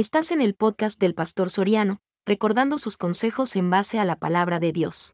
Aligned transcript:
Estás 0.00 0.30
en 0.30 0.40
el 0.40 0.54
podcast 0.54 0.98
del 0.98 1.14
Pastor 1.14 1.50
Soriano, 1.50 2.00
recordando 2.24 2.78
sus 2.78 2.96
consejos 2.96 3.54
en 3.54 3.68
base 3.68 3.98
a 3.98 4.06
la 4.06 4.16
palabra 4.16 4.58
de 4.58 4.72
Dios. 4.72 5.12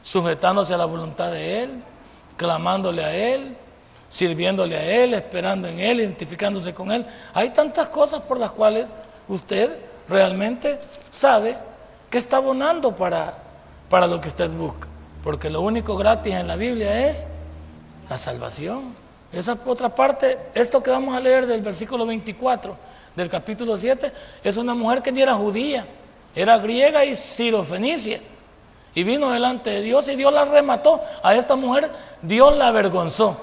Sujetándose 0.00 0.72
a 0.72 0.78
la 0.78 0.86
voluntad 0.86 1.32
de 1.32 1.64
Él, 1.64 1.82
clamándole 2.38 3.04
a 3.04 3.14
Él, 3.14 3.54
sirviéndole 4.08 4.74
a 4.74 5.02
Él, 5.04 5.12
esperando 5.12 5.68
en 5.68 5.80
Él, 5.80 6.00
identificándose 6.00 6.72
con 6.72 6.90
Él. 6.90 7.04
Hay 7.34 7.50
tantas 7.50 7.88
cosas 7.88 8.22
por 8.22 8.40
las 8.40 8.52
cuales 8.52 8.86
usted 9.28 9.80
realmente 10.08 10.80
sabe 11.10 11.58
que 12.08 12.16
está 12.16 12.38
abonando 12.38 12.96
para, 12.96 13.36
para 13.90 14.06
lo 14.06 14.18
que 14.18 14.28
usted 14.28 14.50
busca. 14.52 14.88
Porque 15.22 15.50
lo 15.50 15.60
único 15.60 15.94
gratis 15.98 16.32
en 16.32 16.48
la 16.48 16.56
Biblia 16.56 17.06
es 17.10 17.28
la 18.08 18.16
salvación. 18.16 18.94
Esa 19.30 19.58
otra 19.66 19.94
parte, 19.94 20.38
esto 20.54 20.82
que 20.82 20.90
vamos 20.90 21.14
a 21.14 21.20
leer 21.20 21.46
del 21.46 21.60
versículo 21.60 22.06
24 22.06 22.95
del 23.16 23.28
capítulo 23.28 23.76
7, 23.76 24.12
es 24.44 24.56
una 24.56 24.74
mujer 24.74 25.02
que 25.02 25.10
ni 25.10 25.22
era 25.22 25.34
judía, 25.34 25.86
era 26.34 26.58
griega 26.58 27.04
y 27.04 27.16
sirofenicia. 27.16 28.20
Y 28.94 29.04
vino 29.04 29.30
delante 29.30 29.70
de 29.70 29.82
Dios 29.82 30.08
y 30.08 30.16
Dios 30.16 30.32
la 30.32 30.44
remató. 30.44 31.02
A 31.22 31.34
esta 31.34 31.54
mujer 31.54 31.90
Dios 32.22 32.56
la 32.56 32.68
avergonzó. 32.68 33.36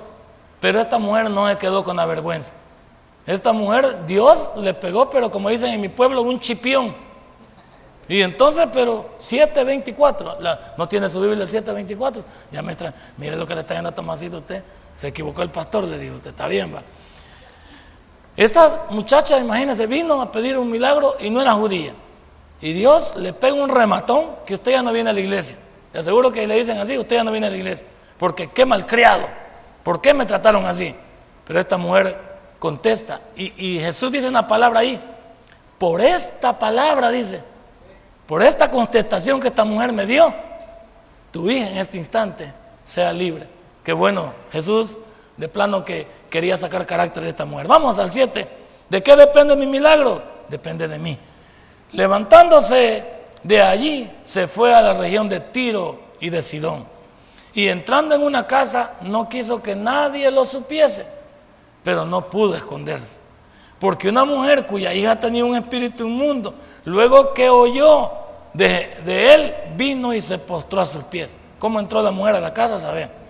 Pero 0.60 0.80
esta 0.80 0.98
mujer 0.98 1.30
no 1.30 1.48
se 1.48 1.58
quedó 1.58 1.84
con 1.84 1.98
la 1.98 2.06
vergüenza. 2.06 2.54
Esta 3.28 3.54
mujer 3.54 4.06
Dios 4.08 4.50
le 4.58 4.74
pegó, 4.74 5.10
pero 5.10 5.30
como 5.30 5.50
dicen 5.50 5.72
en 5.72 5.82
mi 5.82 5.90
pueblo, 5.90 6.24
un 6.24 6.40
chipión. 6.40 6.96
Y 8.08 8.22
entonces, 8.22 8.68
pero 8.74 9.12
724, 9.18 10.38
no 10.78 10.88
tiene 10.88 11.08
su 11.08 11.22
Biblia 11.22 11.44
el 11.44 11.50
724, 11.50 12.24
ya 12.52 12.62
me 12.62 12.76
trae, 12.76 12.94
mire 13.18 13.38
lo 13.38 13.48
que 13.48 13.56
le 13.56 13.62
está 13.62 13.76
dando 13.76 13.92
a 13.92 13.94
Tomasito 13.94 14.40
usted, 14.40 14.62
se 14.96 15.08
equivocó 15.08 15.42
el 15.42 15.52
pastor, 15.52 15.86
le 15.86 15.98
dijo 15.98 16.16
usted, 16.16 16.32
está 16.32 16.48
bien, 16.48 16.76
va. 16.76 16.82
Esta 18.36 18.88
muchacha, 18.90 19.38
imagínese, 19.40 19.86
vino 19.86 20.22
a 20.22 20.32
pedir 20.32 20.58
un 20.58 20.70
milagro 20.70 21.16
y 21.20 21.30
no 21.30 21.42
era 21.42 21.54
judía. 21.54 21.94
Y 22.62 22.74
Dios 22.74 23.16
le 23.18 23.34
pega 23.34 23.56
un 23.56 23.70
rematón 23.70 24.38
que 24.46 24.56
usted 24.56 24.72
ya 24.72 24.82
no 24.82 24.92
viene 24.92 25.10
a 25.10 25.14
la 25.14 25.20
iglesia. 25.20 25.58
Le 25.92 26.00
aseguro 26.00 26.32
que 26.32 26.48
le 26.48 26.56
dicen 26.56 26.78
así, 26.78 26.98
usted 26.98 27.18
ya 27.18 27.24
no 27.24 27.32
viene 27.32 27.48
a 27.48 27.50
la 27.50 27.58
iglesia. 27.58 27.86
Porque 28.18 28.50
qué 28.50 28.66
malcriado, 28.66 29.28
¿por 29.84 30.02
qué 30.02 30.14
me 30.14 30.26
trataron 30.26 30.66
así? 30.66 30.96
Pero 31.46 31.60
esta 31.60 31.78
mujer 31.78 32.18
contesta 32.58 33.20
y, 33.36 33.54
y 33.58 33.80
Jesús 33.80 34.12
dice 34.12 34.28
una 34.28 34.48
palabra 34.48 34.80
ahí. 34.80 35.00
Por 35.78 36.02
esta 36.02 36.58
palabra 36.58 37.10
dice, 37.10 37.42
por 38.26 38.42
esta 38.42 38.72
contestación 38.72 39.40
que 39.40 39.50
esta 39.50 39.66
mujer 39.66 39.92
me 39.92 40.06
dio, 40.06 40.34
tu 41.32 41.50
hija 41.50 41.70
en 41.70 41.78
este 41.78 41.98
instante 41.98 42.54
sea 42.84 43.12
libre. 43.12 43.48
Qué 43.84 43.92
bueno, 43.92 44.34
Jesús 44.52 44.98
de 45.38 45.48
plano 45.48 45.84
que 45.84 46.08
quería 46.30 46.58
sacar 46.58 46.86
carácter 46.86 47.24
de 47.24 47.30
esta 47.30 47.46
mujer. 47.46 47.68
Vamos 47.68 47.98
al 48.00 48.12
7. 48.12 48.48
¿De 48.90 49.04
qué 49.04 49.16
depende 49.16 49.56
mi 49.56 49.66
milagro? 49.66 50.22
Depende 50.50 50.88
de 50.88 51.00
mí. 51.00 51.18
Levantándose 51.92 53.04
de 53.44 53.62
allí, 53.62 54.12
se 54.24 54.48
fue 54.48 54.74
a 54.74 54.82
la 54.82 54.94
región 54.94 55.30
de 55.30 55.40
Tiro 55.40 56.00
y 56.20 56.30
de 56.30 56.42
Sidón. 56.42 56.86
Y 57.54 57.68
entrando 57.68 58.16
en 58.16 58.24
una 58.24 58.48
casa, 58.48 58.94
no 59.02 59.30
quiso 59.30 59.62
que 59.62 59.76
nadie 59.76 60.32
lo 60.32 60.44
supiese, 60.44 61.06
pero 61.84 62.06
no 62.06 62.30
pudo 62.30 62.56
esconderse. 62.56 63.20
Porque 63.80 64.10
una 64.10 64.26
mujer 64.26 64.66
cuya 64.66 64.94
hija 64.94 65.20
tenía 65.20 65.46
un 65.46 65.56
espíritu 65.56 66.06
inmundo, 66.08 66.56
luego 66.86 67.34
que 67.34 67.50
oyó 67.50 68.12
de, 68.54 69.34
él, 69.34 69.54
vino 69.76 70.14
y 70.14 70.22
se 70.22 70.38
postró 70.38 70.82
a 70.82 70.86
sus 70.86 71.04
pies. 71.04 71.36
¿Cómo 71.60 71.80
entró 71.80 72.02
la 72.02 72.12
mujer 72.12 72.36
a 72.36 72.40
la 72.40 72.54
casa? 72.54 72.80
Saben. 72.80 73.23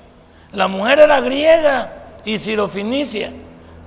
La 0.53 0.67
mujer 0.67 0.99
era 0.99 1.19
griega 1.19 1.91
y 2.23 2.37
sirofinicia 2.37 3.31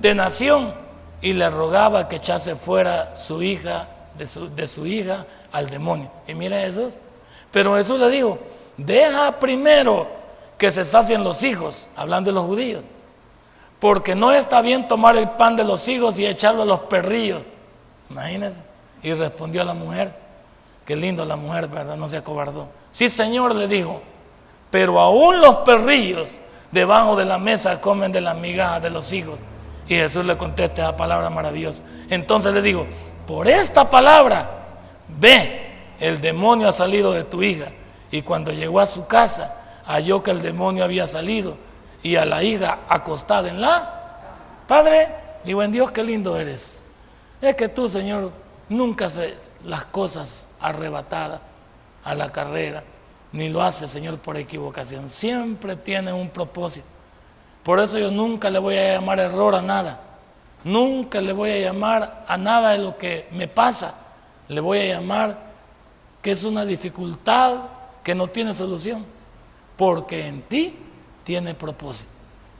de 0.01 0.13
nación 0.13 0.73
y 1.21 1.33
le 1.33 1.49
rogaba 1.49 2.07
que 2.07 2.17
echase 2.17 2.55
fuera 2.55 3.15
su 3.15 3.41
hija, 3.41 3.87
de 4.15 4.67
su, 4.67 4.85
hija 4.85 5.25
al 5.51 5.69
demonio. 5.69 6.11
Y 6.27 6.33
mira 6.33 6.59
Jesús. 6.59 6.97
Pero 7.51 7.75
Jesús 7.75 7.99
le 7.99 8.09
dijo, 8.09 8.37
deja 8.75 9.39
primero 9.39 10.07
que 10.57 10.69
se 10.69 10.83
sacien 10.83 11.23
los 11.23 11.41
hijos, 11.43 11.89
hablando 11.95 12.31
de 12.31 12.35
los 12.35 12.45
judíos. 12.45 12.83
Porque 13.79 14.13
no 14.13 14.33
está 14.33 14.61
bien 14.61 14.87
tomar 14.87 15.15
el 15.15 15.29
pan 15.29 15.55
de 15.55 15.63
los 15.63 15.87
hijos 15.87 16.19
y 16.19 16.25
echarlo 16.25 16.63
a 16.63 16.65
los 16.65 16.81
perrillos. 16.81 17.41
Imagínense. 18.09 18.61
Y 19.03 19.13
respondió 19.13 19.63
la 19.63 19.73
mujer, 19.73 20.13
qué 20.85 20.95
lindo 20.95 21.23
la 21.23 21.35
mujer, 21.35 21.67
¿verdad? 21.67 21.95
No 21.95 22.09
se 22.09 22.17
acobardó. 22.17 22.67
Sí, 22.91 23.07
Señor, 23.07 23.55
le 23.55 23.67
dijo, 23.67 24.01
pero 24.69 24.99
aún 24.99 25.39
los 25.39 25.57
perrillos 25.57 26.31
debajo 26.71 27.15
de 27.15 27.25
la 27.25 27.37
mesa 27.37 27.81
comen 27.81 28.11
de 28.11 28.21
las 28.21 28.35
migajas 28.37 28.81
de 28.81 28.89
los 28.89 29.13
hijos. 29.13 29.39
Y 29.87 29.95
Jesús 29.95 30.25
le 30.25 30.37
contesta 30.37 30.83
esa 30.83 30.97
palabra 30.97 31.29
maravillosa. 31.29 31.83
Entonces 32.09 32.53
le 32.53 32.61
digo, 32.61 32.85
por 33.25 33.47
esta 33.47 33.89
palabra, 33.89 34.49
ve, 35.07 35.95
el 35.99 36.19
demonio 36.21 36.67
ha 36.67 36.73
salido 36.73 37.13
de 37.13 37.23
tu 37.23 37.41
hija. 37.41 37.67
Y 38.11 38.21
cuando 38.21 38.51
llegó 38.51 38.79
a 38.79 38.85
su 38.85 39.07
casa, 39.07 39.55
halló 39.85 40.23
que 40.23 40.31
el 40.31 40.41
demonio 40.41 40.83
había 40.83 41.07
salido 41.07 41.57
y 42.03 42.15
a 42.15 42.25
la 42.25 42.43
hija 42.43 42.79
acostada 42.87 43.49
en 43.49 43.61
la. 43.61 43.93
Padre, 44.67 45.09
y 45.45 45.53
buen 45.53 45.71
Dios, 45.71 45.91
qué 45.91 46.03
lindo 46.03 46.37
eres. 46.37 46.85
Es 47.41 47.55
que 47.55 47.69
tú, 47.69 47.87
Señor, 47.87 48.31
nunca 48.69 49.05
haces 49.05 49.51
las 49.63 49.85
cosas 49.85 50.49
arrebatadas 50.59 51.39
a 52.03 52.15
la 52.15 52.29
carrera, 52.29 52.83
ni 53.37 53.49
lo 53.49 53.61
haces, 53.61 53.91
Señor, 53.91 54.17
por 54.17 54.35
equivocación. 54.35 55.09
Siempre 55.09 55.75
tiene 55.75 56.11
un 56.11 56.27
propósito. 56.29 56.87
Por 57.61 57.79
eso 57.79 57.99
yo 57.99 58.09
nunca 58.09 58.49
le 58.49 58.57
voy 58.57 58.75
a 58.77 58.95
llamar 58.95 59.19
error 59.19 59.53
a 59.53 59.61
nada. 59.61 60.01
Nunca 60.63 61.21
le 61.21 61.33
voy 61.33 61.51
a 61.51 61.59
llamar 61.59 62.25
a 62.27 62.35
nada 62.35 62.71
de 62.71 62.79
lo 62.79 62.97
que 62.97 63.27
me 63.31 63.47
pasa. 63.47 63.93
Le 64.47 64.59
voy 64.59 64.79
a 64.79 64.95
llamar 64.95 65.37
que 66.23 66.31
es 66.31 66.43
una 66.45 66.65
dificultad 66.65 67.59
que 68.03 68.15
no 68.15 68.27
tiene 68.27 68.55
solución. 68.55 69.05
Porque 69.75 70.27
en 70.27 70.41
ti 70.41 70.75
tiene 71.23 71.53
propósito. 71.53 72.13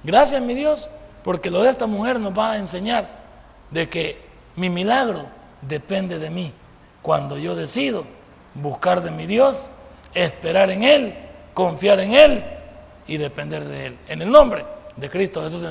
Gracias, 0.04 0.40
mi 0.44 0.54
Dios, 0.54 0.92
porque 1.24 1.50
lo 1.50 1.64
de 1.64 1.72
esta 1.72 1.88
mujer 1.88 2.20
nos 2.20 2.38
va 2.38 2.52
a 2.52 2.58
enseñar 2.58 3.10
de 3.72 3.90
que 3.90 4.22
mi 4.56 4.70
milagro 4.70 5.26
depende 5.64 6.20
de 6.20 6.30
mí. 6.30 6.54
Cuando 7.02 7.36
yo 7.40 7.56
decido 7.56 8.06
buscar 8.54 9.02
de 9.02 9.10
mi 9.10 9.26
Dios, 9.26 9.72
esperar 10.24 10.70
en 10.72 10.84
Él, 10.84 11.14
confiar 11.54 12.00
en 12.00 12.14
Él 12.14 12.44
y 13.08 13.18
depender 13.18 13.66
de 13.66 13.88
Él. 13.88 13.98
En 14.08 14.22
el 14.22 14.30
nombre 14.30 14.66
de 14.96 15.10
Cristo 15.10 15.44
Jesús 15.44 15.66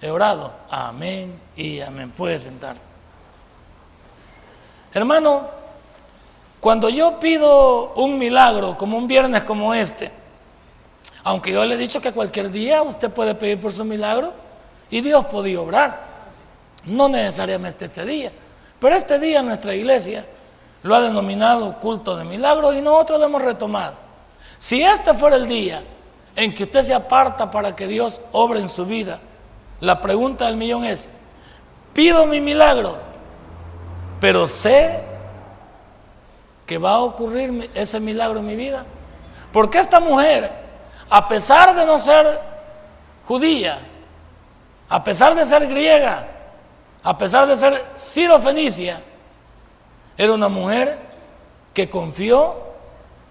he 0.00 0.10
orado. 0.10 0.52
Amén 0.70 1.38
y 1.56 1.80
amén. 1.80 2.10
Puede 2.10 2.38
sentarse. 2.38 2.84
Hermano, 4.92 5.48
cuando 6.60 6.88
yo 6.88 7.20
pido 7.20 7.92
un 7.94 8.18
milagro, 8.18 8.76
como 8.76 8.96
un 8.96 9.06
viernes 9.06 9.42
como 9.44 9.74
este, 9.74 10.10
aunque 11.24 11.52
yo 11.52 11.64
le 11.64 11.74
he 11.74 11.78
dicho 11.78 12.00
que 12.00 12.12
cualquier 12.12 12.50
día 12.50 12.82
usted 12.82 13.10
puede 13.10 13.34
pedir 13.34 13.60
por 13.60 13.72
su 13.72 13.84
milagro 13.84 14.32
y 14.90 15.00
Dios 15.00 15.26
podía 15.26 15.60
obrar. 15.60 16.08
No 16.84 17.08
necesariamente 17.08 17.86
este 17.86 18.04
día. 18.04 18.32
Pero 18.80 18.94
este 18.94 19.18
día 19.18 19.42
nuestra 19.42 19.74
iglesia 19.74 20.24
lo 20.82 20.94
ha 20.94 21.00
denominado 21.00 21.78
culto 21.80 22.16
de 22.16 22.24
milagros 22.24 22.74
y 22.76 22.80
nosotros 22.80 23.18
lo 23.18 23.26
hemos 23.26 23.42
retomado. 23.42 23.94
Si 24.58 24.82
este 24.82 25.14
fuera 25.14 25.36
el 25.36 25.48
día 25.48 25.82
en 26.36 26.54
que 26.54 26.64
usted 26.64 26.82
se 26.82 26.94
aparta 26.94 27.50
para 27.50 27.74
que 27.74 27.86
Dios 27.86 28.20
obre 28.32 28.60
en 28.60 28.68
su 28.68 28.86
vida, 28.86 29.18
la 29.80 30.00
pregunta 30.00 30.46
del 30.46 30.56
millón 30.56 30.84
es, 30.84 31.14
pido 31.92 32.26
mi 32.26 32.40
milagro, 32.40 32.96
pero 34.20 34.46
sé 34.46 35.04
que 36.66 36.78
va 36.78 36.96
a 36.96 37.00
ocurrir 37.00 37.70
ese 37.74 38.00
milagro 38.00 38.40
en 38.40 38.46
mi 38.46 38.56
vida. 38.56 38.84
Porque 39.52 39.78
esta 39.78 40.00
mujer 40.00 40.68
a 41.10 41.26
pesar 41.26 41.74
de 41.74 41.86
no 41.86 41.98
ser 41.98 42.38
judía, 43.26 43.78
a 44.88 45.02
pesar 45.02 45.34
de 45.34 45.44
ser 45.46 45.66
griega, 45.66 46.26
a 47.02 47.16
pesar 47.16 47.46
de 47.46 47.56
ser 47.56 47.84
sirofenicia, 47.94 49.00
era 50.18 50.34
una 50.34 50.48
mujer 50.48 50.98
que 51.72 51.88
confió 51.88 52.56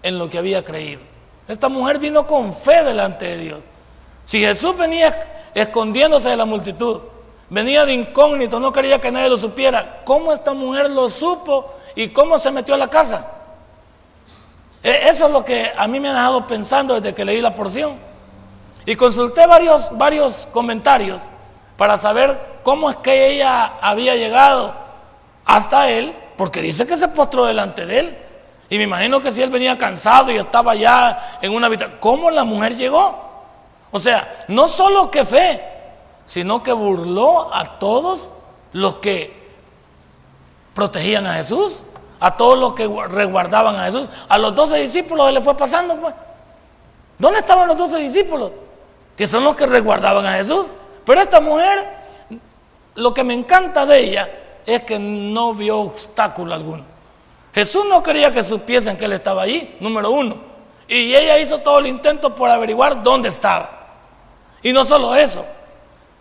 en 0.01 0.18
lo 0.18 0.30
que 0.30 0.38
había 0.38 0.63
creído. 0.63 1.01
Esta 1.48 1.68
mujer 1.69 2.00
vino 2.00 2.25
con 2.25 2.56
fe 2.56 2.84
delante 2.84 3.25
de 3.25 3.38
Dios. 3.38 3.60
Si 4.24 4.39
Jesús 4.39 4.75
venía 4.78 5.50
escondiéndose 5.54 6.30
de 6.30 6.38
la 6.38 6.45
multitud, 6.45 7.01
venía 7.50 7.86
de 7.86 7.94
incógnito, 7.94 8.60
no 8.60 8.72
quería 8.72 9.00
que 9.00 9.12
nadie 9.12 9.30
lo 9.30 9.38
supiera, 9.38 10.01
¿cómo 10.06 10.31
esta 10.31 10.54
mujer 10.54 10.89
lo 10.89 11.10
supo 11.10 11.74
y 11.95 12.10
cómo 12.10 12.39
se 12.39 12.51
metió 12.51 12.75
a 12.75 12.78
la 12.78 12.89
casa? 12.89 13.31
E, 14.84 15.10
eso 15.10 15.28
es 15.28 15.31
lo 15.31 15.44
que 15.44 15.72
a 15.78 15.88
mí 15.88 16.00
me 16.00 16.10
ha 16.10 16.13
dejado 16.13 16.48
pensando 16.48 17.00
desde 17.00 17.13
que 17.13 17.25
leí 17.25 17.42
la 17.42 17.56
porción. 17.56 17.95
Y 18.86 18.95
consulté 18.95 19.45
varios, 19.45 19.98
varios 19.98 20.48
comentarios 20.54 21.24
para 21.75 21.98
saber 21.98 22.60
cómo 22.63 22.89
es 22.89 22.95
que 22.98 23.31
ella 23.31 23.74
había 23.81 24.16
llegado 24.16 24.74
hasta 25.45 25.89
él, 25.89 26.13
porque 26.38 26.62
dice 26.62 26.86
que 26.86 26.95
se 26.95 27.07
postró 27.10 27.45
delante 27.45 27.86
de 27.86 28.00
él. 28.00 28.18
Y 28.69 28.78
me 28.78 28.84
imagino 28.84 29.22
que 29.22 29.31
si 29.31 29.42
él 29.42 29.50
venía 29.50 29.78
cansado 29.78 30.31
y 30.31 30.36
estaba 30.36 30.75
ya 30.75 31.39
en 31.42 31.54
una 31.54 31.68
habitación, 31.68 31.98
¿cómo 32.00 32.30
la 32.30 32.44
mujer 32.44 32.75
llegó? 32.75 33.28
O 33.92 34.00
sea, 34.00 34.45
no 34.48 34.68
solo 34.68 35.10
que 35.10 35.25
fe, 35.25 35.63
sino 36.25 36.62
que 36.62 36.74
burló 36.74 37.54
a 37.54 37.80
todos 37.80 38.31
los 38.74 38.95
que 38.95 39.48
protegían 40.74 41.25
a 41.25 41.36
Jesús, 41.36 41.84
a 42.19 42.36
todos 42.36 42.60
los 42.60 42.74
que 42.74 42.88
resguardaban 43.10 43.75
a 43.78 43.86
Jesús. 43.86 44.10
A 44.28 44.38
los 44.38 44.54
doce 44.54 44.78
discípulos 44.78 45.31
les 45.31 45.44
fue 45.44 45.56
pasando, 45.56 45.95
pues. 45.95 46.13
¿Dónde 47.18 47.39
estaban 47.39 47.68
los 47.68 47.78
doce 47.78 47.98
discípulos? 47.98 48.51
Que 49.16 49.25
son 49.25 49.44
los 49.44 49.56
que 49.56 49.66
resguardaban 49.66 50.25
a 50.25 50.34
Jesús. 50.34 50.68
Pero 51.06 51.22
esta 51.22 51.39
mujer, 51.39 51.88
lo 52.95 53.13
que 53.13 53.24
me 53.24 53.34
encanta 53.34 53.86
de 53.86 54.00
ella 54.00 54.30
es 54.68 54.84
que 54.84 55.00
no 55.00 55.54
vio 55.54 55.80
obstáculo 55.80 56.54
alguno. 56.54 56.84
Jesús 57.54 57.86
no 57.90 58.04
quería 58.04 58.34
que 58.34 58.44
supiesen 58.44 58.98
que 58.98 59.06
él 59.06 59.14
estaba 59.14 59.44
allí, 59.44 59.75
número 59.80 60.12
uno. 60.12 60.38
Y 60.90 61.16
ella 61.16 61.40
hizo 61.40 61.60
todo 61.60 61.80
el 61.80 61.88
intento 61.88 62.36
por 62.36 62.50
averiguar 62.50 63.02
dónde 63.02 63.30
estaba. 63.30 63.69
Y 64.62 64.74
no 64.74 64.84
solo 64.84 65.16
eso, 65.16 65.46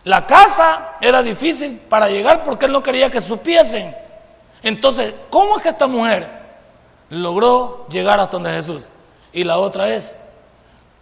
la 0.05 0.27
casa 0.27 0.93
era 1.01 1.25
difícil 1.25 1.81
para 1.89 2.09
llegar 2.09 2.45
porque 2.45 2.67
él 2.67 2.73
no 2.73 2.83
quería 2.83 3.11
que 3.11 3.21
supiesen. 3.21 3.95
Entonces, 4.63 5.13
¿cómo 5.29 5.57
es 5.57 5.63
que 5.65 5.71
esta 5.71 5.89
mujer 5.89 6.31
logró 7.11 7.87
llegar 7.89 8.21
hasta 8.21 8.33
donde 8.33 8.53
Jesús? 8.53 8.91
Y 9.33 9.43
la 9.43 9.59
otra 9.59 9.89
es, 9.89 10.17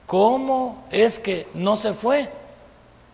¿cómo 0.07 0.85
es 0.91 1.19
que 1.19 1.47
no 1.53 1.77
se 1.77 1.93
fue 1.93 2.31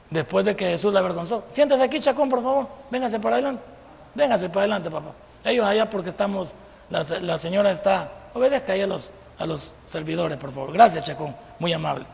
después 0.09 0.44
de 0.44 0.55
que 0.55 0.67
Jesús 0.67 0.93
la 0.93 1.00
avergonzó? 1.00 1.43
Siéntese 1.50 1.83
aquí, 1.83 2.00
Chacón, 2.00 2.29
por 2.29 2.43
favor. 2.43 2.69
Véngase 2.91 3.19
para 3.19 3.35
adelante. 3.37 3.69
Véngase 4.15 4.49
para 4.49 4.61
adelante, 4.61 4.91
papá. 4.91 5.12
Ellos 5.45 5.67
allá 5.67 5.89
porque 5.89 6.11
estamos, 6.11 6.55
la, 6.89 7.39
señora 7.39 7.71
está, 7.71 8.11
obedezca 8.35 8.73
ahí 8.73 8.83
a 8.83 8.87
los, 8.87 9.12
a 9.39 9.47
los 9.47 9.75
servidores, 9.87 10.37
por 10.37 10.53
favor. 10.53 10.73
Gracias, 10.73 11.05
Chacón, 11.05 11.35
muy 11.59 11.73
amable. 11.73 12.05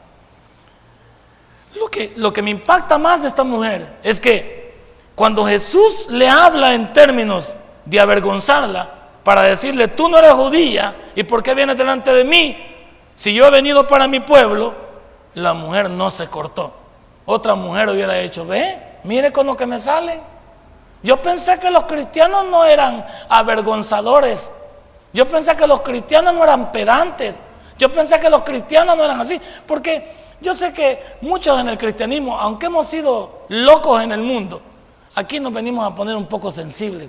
Lo 1.75 1.89
que, 1.89 2.13
lo 2.17 2.33
que 2.33 2.43
me 2.43 2.51
impacta 2.51 2.99
más 2.99 3.23
de 3.23 3.29
esta 3.29 3.45
mujer 3.45 3.99
es 4.03 4.21
que 4.21 4.75
cuando 5.15 5.45
Jesús 5.47 6.09
le 6.11 6.29
habla 6.29 6.75
en 6.75 6.93
términos 6.93 7.55
de 7.85 8.01
avergonzarla, 8.01 8.91
para 9.27 9.43
decirle, 9.43 9.89
tú 9.89 10.09
no 10.09 10.19
eres 10.19 10.31
judía, 10.35 10.95
¿y 11.17 11.25
por 11.25 11.43
qué 11.43 11.53
vienes 11.53 11.77
delante 11.77 12.15
de 12.15 12.23
mí? 12.23 12.57
Si 13.17 13.35
yo 13.35 13.49
he 13.49 13.51
venido 13.51 13.89
para 13.89 14.07
mi 14.07 14.21
pueblo, 14.21 14.73
la 15.35 15.53
mujer 15.53 15.91
no 15.91 16.11
se 16.11 16.29
cortó. 16.29 16.73
Otra 17.25 17.57
mujer 17.57 17.89
hubiera 17.89 18.15
dicho, 18.15 18.47
ve, 18.47 18.79
mire 19.03 19.33
con 19.33 19.47
lo 19.47 19.57
que 19.57 19.67
me 19.67 19.81
sale. 19.81 20.23
Yo 21.07 21.23
pensé 21.23 21.57
que 21.61 21.71
los 21.71 21.85
cristianos 21.85 22.47
no 22.47 22.65
eran 22.65 23.07
avergonzadores. 23.29 24.51
Yo 25.13 25.29
pensé 25.29 25.55
que 25.55 25.65
los 25.65 25.83
cristianos 25.83 26.35
no 26.35 26.43
eran 26.43 26.73
pedantes. 26.73 27.37
Yo 27.79 27.93
pensé 27.93 28.19
que 28.19 28.29
los 28.29 28.43
cristianos 28.43 28.97
no 28.97 29.05
eran 29.05 29.21
así. 29.21 29.41
Porque 29.69 30.13
yo 30.41 30.53
sé 30.53 30.73
que 30.75 31.01
muchos 31.21 31.61
en 31.61 31.69
el 31.69 31.79
cristianismo, 31.79 32.37
aunque 32.37 32.67
hemos 32.67 32.89
sido 32.89 33.43
locos 33.51 34.03
en 34.03 34.11
el 34.11 34.21
mundo, 34.21 34.61
aquí 35.15 35.39
nos 35.39 35.53
venimos 35.53 35.87
a 35.87 35.95
poner 35.95 36.17
un 36.17 36.27
poco 36.27 36.51
sensibles. 36.51 37.09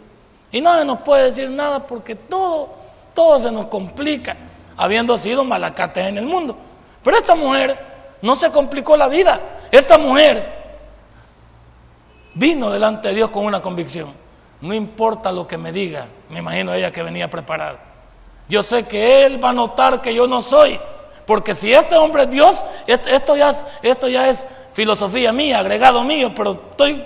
Y 0.52 0.60
se 0.60 0.86
nos 0.86 1.00
puede 1.00 1.24
decir 1.24 1.50
nada 1.50 1.80
porque 1.80 2.14
todo, 2.14 2.70
todo 3.16 3.40
se 3.40 3.52
nos 3.52 3.66
complica, 3.66 4.38
habiendo 4.78 5.18
sido 5.18 5.44
malacates 5.44 6.06
en 6.06 6.20
el 6.20 6.26
mundo. 6.28 6.56
Pero 7.04 7.18
esta 7.18 7.34
mujer 7.34 7.80
no 8.22 8.36
se 8.36 8.52
complicó 8.52 8.96
la 8.96 9.08
vida. 9.08 9.40
Esta 9.72 9.98
mujer 9.98 10.57
vino 12.38 12.70
delante 12.70 13.10
de 13.10 13.16
Dios 13.16 13.30
con 13.30 13.46
una 13.46 13.62
convicción. 13.62 14.12
No 14.62 14.74
importa 14.74 15.32
lo 15.32 15.48
que 15.48 15.58
me 15.58 15.72
diga, 15.72 16.08
me 16.30 16.40
imagino 16.40 16.74
ella 16.74 16.92
que 16.92 17.04
venía 17.04 17.30
preparada. 17.30 17.80
Yo 18.50 18.64
sé 18.64 18.84
que 18.84 19.26
Él 19.26 19.44
va 19.44 19.50
a 19.50 19.54
notar 19.54 20.02
que 20.02 20.14
yo 20.14 20.28
no 20.28 20.42
soy 20.42 20.80
porque 21.28 21.54
si 21.54 21.74
este 21.74 21.98
hombre 21.98 22.24
es 22.24 22.30
Dios, 22.32 22.66
esto 22.88 23.36
ya, 23.36 23.54
esto 23.82 24.08
ya 24.08 24.30
es 24.30 24.48
filosofía 24.72 25.34
mía, 25.34 25.60
agregado 25.60 26.02
mío, 26.06 26.32
pero 26.34 26.54
estoy 26.72 27.04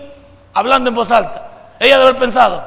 hablando 0.53 0.89
en 0.91 0.95
voz 0.95 1.11
alta. 1.11 1.73
Ella 1.79 1.97
debe 1.97 2.09
haber 2.09 2.21
pensado, 2.21 2.63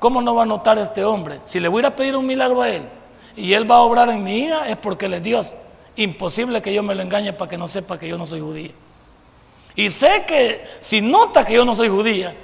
¿cómo 0.00 0.20
no 0.20 0.34
va 0.34 0.42
a 0.42 0.46
notar 0.46 0.78
este 0.78 1.04
hombre? 1.04 1.38
Si 1.44 1.60
le 1.60 1.68
voy 1.68 1.84
a 1.84 1.94
pedir 1.94 2.16
un 2.16 2.26
milagro 2.26 2.60
a 2.60 2.70
él 2.70 2.82
y 3.36 3.52
él 3.52 3.70
va 3.70 3.76
a 3.76 3.82
obrar 3.82 4.10
en 4.10 4.24
mi 4.24 4.38
hija, 4.38 4.68
es 4.68 4.76
porque 4.76 5.06
él 5.06 5.14
es 5.14 5.22
Dios. 5.22 5.54
Imposible 5.94 6.60
que 6.60 6.74
yo 6.74 6.82
me 6.82 6.96
lo 6.96 7.02
engañe 7.02 7.32
para 7.32 7.48
que 7.48 7.56
no 7.56 7.68
sepa 7.68 8.00
que 8.00 8.08
yo 8.08 8.18
no 8.18 8.26
soy 8.26 8.40
judía. 8.40 8.72
Y 9.76 9.90
sé 9.90 10.24
que 10.26 10.66
si 10.80 11.02
nota 11.02 11.44
que 11.44 11.52
yo 11.52 11.64
no 11.64 11.74
soy 11.74 11.88
judía, 11.88 12.34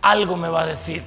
algo 0.00 0.36
me 0.36 0.48
va 0.48 0.62
a 0.62 0.66
decir. 0.66 1.04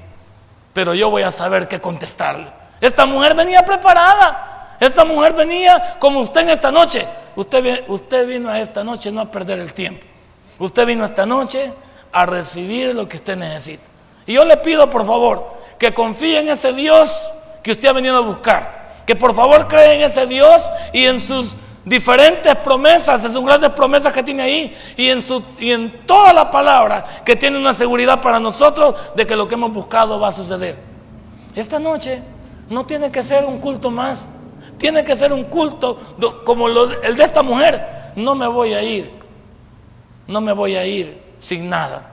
Pero 0.74 0.94
yo 0.94 1.10
voy 1.10 1.24
a 1.24 1.32
saber 1.32 1.68
qué 1.68 1.82
contestarle. 1.82 2.48
Esta 2.80 3.06
mujer 3.06 3.36
venía 3.36 3.66
preparada. 3.66 4.78
Esta 4.80 5.04
mujer 5.04 5.34
venía 5.34 5.98
como 6.00 6.20
usted 6.20 6.42
en 6.42 6.50
esta 6.50 6.72
noche. 6.72 7.06
Usted, 7.36 7.84
usted 7.88 8.28
vino 8.28 8.50
a 8.50 8.60
esta 8.60 8.84
noche 8.84 9.12
no 9.12 9.22
a 9.22 9.32
perder 9.32 9.60
el 9.60 9.74
tiempo. 9.74 10.06
Usted 10.60 10.86
vino 10.86 11.04
esta 11.04 11.26
noche 11.26 11.74
a 12.12 12.26
recibir 12.26 12.94
lo 12.94 13.10
que 13.10 13.18
usted 13.18 13.36
necesita. 13.36 13.84
Y 14.26 14.34
yo 14.34 14.46
le 14.46 14.58
pido, 14.58 14.90
por 14.90 15.06
favor, 15.06 15.58
que 15.80 15.94
confíe 15.94 16.40
en 16.40 16.50
ese 16.50 16.74
Dios 16.74 17.32
que 17.64 17.72
usted 17.72 17.88
ha 17.88 17.94
venido 17.94 18.18
a 18.18 18.22
buscar. 18.22 18.94
Que 19.08 19.16
por 19.16 19.36
favor 19.36 19.68
cree 19.68 19.96
en 19.96 20.02
ese 20.02 20.28
Dios 20.28 20.72
y 20.94 21.06
en 21.06 21.20
sus 21.20 21.58
diferentes 21.84 22.56
promesas, 22.58 23.26
en 23.26 23.34
sus 23.34 23.44
grandes 23.44 23.72
promesas 23.72 24.14
que 24.14 24.24
tiene 24.24 24.44
ahí 24.44 24.78
y 24.98 25.10
en, 25.10 25.22
su, 25.22 25.44
y 25.60 25.72
en 25.72 26.06
toda 26.06 26.34
la 26.34 26.52
palabra 26.52 27.06
que 27.26 27.36
tiene 27.36 27.58
una 27.58 27.74
seguridad 27.74 28.22
para 28.22 28.40
nosotros 28.40 28.96
de 29.16 29.26
que 29.26 29.36
lo 29.36 29.48
que 29.48 29.56
hemos 29.56 29.74
buscado 29.74 30.20
va 30.20 30.28
a 30.30 30.32
suceder. 30.32 30.78
Esta 31.56 31.80
noche 31.80 32.22
no 32.70 32.86
tiene 32.86 33.12
que 33.12 33.24
ser 33.24 33.46
un 33.46 33.60
culto 33.60 33.90
más 33.92 34.30
tiene 34.82 35.04
que 35.04 35.16
ser 35.16 35.32
un 35.32 35.44
culto 35.44 35.98
como 36.44 36.68
el 36.68 37.16
de 37.16 37.24
esta 37.24 37.44
mujer. 37.44 38.14
No 38.16 38.34
me 38.34 38.48
voy 38.48 38.74
a 38.74 38.82
ir, 38.82 39.12
no 40.28 40.42
me 40.42 40.54
voy 40.54 40.76
a 40.76 40.86
ir 40.86 41.22
sin 41.38 41.70
nada. 41.70 42.10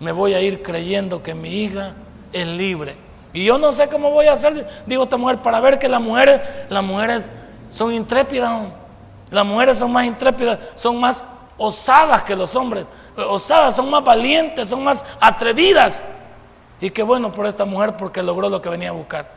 Me 0.00 0.10
voy 0.10 0.34
a 0.34 0.40
ir 0.40 0.60
creyendo 0.60 1.22
que 1.22 1.34
mi 1.34 1.48
hija 1.48 1.92
es 2.32 2.46
libre. 2.46 2.96
Y 3.32 3.44
yo 3.44 3.58
no 3.58 3.70
sé 3.70 3.88
cómo 3.88 4.10
voy 4.10 4.26
a 4.26 4.32
hacer, 4.32 4.66
digo 4.86 5.04
esta 5.04 5.16
mujer, 5.16 5.38
para 5.38 5.60
ver 5.60 5.78
que 5.78 5.88
las 5.88 6.00
mujeres, 6.00 6.40
las 6.68 6.82
mujeres 6.82 7.30
son 7.68 7.94
intrépidas. 7.94 8.60
Las 9.30 9.46
mujeres 9.46 9.78
son 9.78 9.92
más 9.92 10.06
intrépidas, 10.06 10.58
son 10.74 10.98
más 10.98 11.24
osadas 11.56 12.24
que 12.24 12.34
los 12.34 12.54
hombres. 12.56 12.86
Osadas, 13.16 13.76
son 13.76 13.90
más 13.90 14.02
valientes, 14.02 14.68
son 14.68 14.82
más 14.82 15.04
atrevidas. 15.20 16.02
Y 16.80 16.90
qué 16.90 17.02
bueno 17.02 17.30
por 17.30 17.46
esta 17.46 17.64
mujer 17.64 17.96
porque 17.96 18.22
logró 18.22 18.48
lo 18.48 18.60
que 18.60 18.68
venía 18.68 18.88
a 18.88 18.92
buscar. 18.92 19.30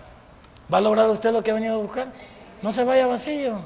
¿Va 0.74 0.78
a 0.78 0.82
lograr 0.82 1.10
usted 1.10 1.32
lo 1.32 1.44
que 1.44 1.52
venía 1.52 1.74
a 1.74 1.76
buscar? 1.76 2.08
No 2.62 2.72
se 2.72 2.84
vaya 2.84 3.06
vacío. 3.06 3.60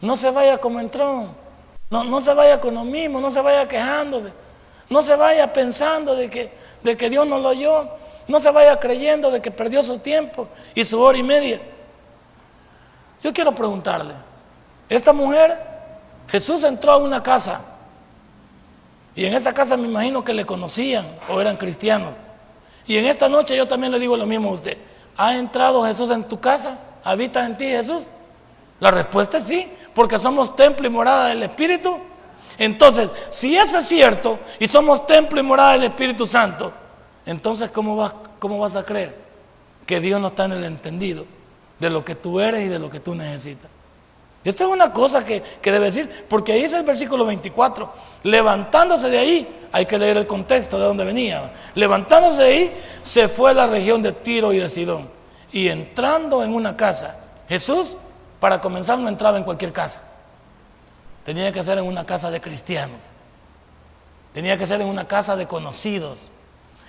No 0.00 0.16
se 0.16 0.30
vaya 0.30 0.58
como 0.58 0.80
entró. 0.80 1.26
No, 1.88 2.04
no 2.04 2.20
se 2.20 2.34
vaya 2.34 2.60
con 2.60 2.74
lo 2.74 2.84
mismo, 2.84 3.20
no 3.20 3.30
se 3.30 3.40
vaya 3.40 3.66
quejándose. 3.68 4.32
No 4.88 5.02
se 5.02 5.14
vaya 5.14 5.52
pensando 5.52 6.16
de 6.16 6.28
que, 6.28 6.52
de 6.82 6.96
que 6.96 7.08
Dios 7.08 7.26
no 7.26 7.38
lo 7.38 7.50
oyó. 7.50 7.88
No 8.26 8.40
se 8.40 8.50
vaya 8.50 8.78
creyendo 8.78 9.30
de 9.30 9.40
que 9.40 9.50
perdió 9.50 9.82
su 9.82 9.98
tiempo 9.98 10.48
y 10.74 10.84
su 10.84 11.00
hora 11.00 11.18
y 11.18 11.22
media. 11.22 11.60
Yo 13.22 13.32
quiero 13.32 13.52
preguntarle, 13.52 14.14
esta 14.90 15.12
mujer, 15.12 15.56
Jesús 16.28 16.64
entró 16.64 16.92
a 16.92 16.96
una 16.98 17.22
casa 17.22 17.62
y 19.14 19.24
en 19.24 19.34
esa 19.34 19.54
casa 19.54 19.76
me 19.76 19.86
imagino 19.88 20.24
que 20.24 20.34
le 20.34 20.44
conocían 20.44 21.06
o 21.28 21.40
eran 21.40 21.56
cristianos. 21.56 22.14
Y 22.86 22.96
en 22.96 23.06
esta 23.06 23.28
noche 23.28 23.56
yo 23.56 23.68
también 23.68 23.92
le 23.92 24.00
digo 24.00 24.16
lo 24.16 24.26
mismo 24.26 24.50
a 24.50 24.52
usted. 24.52 24.76
¿Ha 25.16 25.36
entrado 25.36 25.84
Jesús 25.84 26.10
en 26.10 26.24
tu 26.24 26.40
casa? 26.40 26.76
¿Habita 27.04 27.46
en 27.46 27.56
ti 27.56 27.66
Jesús? 27.66 28.04
La 28.80 28.90
respuesta 28.90 29.36
es 29.36 29.44
sí, 29.44 29.70
porque 29.94 30.18
somos 30.18 30.56
templo 30.56 30.86
y 30.86 30.90
morada 30.90 31.26
del 31.28 31.44
Espíritu. 31.44 31.96
Entonces, 32.58 33.08
si 33.28 33.56
eso 33.56 33.78
es 33.78 33.86
cierto 33.86 34.40
y 34.58 34.66
somos 34.66 35.06
templo 35.06 35.38
y 35.38 35.42
morada 35.44 35.72
del 35.72 35.84
Espíritu 35.84 36.26
Santo, 36.26 36.72
entonces 37.26 37.70
¿cómo 37.70 37.94
vas, 37.94 38.12
cómo 38.40 38.58
vas 38.58 38.74
a 38.74 38.84
creer 38.84 39.16
que 39.86 40.00
Dios 40.00 40.20
no 40.20 40.28
está 40.28 40.46
en 40.46 40.52
el 40.52 40.64
entendido 40.64 41.26
de 41.78 41.90
lo 41.90 42.04
que 42.04 42.16
tú 42.16 42.40
eres 42.40 42.66
y 42.66 42.68
de 42.68 42.78
lo 42.78 42.90
que 42.90 42.98
tú 42.98 43.14
necesitas? 43.14 43.70
Esto 44.42 44.64
es 44.64 44.70
una 44.70 44.92
cosa 44.92 45.24
que, 45.24 45.42
que 45.42 45.70
debe 45.70 45.86
decir, 45.86 46.26
porque 46.28 46.52
ahí 46.52 46.62
es 46.62 46.72
el 46.72 46.82
versículo 46.82 47.26
24. 47.26 47.92
Levantándose 48.22 49.10
de 49.10 49.18
ahí, 49.18 49.66
hay 49.72 49.86
que 49.86 49.98
leer 49.98 50.16
el 50.16 50.26
contexto 50.26 50.78
de 50.78 50.86
dónde 50.86 51.04
venía. 51.04 51.52
Levantándose 51.74 52.42
de 52.42 52.48
ahí, 52.48 52.72
se 53.02 53.28
fue 53.28 53.50
a 53.50 53.54
la 53.54 53.66
región 53.66 54.02
de 54.02 54.12
Tiro 54.12 54.52
y 54.52 54.58
de 54.58 54.70
Sidón 54.70 55.20
y 55.52 55.68
entrando 55.68 56.42
en 56.44 56.54
una 56.54 56.76
casa, 56.76 57.16
Jesús, 57.48 57.96
para 58.38 58.60
comenzar, 58.60 58.98
no 58.98 59.08
entraba 59.08 59.38
en 59.38 59.44
cualquier 59.44 59.72
casa. 59.72 60.02
Tenía 61.24 61.52
que 61.52 61.62
ser 61.62 61.78
en 61.78 61.84
una 61.84 62.06
casa 62.06 62.30
de 62.30 62.40
cristianos. 62.40 63.02
Tenía 64.32 64.56
que 64.56 64.66
ser 64.66 64.80
en 64.80 64.88
una 64.88 65.06
casa 65.06 65.36
de 65.36 65.46
conocidos. 65.46 66.30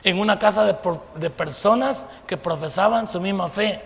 En 0.03 0.19
una 0.19 0.39
casa 0.39 0.63
de 1.15 1.29
personas 1.29 2.07
que 2.27 2.37
profesaban 2.37 3.07
su 3.07 3.19
misma 3.19 3.49
fe, 3.49 3.81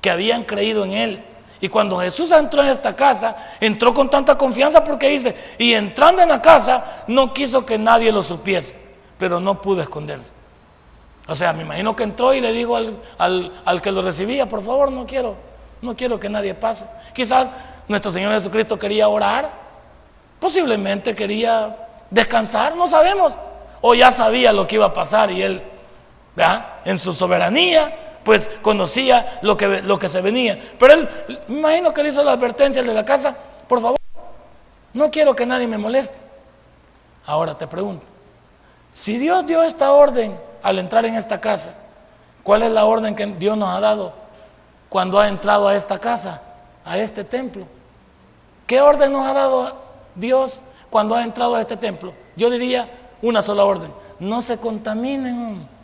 que 0.00 0.10
habían 0.10 0.44
creído 0.44 0.84
en 0.84 0.92
Él. 0.92 1.24
Y 1.60 1.68
cuando 1.68 1.98
Jesús 1.98 2.30
entró 2.32 2.62
en 2.62 2.68
esta 2.68 2.94
casa, 2.94 3.36
entró 3.60 3.94
con 3.94 4.10
tanta 4.10 4.36
confianza 4.36 4.84
porque 4.84 5.08
dice, 5.08 5.36
y 5.58 5.72
entrando 5.72 6.22
en 6.22 6.28
la 6.28 6.42
casa, 6.42 7.04
no 7.06 7.32
quiso 7.32 7.64
que 7.64 7.78
nadie 7.78 8.12
lo 8.12 8.22
supiese, 8.22 8.76
pero 9.18 9.40
no 9.40 9.60
pudo 9.60 9.80
esconderse. 9.80 10.32
O 11.28 11.34
sea, 11.34 11.52
me 11.52 11.62
imagino 11.62 11.96
que 11.96 12.04
entró 12.04 12.34
y 12.34 12.40
le 12.40 12.52
dijo 12.52 12.76
al, 12.76 13.82
que 13.82 13.90
lo 13.90 14.02
recibía, 14.02 14.46
por 14.46 14.62
favor, 14.64 14.92
no 14.92 15.06
quiero, 15.06 15.34
no 15.80 15.96
quiero 15.96 16.20
que 16.20 16.28
nadie 16.28 16.54
pase. 16.54 16.86
Quizás 17.14 17.50
nuestro 17.88 18.10
Señor 18.10 18.32
Jesucristo 18.32 18.78
quería 18.78 19.08
orar, 19.08 19.50
posiblemente 20.38 21.14
quería 21.16 21.76
descansar, 22.10 22.76
no 22.76 22.86
sabemos. 22.86 23.32
O 23.80 23.94
ya 23.94 24.10
sabía 24.10 24.52
lo 24.52 24.66
que 24.66 24.76
iba 24.76 24.86
a 24.86 24.92
pasar 24.92 25.30
y 25.30 25.42
él, 25.42 25.62
en 26.84 26.98
su 26.98 27.12
soberanía, 27.12 28.05
pues 28.26 28.50
conocía 28.60 29.38
lo 29.42 29.56
que, 29.56 29.82
lo 29.82 30.00
que 30.00 30.08
se 30.08 30.20
venía. 30.20 30.60
Pero 30.80 30.94
él, 30.94 31.08
me 31.46 31.58
imagino 31.58 31.94
que 31.94 32.02
le 32.02 32.08
hizo 32.08 32.24
la 32.24 32.32
advertencia 32.32 32.82
de 32.82 32.92
la 32.92 33.04
casa, 33.04 33.36
por 33.68 33.80
favor, 33.80 34.00
no 34.92 35.12
quiero 35.12 35.36
que 35.36 35.46
nadie 35.46 35.68
me 35.68 35.78
moleste. 35.78 36.16
Ahora 37.24 37.56
te 37.56 37.68
pregunto, 37.68 38.04
si 38.90 39.16
Dios 39.18 39.46
dio 39.46 39.62
esta 39.62 39.92
orden 39.92 40.36
al 40.60 40.80
entrar 40.80 41.06
en 41.06 41.14
esta 41.14 41.40
casa, 41.40 41.72
¿cuál 42.42 42.64
es 42.64 42.72
la 42.72 42.84
orden 42.84 43.14
que 43.14 43.26
Dios 43.26 43.56
nos 43.56 43.68
ha 43.68 43.78
dado 43.78 44.12
cuando 44.88 45.20
ha 45.20 45.28
entrado 45.28 45.68
a 45.68 45.76
esta 45.76 46.00
casa, 46.00 46.42
a 46.84 46.98
este 46.98 47.22
templo? 47.22 47.64
¿Qué 48.66 48.80
orden 48.80 49.12
nos 49.12 49.24
ha 49.24 49.34
dado 49.34 49.76
Dios 50.16 50.62
cuando 50.90 51.14
ha 51.14 51.22
entrado 51.22 51.54
a 51.54 51.60
este 51.60 51.76
templo? 51.76 52.12
Yo 52.34 52.50
diría 52.50 52.90
una 53.22 53.40
sola 53.40 53.62
orden, 53.62 53.92
no 54.18 54.42
se 54.42 54.58
contaminen. 54.58 55.75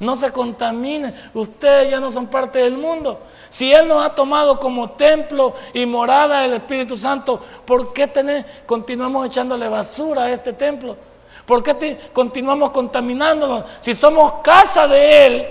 No 0.00 0.16
se 0.16 0.32
contaminen. 0.32 1.14
Ustedes 1.34 1.90
ya 1.90 2.00
no 2.00 2.10
son 2.10 2.26
parte 2.26 2.58
del 2.58 2.76
mundo. 2.76 3.20
Si 3.48 3.72
Él 3.72 3.86
nos 3.86 4.04
ha 4.04 4.14
tomado 4.14 4.58
como 4.58 4.90
templo 4.90 5.54
y 5.72 5.86
morada 5.86 6.40
del 6.42 6.54
Espíritu 6.54 6.96
Santo, 6.96 7.40
¿por 7.64 7.92
qué 7.92 8.44
continuamos 8.66 9.26
echándole 9.26 9.68
basura 9.68 10.24
a 10.24 10.32
este 10.32 10.52
templo? 10.52 10.96
¿Por 11.46 11.62
qué 11.62 12.10
continuamos 12.12 12.70
contaminándonos? 12.70 13.64
Si 13.80 13.94
somos 13.94 14.34
casa 14.42 14.88
de 14.88 15.26
Él, 15.26 15.48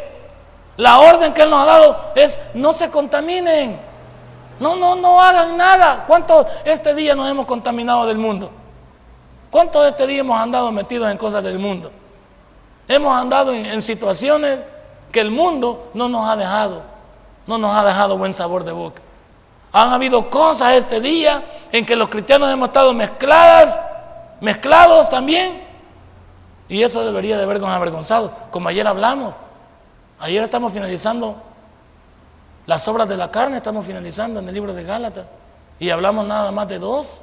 la 0.76 1.00
orden 1.00 1.34
que 1.34 1.44
Él 1.44 1.50
nos 1.50 1.62
ha 1.62 1.66
dado 1.66 2.12
es 2.16 2.40
no 2.54 2.74
se 2.74 2.90
contaminen. 2.90 3.80
No, 4.60 4.76
no, 4.76 4.96
no 4.96 5.22
hagan 5.22 5.56
nada. 5.56 6.04
¿Cuánto 6.06 6.46
este 6.66 6.94
día 6.94 7.16
nos 7.16 7.30
hemos 7.30 7.46
contaminado 7.46 8.06
del 8.06 8.18
mundo? 8.18 8.52
¿Cuántos 9.50 9.88
este 9.88 10.08
día 10.08 10.22
hemos 10.22 10.40
andado 10.40 10.72
metidos 10.72 11.10
en 11.10 11.18
cosas 11.18 11.44
del 11.44 11.60
mundo? 11.60 11.92
Hemos 12.94 13.20
andado 13.20 13.52
en, 13.52 13.82
situaciones 13.82 14.60
que 15.12 15.20
el 15.20 15.32
mundo 15.32 15.90
no 15.96 16.08
nos 16.08 16.30
ha 16.30 16.36
dejado, 16.36 16.84
no 17.48 17.58
nos 17.58 17.76
ha 17.76 17.84
dejado 17.84 18.20
buen 18.20 18.36
sabor 18.36 18.64
de 18.64 18.72
boca. 18.72 19.02
Han 19.72 19.92
habido 19.92 20.30
cosas 20.30 20.74
este 20.74 21.02
día 21.02 21.44
en 21.72 21.88
que 21.88 21.96
los 21.96 22.08
cristianos 22.08 22.52
hemos 22.52 22.68
estado 22.68 22.94
mezcladas, 22.94 23.80
mezclados 24.42 25.10
también, 25.10 25.64
y 26.70 26.84
eso 26.84 27.04
debería 27.04 27.36
de 27.36 27.42
habernos 27.46 27.72
avergonzado, 27.72 28.32
como 28.52 28.70
ayer 28.70 28.86
hablamos. 28.86 29.34
Ayer 30.20 30.44
estamos 30.44 30.72
finalizando 30.72 31.36
las 32.68 32.88
obras 32.88 33.10
de 33.10 33.18
la 33.18 33.32
carne, 33.32 33.58
estamos 33.58 33.88
finalizando 33.88 34.40
en 34.40 34.48
el 34.48 34.54
libro 34.54 34.72
de 34.72 34.84
Gálatas, 34.84 35.26
y 35.80 35.90
hablamos 35.90 36.28
nada 36.28 36.52
más 36.52 36.68
de 36.68 36.78
dos. 36.78 37.22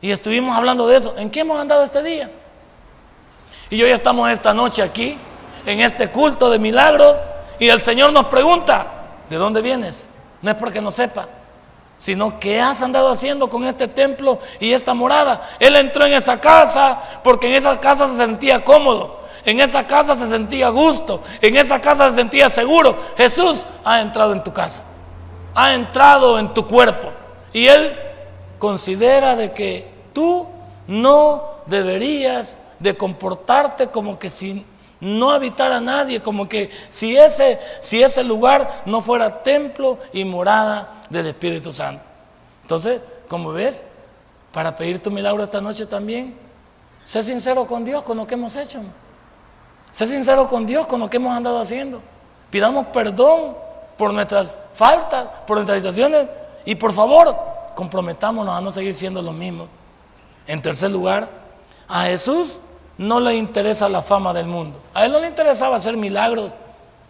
Y 0.00 0.10
estuvimos 0.10 0.56
hablando 0.56 0.88
de 0.88 0.96
eso. 0.96 1.14
¿En 1.16 1.30
qué 1.30 1.40
hemos 1.40 1.60
andado 1.60 1.84
este 1.84 2.02
día? 2.02 2.28
Y 3.70 3.80
hoy 3.84 3.90
estamos 3.92 4.28
esta 4.28 4.52
noche 4.52 4.82
aquí, 4.82 5.16
en 5.64 5.80
este 5.80 6.10
culto 6.10 6.50
de 6.50 6.58
milagros, 6.58 7.14
y 7.60 7.68
el 7.68 7.80
Señor 7.80 8.12
nos 8.12 8.26
pregunta, 8.26 8.86
¿de 9.30 9.36
dónde 9.36 9.62
vienes? 9.62 10.10
No 10.42 10.50
es 10.50 10.56
porque 10.56 10.80
no 10.80 10.90
sepa, 10.90 11.28
sino 11.96 12.40
qué 12.40 12.60
has 12.60 12.82
andado 12.82 13.12
haciendo 13.12 13.48
con 13.48 13.62
este 13.62 13.86
templo 13.86 14.40
y 14.58 14.72
esta 14.72 14.92
morada. 14.92 15.48
Él 15.60 15.76
entró 15.76 16.04
en 16.04 16.14
esa 16.14 16.40
casa 16.40 17.00
porque 17.22 17.46
en 17.48 17.54
esa 17.54 17.78
casa 17.78 18.08
se 18.08 18.16
sentía 18.16 18.64
cómodo, 18.64 19.20
en 19.44 19.60
esa 19.60 19.86
casa 19.86 20.16
se 20.16 20.26
sentía 20.26 20.70
gusto, 20.70 21.22
en 21.40 21.56
esa 21.56 21.80
casa 21.80 22.08
se 22.08 22.16
sentía 22.16 22.50
seguro. 22.50 22.98
Jesús 23.16 23.66
ha 23.84 24.00
entrado 24.00 24.32
en 24.32 24.42
tu 24.42 24.52
casa, 24.52 24.82
ha 25.54 25.74
entrado 25.74 26.40
en 26.40 26.52
tu 26.54 26.66
cuerpo 26.66 27.10
y 27.52 27.68
Él 27.68 27.96
considera 28.58 29.36
de 29.36 29.52
que 29.52 29.88
tú 30.12 30.48
no 30.88 31.44
deberías 31.66 32.56
de 32.80 32.96
comportarte 32.96 33.86
como 33.88 34.18
que 34.18 34.28
si 34.28 34.64
no 35.00 35.30
habitara 35.30 35.80
nadie, 35.80 36.20
como 36.20 36.48
que 36.48 36.70
si 36.88 37.16
ese, 37.16 37.58
si 37.80 38.02
ese 38.02 38.24
lugar 38.24 38.82
no 38.86 39.00
fuera 39.00 39.42
templo 39.42 39.98
y 40.12 40.24
morada 40.24 41.00
del 41.08 41.28
Espíritu 41.28 41.72
Santo. 41.72 42.02
Entonces, 42.62 43.00
como 43.28 43.52
ves, 43.52 43.84
para 44.52 44.74
pedir 44.74 45.00
tu 45.00 45.10
milagro 45.10 45.44
esta 45.44 45.60
noche 45.60 45.86
también, 45.86 46.36
sé 47.04 47.22
sincero 47.22 47.66
con 47.66 47.84
Dios 47.84 48.02
con 48.02 48.16
lo 48.16 48.26
que 48.26 48.34
hemos 48.34 48.56
hecho. 48.56 48.80
Sé 49.90 50.06
sincero 50.06 50.48
con 50.48 50.66
Dios 50.66 50.86
con 50.86 51.00
lo 51.00 51.08
que 51.08 51.16
hemos 51.16 51.36
andado 51.36 51.60
haciendo. 51.60 52.02
Pidamos 52.50 52.86
perdón 52.86 53.56
por 53.96 54.12
nuestras 54.12 54.58
faltas, 54.74 55.26
por 55.46 55.56
nuestras 55.56 55.78
situaciones 55.78 56.26
y 56.64 56.74
por 56.74 56.92
favor, 56.92 57.36
comprometámonos 57.74 58.54
a 58.54 58.60
no 58.60 58.70
seguir 58.70 58.92
siendo 58.92 59.22
lo 59.22 59.32
mismo 59.32 59.66
En 60.46 60.60
tercer 60.60 60.90
lugar, 60.90 61.30
a 61.88 62.02
Jesús 62.02 62.58
no 63.00 63.18
le 63.18 63.34
interesa 63.34 63.88
la 63.88 64.02
fama 64.02 64.34
del 64.34 64.44
mundo. 64.44 64.78
A 64.92 65.06
él 65.06 65.12
no 65.12 65.20
le 65.20 65.26
interesaba 65.26 65.76
hacer 65.76 65.96
milagros 65.96 66.52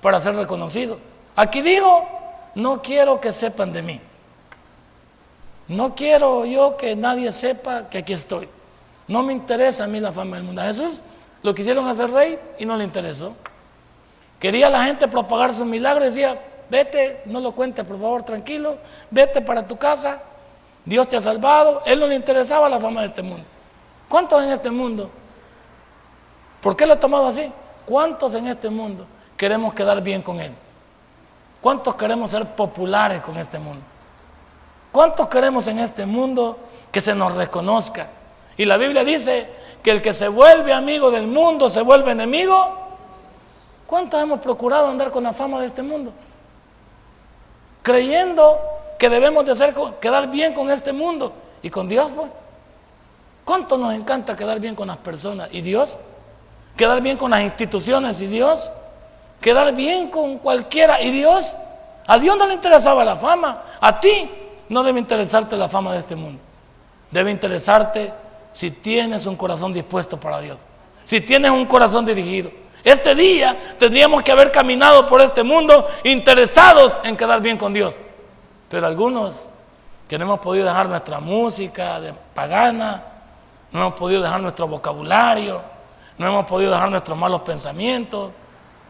para 0.01 0.21
ser 0.21 0.37
reconocido. 0.37 0.99
Aquí 1.35 1.63
digo, 1.63 2.07
no 2.55 2.81
quiero 2.81 3.21
que 3.21 3.33
sepan 3.33 3.73
de 3.73 3.83
mí. 3.83 4.01
No 5.67 5.97
quiero 5.97 6.47
yo 6.47 6.77
que 6.77 6.95
nadie 6.95 7.33
sepa 7.33 7.89
que 7.91 7.99
aquí 7.99 8.13
estoy. 8.13 8.49
No 9.09 9.25
me 9.25 9.33
interesa 9.33 9.83
a 9.83 9.87
mí 9.89 9.99
la 9.99 10.13
fama 10.13 10.37
del 10.37 10.45
mundo. 10.45 10.63
A 10.63 10.67
Jesús 10.67 11.01
lo 11.43 11.57
quisieron 11.57 11.89
hacer 11.89 12.09
rey 12.13 12.39
y 12.61 12.65
no 12.65 12.77
le 12.77 12.85
interesó. 12.85 13.35
Quería 14.39 14.71
la 14.71 14.85
gente 14.85 15.09
propagar 15.09 15.53
sus 15.53 15.67
milagros. 15.67 16.05
Decía, 16.05 16.41
vete, 16.71 17.23
no 17.25 17.41
lo 17.41 17.51
cuentes, 17.51 17.85
por 17.85 17.99
favor, 17.99 18.23
tranquilo. 18.23 18.79
Vete 19.11 19.41
para 19.41 19.67
tu 19.67 19.77
casa. 19.77 20.23
Dios 20.85 21.09
te 21.09 21.17
ha 21.17 21.21
salvado. 21.21 21.83
Él 21.85 21.99
no 21.99 22.07
le 22.07 22.15
interesaba 22.15 22.69
la 22.69 22.79
fama 22.79 23.01
de 23.01 23.09
este 23.09 23.23
mundo. 23.23 23.45
¿Cuántos 24.09 24.41
en 24.45 24.51
este 24.51 24.71
mundo 24.71 25.11
¿Por 26.61 26.77
qué 26.77 26.87
lo 26.87 26.95
he 26.95 26.97
tomado 26.97 27.27
así? 27.27 27.51
¿Cuántos 27.87 28.35
en 28.35 28.47
este 28.47 28.69
mundo 28.71 29.07
queremos 29.37 29.75
quedar 29.75 30.03
bien 30.03 30.23
con 30.23 30.41
Él? 30.41 30.55
¿Cuántos 31.61 31.95
queremos 31.95 32.31
ser 32.31 32.47
populares 32.55 33.21
con 33.21 33.37
este 33.37 33.59
mundo? 33.59 33.83
¿Cuántos 34.93 35.29
queremos 35.29 35.67
en 35.69 35.79
este 35.79 36.07
mundo 36.07 36.59
que 36.91 37.01
se 37.01 37.15
nos 37.15 37.35
reconozca? 37.35 38.09
Y 38.57 38.65
la 38.65 38.77
Biblia 38.77 39.05
dice 39.05 39.49
que 39.83 39.91
el 39.91 40.03
que 40.03 40.13
se 40.13 40.29
vuelve 40.29 40.73
amigo 40.73 41.11
del 41.11 41.27
mundo 41.27 41.71
se 41.71 41.83
vuelve 41.83 42.13
enemigo. 42.13 42.79
¿Cuántos 43.87 44.21
hemos 44.23 44.41
procurado 44.41 44.89
andar 44.89 45.11
con 45.11 45.25
la 45.25 45.33
fama 45.33 45.61
de 45.61 45.67
este 45.67 45.83
mundo? 45.83 46.13
Creyendo 47.83 48.59
que 48.99 49.09
debemos 49.09 49.45
de 49.45 49.53
hacer, 49.53 49.75
quedar 50.01 50.31
bien 50.31 50.53
con 50.53 50.71
este 50.71 50.93
mundo 50.93 51.33
y 51.63 51.71
con 51.71 51.89
Dios, 51.89 52.11
pues. 52.15 52.31
¿Cuánto 53.45 53.79
nos 53.79 53.95
encanta 53.95 54.37
quedar 54.37 54.61
bien 54.61 54.75
con 54.75 54.89
las 54.89 54.99
personas? 54.99 55.49
¿Y 55.51 55.63
Dios? 55.63 55.99
Quedar 56.77 57.01
bien 57.01 57.17
con 57.17 57.31
las 57.31 57.43
instituciones 57.43 58.21
y 58.21 58.27
Dios, 58.27 58.71
quedar 59.41 59.75
bien 59.75 60.09
con 60.09 60.39
cualquiera 60.39 61.01
y 61.01 61.11
Dios. 61.11 61.55
A 62.07 62.19
Dios 62.19 62.37
no 62.37 62.47
le 62.47 62.55
interesaba 62.55 63.05
la 63.05 63.17
fama, 63.17 63.63
a 63.81 64.01
ti 64.01 64.31
no 64.69 64.83
debe 64.83 64.99
interesarte 64.99 65.57
la 65.57 65.69
fama 65.69 65.93
de 65.93 65.99
este 65.99 66.17
mundo. 66.17 66.41
Debe 67.11 67.31
interesarte 67.31 68.13
si 68.53 68.71
tienes 68.71 69.27
un 69.27 69.37
corazón 69.37 69.73
dispuesto 69.73 70.19
para 70.19 70.41
Dios, 70.41 70.59
si 71.05 71.21
tienes 71.21 71.51
un 71.51 71.67
corazón 71.67 72.07
dirigido. 72.07 72.51
Este 72.83 73.15
día 73.15 73.57
tendríamos 73.79 74.23
que 74.23 74.33
haber 74.33 74.51
caminado 74.51 75.07
por 75.07 75.21
este 75.21 75.43
mundo 75.43 75.87
interesados 76.05 76.97
en 77.03 77.17
quedar 77.17 77.41
bien 77.41 77.59
con 77.59 77.73
Dios. 77.73 77.95
Pero 78.69 78.87
algunos 78.87 79.49
que 80.09 80.19
no 80.19 80.25
hemos 80.25 80.41
podido 80.41 80.67
dejar 80.67 80.89
nuestra 80.89 81.21
música 81.21 82.01
de 82.01 82.13
pagana, 82.35 83.05
no 83.71 83.81
hemos 83.81 83.95
podido 83.95 84.23
dejar 84.23 84.41
nuestro 84.41 84.67
vocabulario, 84.67 85.63
no 86.21 86.27
hemos 86.27 86.45
podido 86.45 86.71
dejar 86.71 86.91
nuestros 86.91 87.17
malos 87.17 87.41
pensamientos, 87.41 88.31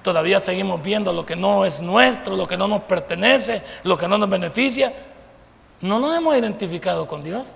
todavía 0.02 0.40
seguimos 0.40 0.82
viendo 0.82 1.12
lo 1.12 1.25
que 1.25 1.37
no 1.37 1.64
es 1.64 1.80
nuestro, 1.80 2.34
lo 2.34 2.49
que 2.49 2.56
no 2.56 2.66
nos 2.66 2.82
pertenece, 2.82 3.62
lo 3.84 3.96
que 3.96 4.08
no 4.08 4.18
nos 4.18 4.28
beneficia. 4.28 4.92
No 5.80 6.00
nos 6.00 6.16
hemos 6.16 6.37
identificado 6.37 7.06
con 7.06 7.22
Dios. 7.22 7.54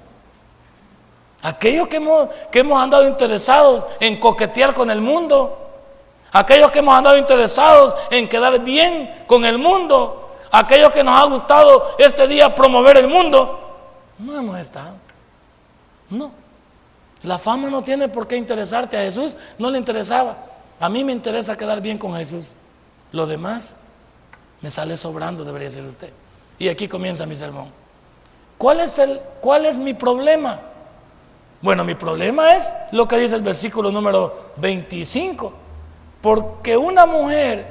Aquellos 1.43 1.89
que 1.89 1.97
hemos, 1.97 2.29
que 2.53 2.61
hemos 2.61 2.81
andado 2.81 3.09
interesados 3.09 3.85
en 3.99 4.21
coquetear 4.21 4.75
con 4.75 4.93
el 4.93 5.01
mundo, 5.01 5.59
aquellos 6.31 6.71
que 6.71 6.79
hemos 6.79 6.95
andado 6.95 7.19
interesados 7.19 7.97
en 8.13 8.29
quedar 8.29 8.57
bien 8.61 9.25
con 9.27 9.45
el 9.45 9.59
mundo, 9.59 10.37
aquellos 10.53 10.93
que 10.93 11.03
nos 11.03 11.21
ha 11.21 11.25
gustado 11.25 11.97
este 11.99 12.29
día 12.29 12.55
promover 12.55 12.99
el 12.99 13.09
mundo, 13.09 13.77
no 14.21 14.39
hemos 14.39 14.57
estado. 14.57 14.95
No. 16.11 16.44
La 17.25 17.39
fama 17.39 17.69
no 17.71 17.83
tiene 17.83 18.09
por 18.09 18.27
qué 18.27 18.37
interesarte. 18.37 18.97
A 18.97 19.03
Jesús 19.03 19.37
no 19.59 19.71
le 19.71 19.79
interesaba. 19.79 20.37
A 20.79 20.89
mí 20.89 21.03
me 21.03 21.13
interesa 21.13 21.57
quedar 21.57 21.81
bien 21.81 21.99
con 21.99 22.15
Jesús. 22.15 22.53
Lo 23.13 23.27
demás 23.27 23.77
me 24.61 24.71
sale 24.71 24.97
sobrando, 24.97 25.45
debería 25.45 25.69
decir 25.69 25.83
usted. 25.85 26.13
Y 26.59 26.69
aquí 26.69 26.87
comienza 26.87 27.27
mi 27.27 27.37
sermón. 27.37 27.69
¿Cuál 28.59 28.81
es, 28.81 28.99
el, 28.99 29.21
¿Cuál 29.41 29.67
es 29.67 29.79
mi 29.79 29.95
problema? 29.95 30.61
Bueno, 31.61 31.85
mi 31.85 31.95
problema 31.95 32.55
es 32.55 32.73
lo 32.93 33.09
que 33.09 33.17
dice 33.17 33.37
el 33.37 33.43
versículo 33.43 33.91
número 33.91 34.53
25. 34.57 35.53
Porque 36.21 36.77
una 36.77 37.07
mujer 37.07 37.67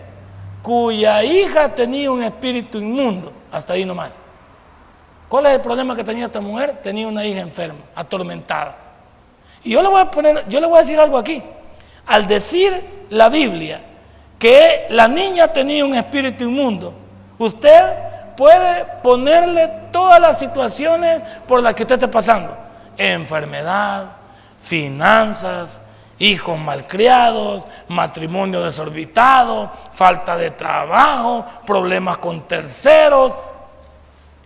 cuya 0.63 1.24
hija 1.24 1.69
tenía 1.75 2.12
un 2.12 2.24
espíritu 2.24 2.79
inmundo, 2.79 3.31
hasta 3.51 3.74
ahí 3.74 3.86
nomás. 3.86 4.17
¿Cuál 5.29 5.48
es 5.48 5.53
el 5.53 5.62
problema 5.62 5.95
que 5.95 6.03
tenía 6.03 6.25
esta 6.25 6.41
mujer? 6.41 6.79
Tenía 6.81 7.07
una 7.07 7.25
hija 7.25 7.41
enferma, 7.41 7.79
atormentada. 7.95 8.83
Y 9.63 9.72
yo 9.72 9.82
le 9.82 9.89
voy 9.89 10.01
a 10.01 10.12
poner, 10.12 10.48
yo 10.50 10.60
le 10.60 10.67
voy 10.67 10.77
a 10.77 10.82
decir 10.82 11.00
algo 11.00 11.17
aquí. 11.17 11.41
Al 12.08 12.27
decir 12.27 13.05
la 13.10 13.29
Biblia 13.29 13.82
que 14.38 14.88
la 14.89 15.08
niña 15.08 15.48
tenía 15.48 15.86
un 15.86 15.96
espíritu 15.96 16.43
inmundo, 16.43 16.93
usted 17.38 18.36
puede 18.36 18.86
ponerle 19.01 19.67
todas 19.91 20.20
las 20.20 20.38
situaciones 20.39 21.24
por 21.48 21.62
las 21.62 21.74
que 21.74 21.84
usted 21.84 21.96
esté 21.96 22.08
pasando. 22.08 22.58
Enfermedad, 22.98 24.08
finanzas, 24.62 25.84
hijos 26.20 26.60
malcriados, 26.60 27.65
matrimonio 27.88 28.63
desorbitado, 28.63 29.72
falta 29.93 30.36
de 30.36 30.51
trabajo, 30.51 31.46
problemas 31.65 32.17
con 32.17 32.41
terceros. 32.48 33.38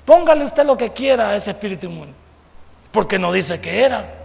Póngale 0.06 0.46
usted 0.46 0.66
lo 0.66 0.78
que 0.78 0.92
quiera 0.92 1.30
a 1.30 1.36
ese 1.36 1.52
espíritu 1.52 1.88
inmundo, 1.88 2.14
porque 2.92 3.18
no 3.18 3.32
dice 3.32 3.60
que 3.60 3.84
era. 3.84 4.17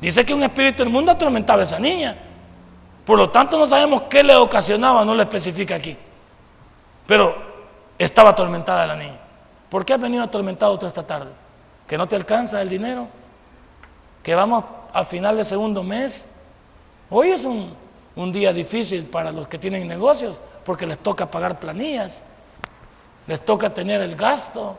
Dice 0.00 0.24
que 0.24 0.34
un 0.34 0.42
espíritu 0.42 0.82
inmundo 0.82 1.12
atormentaba 1.12 1.62
a 1.62 1.64
esa 1.64 1.78
niña. 1.78 2.16
Por 3.04 3.18
lo 3.18 3.30
tanto, 3.30 3.58
no 3.58 3.66
sabemos 3.66 4.02
qué 4.02 4.22
le 4.22 4.34
ocasionaba, 4.34 5.04
no 5.04 5.14
le 5.14 5.22
especifica 5.22 5.74
aquí. 5.74 5.96
Pero 7.06 7.34
estaba 7.98 8.30
atormentada 8.30 8.86
la 8.86 8.96
niña. 8.96 9.18
¿Por 9.68 9.84
qué 9.84 9.94
has 9.94 10.00
venido 10.00 10.22
atormentado 10.22 10.76
toda 10.76 10.88
esta 10.88 11.06
tarde? 11.06 11.30
¿Que 11.86 11.98
no 11.98 12.08
te 12.08 12.16
alcanza 12.16 12.62
el 12.62 12.68
dinero? 12.68 13.08
¿Que 14.22 14.34
vamos 14.34 14.64
al 14.92 15.04
final 15.04 15.36
del 15.36 15.44
segundo 15.44 15.82
mes? 15.82 16.28
Hoy 17.10 17.30
es 17.30 17.44
un, 17.44 17.74
un 18.16 18.32
día 18.32 18.52
difícil 18.52 19.04
para 19.04 19.32
los 19.32 19.48
que 19.48 19.58
tienen 19.58 19.86
negocios 19.86 20.40
porque 20.64 20.86
les 20.86 20.98
toca 20.98 21.30
pagar 21.30 21.58
planillas, 21.58 22.22
les 23.26 23.44
toca 23.44 23.70
tener 23.70 24.00
el 24.00 24.16
gasto 24.16 24.78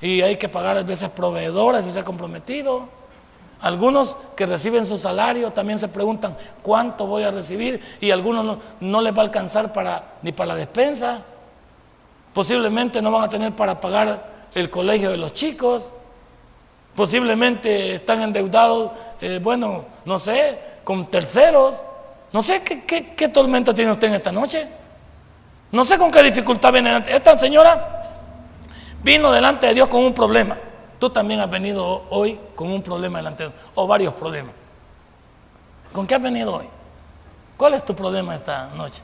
y 0.00 0.20
hay 0.22 0.36
que 0.36 0.48
pagar 0.48 0.76
a 0.76 0.82
veces 0.82 1.10
proveedores 1.10 1.84
si 1.84 1.92
se 1.92 2.00
ha 2.00 2.04
comprometido. 2.04 2.88
Algunos 3.60 4.16
que 4.36 4.46
reciben 4.46 4.84
su 4.84 4.98
salario 4.98 5.50
también 5.50 5.78
se 5.78 5.88
preguntan 5.88 6.36
cuánto 6.62 7.06
voy 7.06 7.22
a 7.22 7.30
recibir 7.30 7.80
y 8.00 8.10
algunos 8.10 8.44
no, 8.44 8.58
no 8.80 9.00
les 9.00 9.14
va 9.14 9.18
a 9.18 9.24
alcanzar 9.24 9.72
para, 9.72 10.16
ni 10.22 10.32
para 10.32 10.48
la 10.48 10.56
despensa. 10.56 11.22
Posiblemente 12.34 13.00
no 13.00 13.10
van 13.10 13.24
a 13.24 13.28
tener 13.28 13.56
para 13.56 13.80
pagar 13.80 14.48
el 14.54 14.68
colegio 14.68 15.10
de 15.10 15.16
los 15.16 15.32
chicos. 15.32 15.92
Posiblemente 16.94 17.94
están 17.94 18.22
endeudados, 18.22 18.90
eh, 19.20 19.40
bueno, 19.42 19.86
no 20.04 20.18
sé, 20.18 20.58
con 20.84 21.06
terceros. 21.06 21.82
No 22.32 22.42
sé 22.42 22.62
qué, 22.62 22.84
qué, 22.84 23.28
tormenta 23.28 23.72
tiene 23.72 23.92
usted 23.92 24.08
en 24.08 24.14
esta 24.14 24.32
noche. 24.32 24.66
No 25.72 25.84
sé 25.84 25.96
con 25.96 26.10
qué 26.10 26.22
dificultad 26.22 26.72
viene. 26.72 27.04
Esta 27.08 27.38
señora 27.38 28.22
vino 29.02 29.32
delante 29.32 29.68
de 29.68 29.74
Dios 29.74 29.88
con 29.88 30.04
un 30.04 30.12
problema. 30.12 30.56
Tú 30.98 31.10
también 31.10 31.40
has 31.40 31.50
venido 31.50 32.04
hoy 32.10 32.40
con 32.54 32.70
un 32.70 32.82
problema 32.82 33.18
delante 33.18 33.50
o 33.74 33.86
varios 33.86 34.14
problemas. 34.14 34.54
¿Con 35.92 36.06
qué 36.06 36.14
has 36.14 36.22
venido 36.22 36.54
hoy? 36.54 36.68
¿Cuál 37.56 37.74
es 37.74 37.84
tu 37.84 37.94
problema 37.94 38.34
esta 38.34 38.68
noche? 38.74 39.02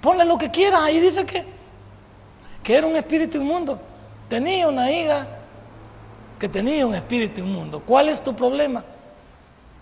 Ponle 0.00 0.24
lo 0.24 0.38
que 0.38 0.50
quieras. 0.50 0.80
Ahí 0.82 1.00
dice 1.00 1.24
que, 1.26 1.44
que 2.62 2.76
era 2.76 2.86
un 2.86 2.96
espíritu 2.96 3.38
inmundo. 3.38 3.80
Tenía 4.28 4.68
una 4.68 4.90
hija 4.90 5.26
que 6.38 6.48
tenía 6.48 6.86
un 6.86 6.94
espíritu 6.94 7.40
inmundo. 7.40 7.80
¿Cuál 7.80 8.08
es 8.08 8.22
tu 8.22 8.34
problema? 8.34 8.84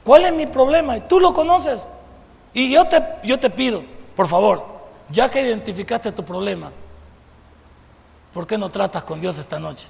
¿Cuál 0.05 0.25
es 0.25 0.33
mi 0.33 0.47
problema? 0.47 0.97
Y 0.97 1.00
tú 1.02 1.21
lo 1.21 1.35
conoces. 1.35 1.88
Y 2.55 2.73
yo 2.73 2.87
te, 2.87 3.02
yo 3.23 3.38
te 3.38 3.50
pido, 3.50 3.83
por 4.14 4.28
favor, 4.28 4.64
ya 5.11 5.31
que 5.31 5.43
identificaste 5.43 6.12
tu 6.12 6.25
problema, 6.25 6.73
¿por 8.33 8.47
qué 8.47 8.57
no 8.57 8.71
tratas 8.71 9.02
con 9.05 9.21
Dios 9.21 9.37
esta 9.37 9.59
noche? 9.59 9.88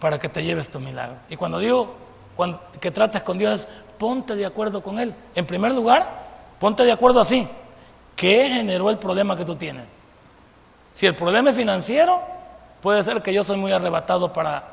Para 0.00 0.18
que 0.18 0.28
te 0.28 0.42
lleves 0.42 0.68
tu 0.68 0.78
milagro. 0.78 1.16
Y 1.28 1.36
cuando 1.36 1.58
digo 1.58 1.94
que 2.80 2.90
trates 2.90 3.22
con 3.22 3.38
Dios, 3.38 3.68
ponte 3.98 4.34
de 4.34 4.44
acuerdo 4.44 4.82
con 4.82 4.98
Él. 4.98 5.14
En 5.34 5.46
primer 5.46 5.72
lugar, 5.72 6.26
ponte 6.58 6.84
de 6.84 6.92
acuerdo 6.92 7.20
así. 7.20 7.48
¿Qué 8.14 8.48
generó 8.48 8.90
el 8.90 8.98
problema 8.98 9.36
que 9.36 9.44
tú 9.44 9.56
tienes? 9.56 9.84
Si 10.92 11.06
el 11.06 11.14
problema 11.14 11.50
es 11.50 11.56
financiero, 11.56 12.20
puede 12.80 13.04
ser 13.04 13.22
que 13.22 13.32
yo 13.32 13.44
soy 13.44 13.58
muy 13.58 13.72
arrebatado 13.72 14.32
para, 14.32 14.64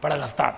para 0.00 0.16
gastar. 0.16 0.54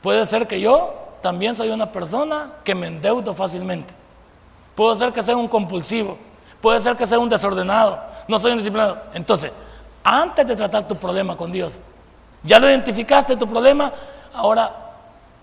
Puede 0.00 0.24
ser 0.26 0.46
que 0.46 0.60
yo 0.60 0.94
también 1.20 1.54
soy 1.54 1.70
una 1.70 1.90
persona 1.90 2.52
que 2.62 2.74
me 2.74 2.86
endeudo 2.86 3.34
fácilmente. 3.34 3.94
Puede 4.76 4.96
ser 4.96 5.12
que 5.12 5.22
sea 5.22 5.36
un 5.36 5.48
compulsivo, 5.48 6.18
puede 6.60 6.80
ser 6.80 6.96
que 6.96 7.06
sea 7.06 7.18
un 7.18 7.28
desordenado, 7.28 7.98
no 8.28 8.38
soy 8.38 8.52
un 8.52 8.58
disciplinado. 8.58 8.98
Entonces, 9.14 9.50
antes 10.04 10.46
de 10.46 10.54
tratar 10.54 10.86
tu 10.86 10.94
problema 10.96 11.36
con 11.36 11.50
Dios, 11.50 11.80
ya 12.46 12.58
lo 12.58 12.68
identificaste 12.68 13.36
tu 13.36 13.46
problema, 13.48 13.92
ahora 14.32 14.72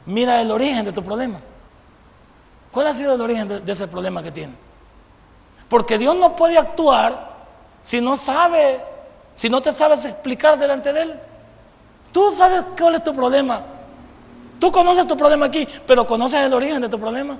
mira 0.06 0.42
el 0.42 0.50
origen 0.50 0.86
de 0.86 0.92
tu 0.92 1.04
problema. 1.04 1.40
¿Cuál 2.72 2.88
ha 2.88 2.94
sido 2.94 3.14
el 3.14 3.22
origen 3.22 3.64
de, 3.64 3.72
ese 3.72 3.88
problema 3.88 4.24
que 4.24 4.32
tienes? 4.32 4.56
Porque 5.70 5.98
Dios 5.98 6.16
no 6.16 6.36
puede 6.36 6.58
actuar 6.58 7.34
si 7.82 8.02
no 8.02 8.16
sabe, 8.18 8.82
si 9.34 9.50
no 9.50 9.62
te 9.62 9.72
sabes 9.72 10.06
explicar 10.06 10.58
delante 10.58 10.92
de 10.92 11.02
Él. 11.04 11.20
Tú 12.12 12.32
sabes 12.32 12.66
cuál 12.80 12.96
es 12.96 13.04
tu 13.04 13.14
problema. 13.14 13.62
Tú 14.60 14.72
conoces 14.72 15.06
tu 15.06 15.18
problema 15.18 15.48
aquí, 15.48 15.68
pero 15.86 16.08
conoces 16.08 16.40
el 16.42 16.54
origen 16.54 16.82
de 16.82 16.90
tu 16.90 17.00
problema. 17.00 17.38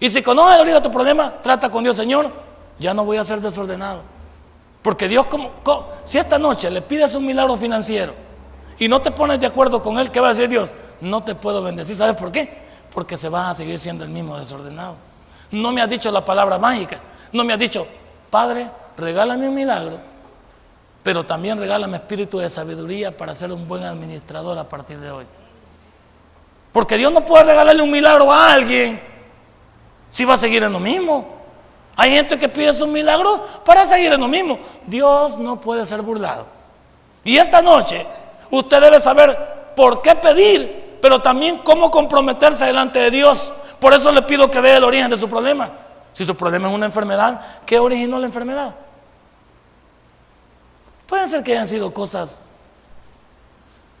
Y 0.00 0.10
si 0.10 0.22
conoces 0.22 0.56
el 0.56 0.60
origen 0.62 0.82
de 0.82 0.88
tu 0.88 0.92
problema, 0.92 1.32
trata 1.42 1.70
con 1.70 1.84
Dios, 1.84 1.96
Señor, 1.96 2.30
ya 2.78 2.92
no 2.94 3.04
voy 3.04 3.16
a 3.16 3.24
ser 3.24 3.40
desordenado. 3.40 4.02
Porque 4.88 5.06
Dios, 5.06 5.26
si 6.04 6.16
esta 6.16 6.38
noche 6.38 6.70
le 6.70 6.80
pides 6.80 7.14
un 7.14 7.26
milagro 7.26 7.58
financiero 7.58 8.14
y 8.78 8.88
no 8.88 9.02
te 9.02 9.10
pones 9.10 9.38
de 9.38 9.46
acuerdo 9.46 9.82
con 9.82 9.98
Él, 9.98 10.10
¿qué 10.10 10.18
va 10.18 10.28
a 10.28 10.30
decir 10.30 10.48
Dios? 10.48 10.74
No 11.02 11.22
te 11.22 11.34
puedo 11.34 11.62
bendecir. 11.62 11.94
¿Sabes 11.94 12.16
por 12.16 12.32
qué? 12.32 12.50
Porque 12.94 13.18
se 13.18 13.28
va 13.28 13.50
a 13.50 13.54
seguir 13.54 13.78
siendo 13.78 14.04
el 14.04 14.08
mismo 14.08 14.38
desordenado. 14.38 14.96
No 15.50 15.72
me 15.72 15.82
has 15.82 15.90
dicho 15.90 16.10
la 16.10 16.24
palabra 16.24 16.58
mágica. 16.58 17.00
No 17.32 17.44
me 17.44 17.52
has 17.52 17.58
dicho, 17.58 17.86
Padre, 18.30 18.70
regálame 18.96 19.46
un 19.46 19.56
milagro, 19.56 20.00
pero 21.02 21.26
también 21.26 21.58
regálame 21.58 21.98
espíritu 21.98 22.38
de 22.38 22.48
sabiduría 22.48 23.14
para 23.14 23.34
ser 23.34 23.52
un 23.52 23.68
buen 23.68 23.84
administrador 23.84 24.56
a 24.56 24.66
partir 24.66 24.98
de 25.00 25.10
hoy. 25.10 25.26
Porque 26.72 26.96
Dios 26.96 27.12
no 27.12 27.26
puede 27.26 27.44
regalarle 27.44 27.82
un 27.82 27.90
milagro 27.90 28.32
a 28.32 28.54
alguien 28.54 28.98
si 30.08 30.24
va 30.24 30.32
a 30.32 30.38
seguir 30.38 30.62
en 30.62 30.72
lo 30.72 30.80
mismo. 30.80 31.36
Hay 32.00 32.12
gente 32.12 32.38
que 32.38 32.48
pide 32.48 32.72
sus 32.72 32.86
milagros 32.86 33.40
para 33.64 33.84
seguir 33.84 34.12
en 34.12 34.20
lo 34.20 34.28
mismo. 34.28 34.56
Dios 34.86 35.36
no 35.36 35.60
puede 35.60 35.84
ser 35.84 36.00
burlado. 36.00 36.46
Y 37.24 37.36
esta 37.38 37.60
noche 37.60 38.06
usted 38.52 38.80
debe 38.80 39.00
saber 39.00 39.36
por 39.74 40.00
qué 40.00 40.14
pedir, 40.14 40.98
pero 41.02 41.20
también 41.20 41.58
cómo 41.58 41.90
comprometerse 41.90 42.66
delante 42.66 43.00
de 43.00 43.10
Dios. 43.10 43.52
Por 43.80 43.92
eso 43.92 44.12
le 44.12 44.22
pido 44.22 44.48
que 44.48 44.60
vea 44.60 44.76
el 44.76 44.84
origen 44.84 45.10
de 45.10 45.18
su 45.18 45.28
problema. 45.28 45.70
Si 46.12 46.24
su 46.24 46.36
problema 46.36 46.68
es 46.68 46.74
una 46.74 46.86
enfermedad, 46.86 47.40
¿qué 47.66 47.80
originó 47.80 48.20
la 48.20 48.26
enfermedad? 48.26 48.76
Pueden 51.08 51.28
ser 51.28 51.42
que 51.42 51.54
hayan 51.54 51.66
sido 51.66 51.92
cosas 51.92 52.38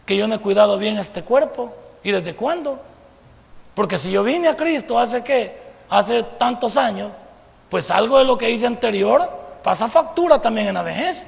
que 0.06 0.16
yo 0.16 0.28
no 0.28 0.36
he 0.36 0.38
cuidado 0.38 0.78
bien 0.78 0.98
este 0.98 1.24
cuerpo. 1.24 1.74
¿Y 2.04 2.12
desde 2.12 2.36
cuándo? 2.36 2.80
Porque 3.74 3.98
si 3.98 4.12
yo 4.12 4.22
vine 4.22 4.46
a 4.46 4.56
Cristo 4.56 5.00
hace 5.00 5.24
qué? 5.24 5.66
Hace 5.90 6.22
tantos 6.22 6.76
años, 6.76 7.10
pues 7.68 7.90
algo 7.90 8.18
de 8.18 8.24
lo 8.24 8.38
que 8.38 8.50
hice 8.50 8.66
anterior 8.66 9.30
pasa 9.62 9.88
factura 9.88 10.40
también 10.40 10.68
en 10.68 10.74
la 10.74 10.82
vejez. 10.82 11.26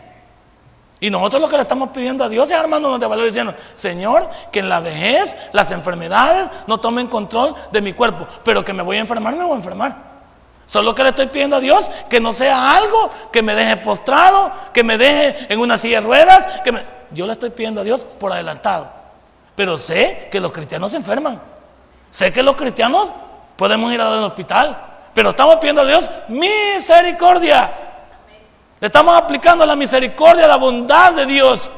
Y 1.01 1.09
nosotros 1.09 1.41
lo 1.41 1.49
que 1.49 1.57
le 1.57 1.63
estamos 1.63 1.91
pidiendo 1.91 2.25
a 2.25 2.29
Dios 2.29 2.51
es 2.51 2.57
armándonos 2.57 3.01
de 3.01 3.07
valor 3.07 3.25
diciendo, 3.25 3.55
Señor, 3.73 4.29
que 4.53 4.59
en 4.59 4.69
la 4.69 4.81
vejez 4.81 5.37
las 5.53 5.71
enfermedades 5.71 6.49
no 6.67 6.79
tomen 6.79 7.07
control 7.07 7.55
de 7.73 7.81
mi 7.81 7.95
cuerpo, 7.95 8.27
pero 8.45 8.63
que 8.63 8.75
me 8.75 8.83
voy 8.83 8.99
a 8.99 9.01
enfermar, 9.01 9.35
me 9.35 9.45
voy 9.45 9.55
a 9.55 9.57
enfermar. 9.57 10.11
Solo 10.67 10.95
que 10.95 11.03
le 11.03 11.09
estoy 11.09 11.27
pidiendo 11.27 11.57
a 11.57 11.61
Dios 11.61 11.91
que 12.09 12.21
no 12.21 12.33
sea 12.33 12.77
algo 12.77 13.11
que 13.33 13.43
me 13.43 13.55
deje 13.55 13.79
postrado, 13.79 14.53
que 14.73 14.85
me 14.85 14.99
deje 14.99 15.53
en 15.53 15.59
una 15.59 15.79
silla 15.79 16.01
de 16.01 16.07
ruedas, 16.07 16.47
que 16.63 16.73
yo 17.13 17.27
le 17.27 17.33
estoy 17.33 17.51
pidiendo 17.51 17.81
a 17.81 17.85
Dios 17.85 18.05
por 18.05 18.33
adelantado. 18.33 18.89
Pero 19.57 19.77
sé 19.79 20.29
que 20.31 20.39
los 20.39 20.53
cristianos 20.53 20.93
se 20.93 20.99
enferman. 20.99 21.41
Sé 22.11 22.33
que 22.33 22.43
los 22.43 22.57
cristianos 22.57 23.09
podemos 23.57 23.93
ir 23.93 24.01
al 24.01 24.23
hospital. 24.23 24.90
Pero 25.15 25.31
estamos 25.31 25.57
pidiendo 25.57 25.83
a 25.83 25.87
Dios 25.87 26.09
misericordia. 26.29 27.71
Le 28.81 28.87
estamos 28.87 29.17
aplicando 29.17 29.67
la 29.67 29.77
misericordia, 29.77 30.47
la 30.47 30.57
bondad 30.57 31.13
de 31.13 31.27
Dios. 31.27 31.71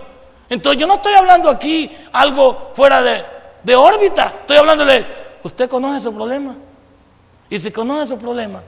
Entonces 0.49 0.81
yo 0.81 0.87
no 0.87 0.95
estoy 0.95 1.15
hablando 1.15 1.49
aquí 1.49 1.91
algo 2.13 2.73
fuera 2.75 3.03
de, 3.03 3.25
de 3.63 3.75
órbita. 3.75 4.33
Estoy 4.41 4.59
hablándole, 4.59 5.05
usted 5.43 5.69
conoce 5.69 6.01
su 6.01 6.15
problema. 6.15 6.55
Y 7.49 7.59
si 7.59 7.71
conoce 7.71 8.15
su 8.15 8.19
problema, 8.19 8.63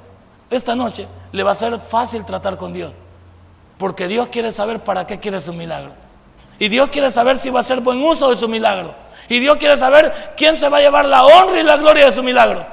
esta 0.50 0.74
noche 0.74 1.06
le 1.32 1.42
va 1.42 1.52
a 1.52 1.54
ser 1.54 1.78
fácil 1.78 2.24
tratar 2.24 2.56
con 2.56 2.72
Dios. 2.72 2.92
Porque 3.78 4.08
Dios 4.08 4.28
quiere 4.28 4.52
saber 4.52 4.80
para 4.80 5.06
qué 5.06 5.20
quiere 5.20 5.40
su 5.40 5.52
milagro. 5.52 5.92
Y 6.58 6.68
Dios 6.68 6.88
quiere 6.90 7.10
saber 7.10 7.38
si 7.38 7.50
va 7.50 7.60
a 7.60 7.62
hacer 7.62 7.80
buen 7.80 8.02
uso 8.02 8.30
de 8.30 8.36
su 8.36 8.48
milagro. 8.48 8.94
Y 9.28 9.40
Dios 9.40 9.56
quiere 9.58 9.76
saber 9.76 10.34
quién 10.36 10.56
se 10.56 10.68
va 10.68 10.78
a 10.78 10.80
llevar 10.80 11.06
la 11.06 11.24
honra 11.24 11.60
y 11.60 11.62
la 11.62 11.76
gloria 11.76 12.06
de 12.06 12.12
su 12.12 12.22
milagro. 12.22 12.64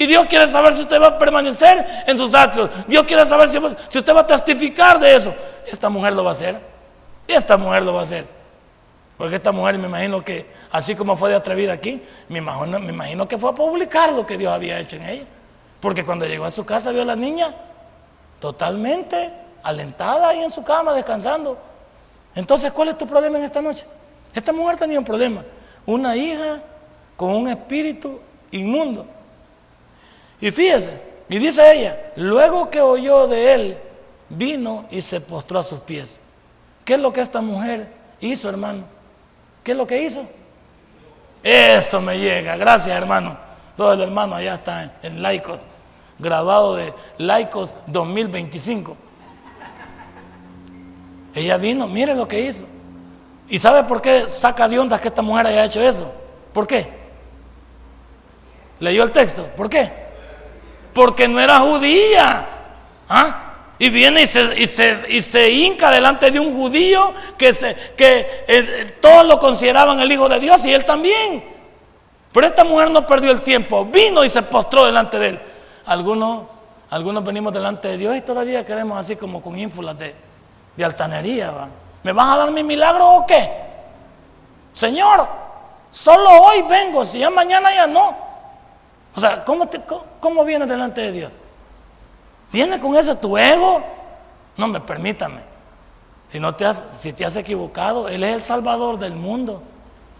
Y 0.00 0.06
Dios 0.06 0.24
quiere 0.28 0.48
saber 0.48 0.72
si 0.72 0.80
usted 0.80 0.98
va 0.98 1.08
a 1.08 1.18
permanecer 1.18 2.04
en 2.06 2.16
sus 2.16 2.32
actos. 2.32 2.70
Dios 2.86 3.04
quiere 3.04 3.26
saber 3.26 3.50
si, 3.50 3.58
usted 3.58 4.16
va 4.16 4.20
a 4.20 4.26
testificar 4.26 4.98
de 4.98 5.14
eso. 5.14 5.34
Esta 5.70 5.90
mujer 5.90 6.14
lo 6.14 6.24
va 6.24 6.30
a 6.30 6.32
hacer. 6.32 6.58
Esta 7.28 7.58
mujer 7.58 7.82
lo 7.82 7.92
va 7.92 8.00
a 8.00 8.04
hacer. 8.04 8.24
Porque 9.18 9.36
esta 9.36 9.52
mujer 9.52 9.78
me 9.78 9.88
imagino 9.88 10.24
que, 10.24 10.50
así 10.72 10.94
como 10.94 11.18
fue 11.18 11.28
de 11.28 11.36
atrevida 11.36 11.74
aquí, 11.74 12.02
me 12.30 12.38
imagino, 12.38 12.80
me 12.80 12.94
imagino 12.94 13.28
que 13.28 13.36
fue 13.36 13.50
a 13.50 13.52
publicar 13.52 14.10
lo 14.12 14.24
que 14.24 14.38
Dios 14.38 14.50
había 14.50 14.80
hecho 14.80 14.96
en 14.96 15.02
ella. 15.02 15.24
Porque 15.80 16.02
cuando 16.02 16.24
llegó 16.24 16.46
a 16.46 16.50
su 16.50 16.64
casa 16.64 16.92
vio 16.92 17.02
a 17.02 17.04
la 17.04 17.16
niña 17.16 17.54
totalmente 18.40 19.30
alentada 19.62 20.30
ahí 20.30 20.42
en 20.42 20.50
su 20.50 20.64
cama, 20.64 20.94
descansando. 20.94 21.58
Entonces, 22.34 22.72
¿cuál 22.72 22.88
es 22.88 22.96
tu 22.96 23.06
problema 23.06 23.36
en 23.36 23.44
esta 23.44 23.60
noche? 23.60 23.84
Esta 24.32 24.50
mujer 24.50 24.78
tenía 24.78 24.98
un 24.98 25.04
problema, 25.04 25.44
una 25.84 26.16
hija 26.16 26.58
con 27.18 27.32
un 27.32 27.48
espíritu 27.48 28.18
inmundo. 28.50 29.19
Y 30.40 30.50
fíjese, 30.50 31.00
y 31.28 31.38
dice 31.38 31.72
ella, 31.72 32.12
luego 32.16 32.70
que 32.70 32.80
oyó 32.80 33.26
de 33.26 33.54
él, 33.54 33.78
vino 34.30 34.86
y 34.90 35.00
se 35.00 35.20
postró 35.20 35.58
a 35.58 35.62
sus 35.62 35.80
pies. 35.80 36.18
¿Qué 36.84 36.94
es 36.94 37.00
lo 37.00 37.12
que 37.12 37.20
esta 37.20 37.40
mujer 37.40 37.88
hizo, 38.20 38.48
hermano? 38.48 38.84
¿Qué 39.62 39.72
es 39.72 39.76
lo 39.76 39.86
que 39.86 40.02
hizo? 40.02 40.24
Eso 41.42 42.00
me 42.00 42.18
llega, 42.18 42.56
gracias 42.56 42.96
hermano. 42.96 43.36
Todo 43.76 43.92
el 43.92 44.00
hermano 44.00 44.34
allá 44.34 44.54
está 44.54 44.92
en, 45.02 45.22
Laicos, 45.22 45.62
graduado 46.18 46.76
de 46.76 46.92
Laicos 47.18 47.74
2025. 47.86 48.96
Ella 51.34 51.56
vino, 51.56 51.86
mire 51.86 52.14
lo 52.14 52.26
que 52.26 52.40
hizo. 52.40 52.64
¿Y 53.48 53.58
sabe 53.58 53.84
por 53.84 54.02
qué 54.02 54.26
saca 54.26 54.68
de 54.68 54.78
ondas 54.78 55.00
que 55.00 55.08
esta 55.08 55.22
mujer 55.22 55.46
haya 55.46 55.64
hecho 55.64 55.80
eso? 55.80 56.12
¿Por 56.52 56.66
qué? 56.66 56.88
¿Leyó 58.80 59.04
el 59.04 59.12
texto? 59.12 59.46
¿Por 59.56 59.68
qué? 59.68 60.09
Porque 60.92 61.28
no 61.28 61.40
era 61.40 61.60
judía. 61.60 62.46
¿Ah? 63.08 63.50
Y 63.78 63.88
viene 63.88 64.22
y 64.22 64.26
se, 64.26 64.60
y 65.08 65.20
se, 65.22 65.50
hinca 65.50 65.90
delante 65.90 66.30
de 66.30 66.38
un 66.38 66.54
judío 66.54 67.14
que, 67.38 67.54
se, 67.54 67.74
que 67.96 68.44
eh, 68.46 68.98
todos 69.00 69.24
lo 69.26 69.38
consideraban 69.38 69.98
el 70.00 70.12
Hijo 70.12 70.28
de 70.28 70.38
Dios 70.38 70.62
y 70.66 70.72
él 70.74 70.84
también. 70.84 71.42
Pero 72.30 72.46
esta 72.46 72.62
mujer 72.62 72.90
no 72.90 73.06
perdió 73.06 73.30
el 73.30 73.40
tiempo, 73.40 73.86
vino 73.86 74.22
y 74.22 74.28
se 74.28 74.42
postró 74.42 74.84
delante 74.84 75.18
de 75.18 75.28
él. 75.30 75.40
Algunos, 75.86 76.44
algunos 76.90 77.24
venimos 77.24 77.54
delante 77.54 77.88
de 77.88 77.96
Dios 77.96 78.16
y 78.16 78.20
todavía 78.20 78.66
queremos 78.66 78.98
así 78.98 79.16
como 79.16 79.40
con 79.40 79.58
ínfulas 79.58 79.98
de, 79.98 80.14
de 80.76 80.84
altanería. 80.84 81.50
¿Me 82.02 82.12
van 82.12 82.28
a 82.28 82.36
dar 82.36 82.50
mi 82.52 82.62
milagro 82.62 83.08
o 83.08 83.26
qué? 83.26 83.50
Señor, 84.74 85.26
solo 85.90 86.30
hoy 86.30 86.62
vengo, 86.68 87.04
si 87.04 87.18
ya 87.18 87.30
mañana 87.30 87.74
ya 87.74 87.86
no. 87.86 88.29
O 89.14 89.20
sea, 89.20 89.44
¿cómo, 89.44 89.66
te, 89.68 89.80
cómo 90.20 90.44
vienes 90.44 90.68
delante 90.68 91.00
de 91.00 91.12
Dios? 91.12 91.32
¿Viene 92.52 92.80
con 92.80 92.96
ese 92.96 93.14
tu 93.14 93.36
ego? 93.36 93.82
No 94.56 94.68
me 94.68 94.80
permítame. 94.80 95.40
Si, 96.26 96.38
no 96.38 96.54
te 96.54 96.64
has, 96.64 96.84
si 96.96 97.12
te 97.12 97.24
has 97.24 97.36
equivocado, 97.36 98.08
Él 98.08 98.22
es 98.22 98.34
el 98.34 98.42
Salvador 98.42 98.98
del 98.98 99.14
mundo. 99.14 99.62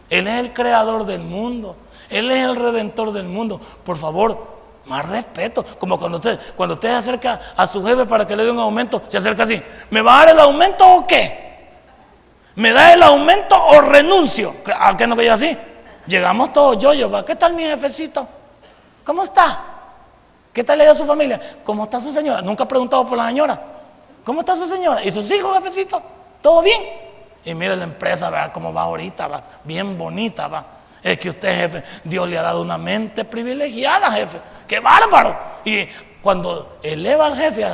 Él 0.08 0.26
es 0.26 0.40
el 0.40 0.52
Creador 0.52 1.06
del 1.06 1.20
mundo. 1.20 1.76
Él 2.08 2.30
es 2.30 2.44
el 2.44 2.56
Redentor 2.56 3.12
del 3.12 3.26
mundo. 3.26 3.60
Por 3.84 3.96
favor, 3.96 4.60
más 4.86 5.08
respeto. 5.08 5.64
Como 5.78 5.98
cuando 5.98 6.18
usted, 6.18 6.38
cuando 6.56 6.74
usted 6.74 6.94
acerca 6.94 7.40
a 7.56 7.66
su 7.66 7.84
jefe 7.84 8.06
para 8.06 8.26
que 8.26 8.34
le 8.34 8.44
dé 8.44 8.50
un 8.50 8.58
aumento, 8.58 9.02
se 9.06 9.18
acerca 9.18 9.44
así. 9.44 9.62
¿Me 9.90 10.02
va 10.02 10.14
a 10.14 10.18
dar 10.18 10.34
el 10.34 10.40
aumento 10.40 10.84
o 10.86 11.06
qué? 11.06 11.50
¿Me 12.56 12.72
da 12.72 12.92
el 12.92 13.02
aumento 13.02 13.56
o 13.56 13.80
renuncio? 13.80 14.56
¿A 14.78 14.96
qué 14.96 15.06
no 15.06 15.16
que 15.16 15.24
yo 15.24 15.34
así? 15.34 15.56
Llegamos 16.06 16.52
todos 16.52 16.78
yo, 16.78 16.92
yo, 16.92 17.24
¿qué 17.24 17.36
tal 17.36 17.54
mi 17.54 17.62
jefecito? 17.62 18.26
¿Cómo 19.04 19.22
está? 19.24 19.64
¿Qué 20.52 20.64
tal 20.64 20.78
le 20.78 20.84
dio 20.84 20.92
a 20.92 20.96
su 20.96 21.06
familia? 21.06 21.40
¿Cómo 21.64 21.84
está 21.84 22.00
su 22.00 22.12
señora? 22.12 22.42
Nunca 22.42 22.64
ha 22.64 22.68
preguntado 22.68 23.06
por 23.06 23.16
la 23.16 23.28
señora. 23.28 23.60
¿Cómo 24.24 24.40
está 24.40 24.56
su 24.56 24.66
señora? 24.66 25.02
¿Y 25.04 25.10
sus 25.10 25.30
hijos, 25.30 25.54
jefecito? 25.54 26.02
¿Todo 26.42 26.62
bien? 26.62 26.82
Y 27.44 27.54
mire 27.54 27.76
la 27.76 27.84
empresa, 27.84 28.28
vea 28.30 28.52
cómo 28.52 28.72
va 28.72 28.82
ahorita, 28.82 29.28
va 29.28 29.42
bien 29.64 29.96
bonita, 29.96 30.48
va. 30.48 30.64
Es 31.02 31.18
que 31.18 31.30
usted, 31.30 31.56
jefe, 31.56 31.84
Dios 32.04 32.28
le 32.28 32.36
ha 32.36 32.42
dado 32.42 32.60
una 32.60 32.76
mente 32.76 33.24
privilegiada, 33.24 34.10
jefe. 34.10 34.38
¡Qué 34.66 34.80
bárbaro! 34.80 35.36
Y 35.64 35.86
cuando 36.22 36.78
eleva 36.82 37.26
al 37.26 37.36
jefe 37.36 37.66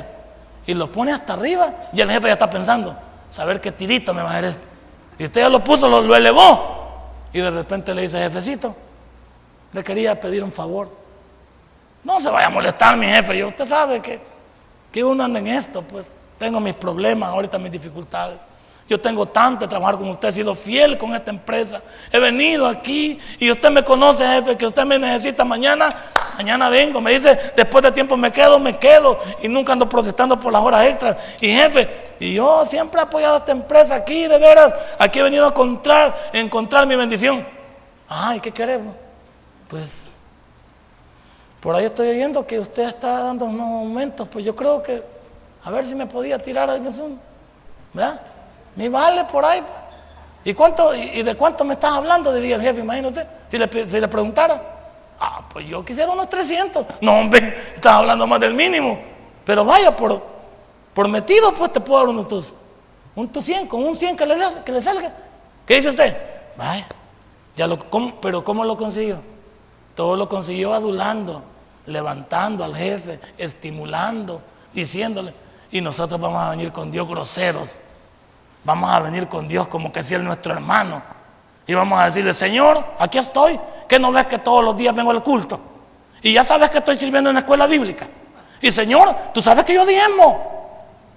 y 0.66 0.74
lo 0.74 0.90
pone 0.92 1.12
hasta 1.12 1.32
arriba, 1.32 1.72
y 1.92 2.00
el 2.00 2.10
jefe 2.10 2.26
ya 2.28 2.34
está 2.34 2.48
pensando, 2.48 2.96
saber 3.28 3.60
qué 3.60 3.72
tirito 3.72 4.14
me 4.14 4.22
va 4.22 4.30
a 4.30 4.32
hacer 4.32 4.44
esto. 4.44 4.68
Y 5.18 5.24
usted 5.24 5.40
ya 5.40 5.48
lo 5.48 5.64
puso, 5.64 5.88
lo 5.88 6.14
elevó. 6.14 6.76
Y 7.32 7.40
de 7.40 7.50
repente 7.50 7.94
le 7.94 8.02
dice, 8.02 8.18
jefecito, 8.18 8.74
le 9.72 9.82
quería 9.82 10.20
pedir 10.20 10.44
un 10.44 10.52
favor. 10.52 11.05
No 12.06 12.20
se 12.20 12.30
vaya 12.30 12.46
a 12.46 12.50
molestar 12.50 12.96
mi 12.96 13.04
jefe. 13.04 13.36
Yo, 13.36 13.48
usted 13.48 13.64
sabe 13.64 14.00
que, 14.00 14.20
que 14.92 15.02
uno 15.02 15.24
anda 15.24 15.40
en 15.40 15.48
esto, 15.48 15.82
pues. 15.82 16.14
Tengo 16.38 16.60
mis 16.60 16.76
problemas, 16.76 17.30
ahorita 17.30 17.58
mis 17.58 17.72
dificultades. 17.72 18.38
Yo 18.88 19.00
tengo 19.00 19.26
tanto 19.26 19.64
de 19.64 19.68
trabajar 19.68 19.96
con 19.96 20.08
usted, 20.10 20.28
he 20.28 20.32
sido 20.32 20.54
fiel 20.54 20.96
con 20.96 21.12
esta 21.16 21.32
empresa. 21.32 21.82
He 22.12 22.20
venido 22.20 22.68
aquí 22.68 23.18
y 23.40 23.50
usted 23.50 23.70
me 23.70 23.82
conoce, 23.82 24.24
jefe, 24.24 24.56
que 24.56 24.66
usted 24.66 24.84
me 24.84 25.00
necesita 25.00 25.44
mañana. 25.44 25.88
Mañana 26.36 26.68
vengo, 26.68 27.00
me 27.00 27.10
dice, 27.10 27.36
después 27.56 27.82
de 27.82 27.90
tiempo 27.90 28.16
me 28.16 28.30
quedo, 28.30 28.60
me 28.60 28.78
quedo 28.78 29.18
y 29.42 29.48
nunca 29.48 29.72
ando 29.72 29.88
protestando 29.88 30.38
por 30.38 30.52
las 30.52 30.62
horas 30.62 30.86
extras. 30.86 31.16
Y 31.40 31.48
jefe, 31.48 32.14
y 32.20 32.34
yo 32.34 32.64
siempre 32.64 33.00
he 33.00 33.02
apoyado 33.02 33.34
a 33.34 33.38
esta 33.38 33.50
empresa 33.50 33.96
aquí, 33.96 34.28
de 34.28 34.38
veras, 34.38 34.76
aquí 35.00 35.18
he 35.18 35.22
venido 35.24 35.46
a 35.46 35.48
encontrar, 35.48 36.30
a 36.32 36.38
encontrar 36.38 36.86
mi 36.86 36.94
bendición. 36.94 37.44
Ay, 38.08 38.38
¿qué 38.38 38.52
queremos? 38.52 38.94
Pues 39.66 40.05
por 41.66 41.74
ahí 41.74 41.86
estoy 41.86 42.10
oyendo 42.10 42.46
que 42.46 42.60
usted 42.60 42.84
está 42.84 43.24
dando 43.24 43.46
unos 43.46 43.66
aumentos, 43.66 44.28
pues 44.28 44.44
yo 44.44 44.54
creo 44.54 44.80
que, 44.80 45.02
a 45.64 45.70
ver 45.72 45.84
si 45.84 45.96
me 45.96 46.06
podía 46.06 46.38
tirar 46.38 46.70
a 46.70 46.92
Zoom, 46.92 47.16
¿verdad? 47.92 48.20
Ni 48.76 48.86
vale 48.88 49.24
por 49.24 49.44
ahí. 49.44 49.62
Pues. 49.62 49.72
¿Y, 50.44 50.54
cuánto, 50.54 50.94
y, 50.94 51.24
de 51.24 51.34
cuánto 51.34 51.64
me 51.64 51.74
estás 51.74 51.90
hablando? 51.94 52.32
Diría 52.32 52.54
el 52.54 52.62
jefe, 52.62 52.78
imagínate, 52.78 53.26
si 53.48 53.58
le, 53.58 53.68
si 53.68 54.00
le 54.00 54.06
preguntara. 54.06 54.62
Ah, 55.18 55.40
pues 55.52 55.66
yo 55.66 55.84
quisiera 55.84 56.12
unos 56.12 56.28
300. 56.28 56.86
No, 57.00 57.18
hombre, 57.18 57.56
estás 57.74 57.94
hablando 57.94 58.28
más 58.28 58.38
del 58.38 58.54
mínimo. 58.54 59.00
Pero 59.44 59.64
vaya, 59.64 59.90
por, 59.96 60.22
por 60.94 61.08
metido, 61.08 61.52
pues 61.52 61.72
te 61.72 61.80
puedo 61.80 61.98
dar 61.98 62.10
unos 62.10 62.28
tus, 62.28 62.54
un 63.16 63.26
tu 63.26 63.42
100, 63.42 63.66
con 63.66 63.82
un 63.82 63.96
100 63.96 64.16
que 64.16 64.24
le, 64.24 64.36
que 64.64 64.70
le 64.70 64.80
salga. 64.80 65.12
¿Qué 65.66 65.74
dice 65.74 65.88
usted? 65.88 66.16
Vaya, 66.56 66.86
ya 67.56 67.66
lo, 67.66 67.76
pero 68.22 68.44
¿cómo 68.44 68.62
lo 68.62 68.76
consiguió? 68.76 69.18
Todo 69.96 70.14
lo 70.14 70.28
consiguió 70.28 70.72
adulando 70.72 71.55
levantando 71.86 72.64
al 72.64 72.74
jefe, 72.74 73.20
estimulando, 73.38 74.40
diciéndole. 74.72 75.32
Y 75.70 75.80
nosotros 75.80 76.20
vamos 76.20 76.42
a 76.42 76.50
venir 76.50 76.72
con 76.72 76.90
Dios 76.90 77.08
groseros. 77.08 77.78
Vamos 78.64 78.90
a 78.90 79.00
venir 79.00 79.28
con 79.28 79.46
Dios 79.46 79.68
como 79.68 79.92
que 79.92 80.02
si 80.02 80.14
Él 80.14 80.22
es 80.22 80.26
nuestro 80.26 80.52
hermano. 80.52 81.02
Y 81.66 81.74
vamos 81.74 81.98
a 81.98 82.06
decirle, 82.06 82.32
Señor, 82.32 82.84
aquí 82.98 83.18
estoy. 83.18 83.58
Que 83.88 83.98
no 83.98 84.12
ves 84.12 84.26
que 84.26 84.38
todos 84.38 84.64
los 84.64 84.76
días 84.76 84.94
vengo 84.94 85.10
al 85.10 85.22
culto. 85.22 85.60
Y 86.22 86.32
ya 86.32 86.44
sabes 86.44 86.70
que 86.70 86.78
estoy 86.78 86.96
sirviendo 86.96 87.30
en 87.30 87.34
la 87.34 87.40
escuela 87.40 87.66
bíblica. 87.66 88.08
Y 88.60 88.70
Señor, 88.70 89.14
tú 89.32 89.42
sabes 89.42 89.64
que 89.64 89.74
yo 89.74 89.84
diezmo. 89.84 90.56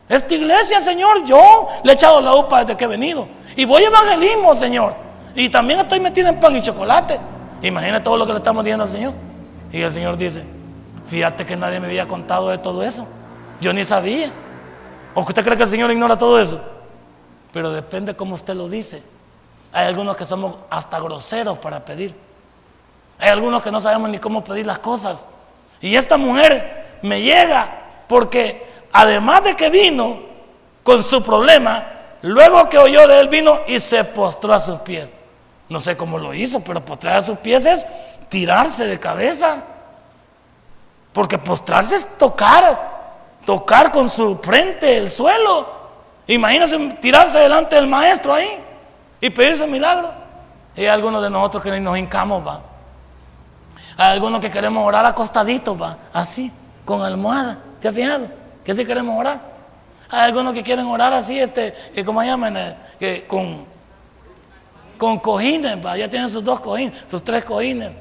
Esta 0.08 0.34
iglesia, 0.34 0.82
Señor, 0.82 1.24
yo 1.24 1.70
le 1.84 1.92
he 1.92 1.96
echado 1.96 2.20
la 2.22 2.36
upa 2.36 2.64
desde 2.64 2.76
que 2.76 2.86
he 2.86 2.88
venido. 2.88 3.28
Y 3.56 3.66
voy 3.66 3.84
evangelismo, 3.84 4.56
Señor. 4.56 4.96
Y 5.36 5.50
también 5.50 5.80
estoy 5.80 6.00
metido 6.00 6.30
en 6.30 6.40
pan 6.40 6.56
y 6.56 6.62
chocolate. 6.62 7.20
Imagina 7.62 8.02
todo 8.02 8.18
lo 8.18 8.26
que 8.26 8.34
le 8.34 8.38
estamos 8.40 8.64
diciendo 8.64 8.84
al 8.84 8.90
Señor. 8.90 9.14
Y 9.72 9.82
el 9.82 9.92
Señor 9.92 10.18
dice, 10.18 10.44
Fíjate 11.10 11.46
que 11.46 11.56
nadie 11.56 11.80
me 11.80 11.88
había 11.88 12.08
contado 12.08 12.50
de 12.50 12.60
todo 12.60 12.84
eso. 12.84 13.08
Yo 13.60 13.74
ni 13.74 13.84
sabía. 13.84 14.32
¿O 15.16 15.22
usted 15.22 15.44
cree 15.44 15.58
que 15.58 15.64
el 15.64 15.70
Señor 15.70 15.92
ignora 15.92 16.18
todo 16.18 16.40
eso? 16.40 16.62
Pero 17.52 17.72
depende 17.72 18.16
cómo 18.16 18.36
usted 18.36 18.54
lo 18.54 18.70
dice. 18.70 19.02
Hay 19.74 19.88
algunos 19.88 20.16
que 20.16 20.26
somos 20.26 20.56
hasta 20.70 21.00
groseros 21.00 21.58
para 21.58 21.84
pedir. 21.84 22.16
Hay 23.18 23.30
algunos 23.30 23.64
que 23.64 23.72
no 23.72 23.82
sabemos 23.82 24.10
ni 24.10 24.20
cómo 24.20 24.44
pedir 24.44 24.66
las 24.66 24.80
cosas. 24.80 25.26
Y 25.82 25.96
esta 25.96 26.18
mujer 26.18 27.00
me 27.02 27.22
llega 27.22 27.68
porque 28.08 28.68
además 28.92 29.44
de 29.44 29.56
que 29.56 29.70
vino 29.70 30.20
con 30.84 31.04
su 31.04 31.24
problema, 31.24 31.86
luego 32.22 32.70
que 32.70 32.78
oyó 32.78 33.08
de 33.08 33.20
él 33.20 33.30
vino 33.30 33.60
y 33.68 33.80
se 33.80 34.04
postró 34.04 34.54
a 34.54 34.60
sus 34.60 34.80
pies. 34.82 35.08
No 35.70 35.80
sé 35.80 35.98
cómo 35.98 36.18
lo 36.18 36.34
hizo, 36.34 36.62
pero 36.62 36.84
postrar 36.84 37.18
a 37.18 37.22
sus 37.22 37.38
pies 37.40 37.66
es 37.66 37.86
tirarse 38.30 38.86
de 38.86 39.00
cabeza. 39.00 39.64
Porque 41.14 41.38
postrarse 41.38 41.96
es 41.96 42.18
tocar, 42.18 43.40
tocar 43.46 43.92
con 43.92 44.10
su 44.10 44.38
frente 44.38 44.98
el 44.98 45.12
suelo. 45.12 45.80
Imagínense 46.28 46.78
tirarse 47.02 47.40
delante 47.40 47.76
del 47.76 47.88
maestro 47.88 48.34
ahí 48.34 48.64
y 49.20 49.30
pedirse 49.30 49.64
un 49.64 49.72
milagro. 49.72 50.12
Y 50.76 50.82
hay 50.82 50.88
algunos 50.88 51.22
de 51.22 51.30
nosotros 51.30 51.64
que 51.64 51.80
nos 51.80 51.98
hincamos, 51.98 52.46
va. 52.46 52.62
Hay 53.98 54.14
algunos 54.14 54.40
que 54.40 54.50
queremos 54.50 54.88
orar 54.88 55.06
acostaditos, 55.06 55.80
va, 55.82 55.98
así, 56.14 56.52
con 56.86 57.02
almohada. 57.02 57.58
¿Se 57.80 57.88
ha 57.88 57.92
fijado? 57.92 58.28
Que 58.64 58.72
así 58.72 58.86
queremos 58.86 59.20
orar. 59.20 59.42
Hay 60.10 60.22
algunos 60.22 60.54
que 60.54 60.64
quieren 60.64 60.86
orar 60.86 61.14
así, 61.14 61.40
este, 61.40 61.74
¿cómo 62.06 62.24
llaman? 62.24 62.78
Eh, 63.00 63.26
con, 63.28 63.66
con 64.98 65.20
cojines, 65.20 65.86
va. 65.86 65.98
Ya 65.98 66.10
tienen 66.10 66.30
sus 66.30 66.44
dos 66.44 66.60
cojines, 66.60 66.94
sus 67.08 67.24
tres 67.24 67.44
cojines. 67.44 67.92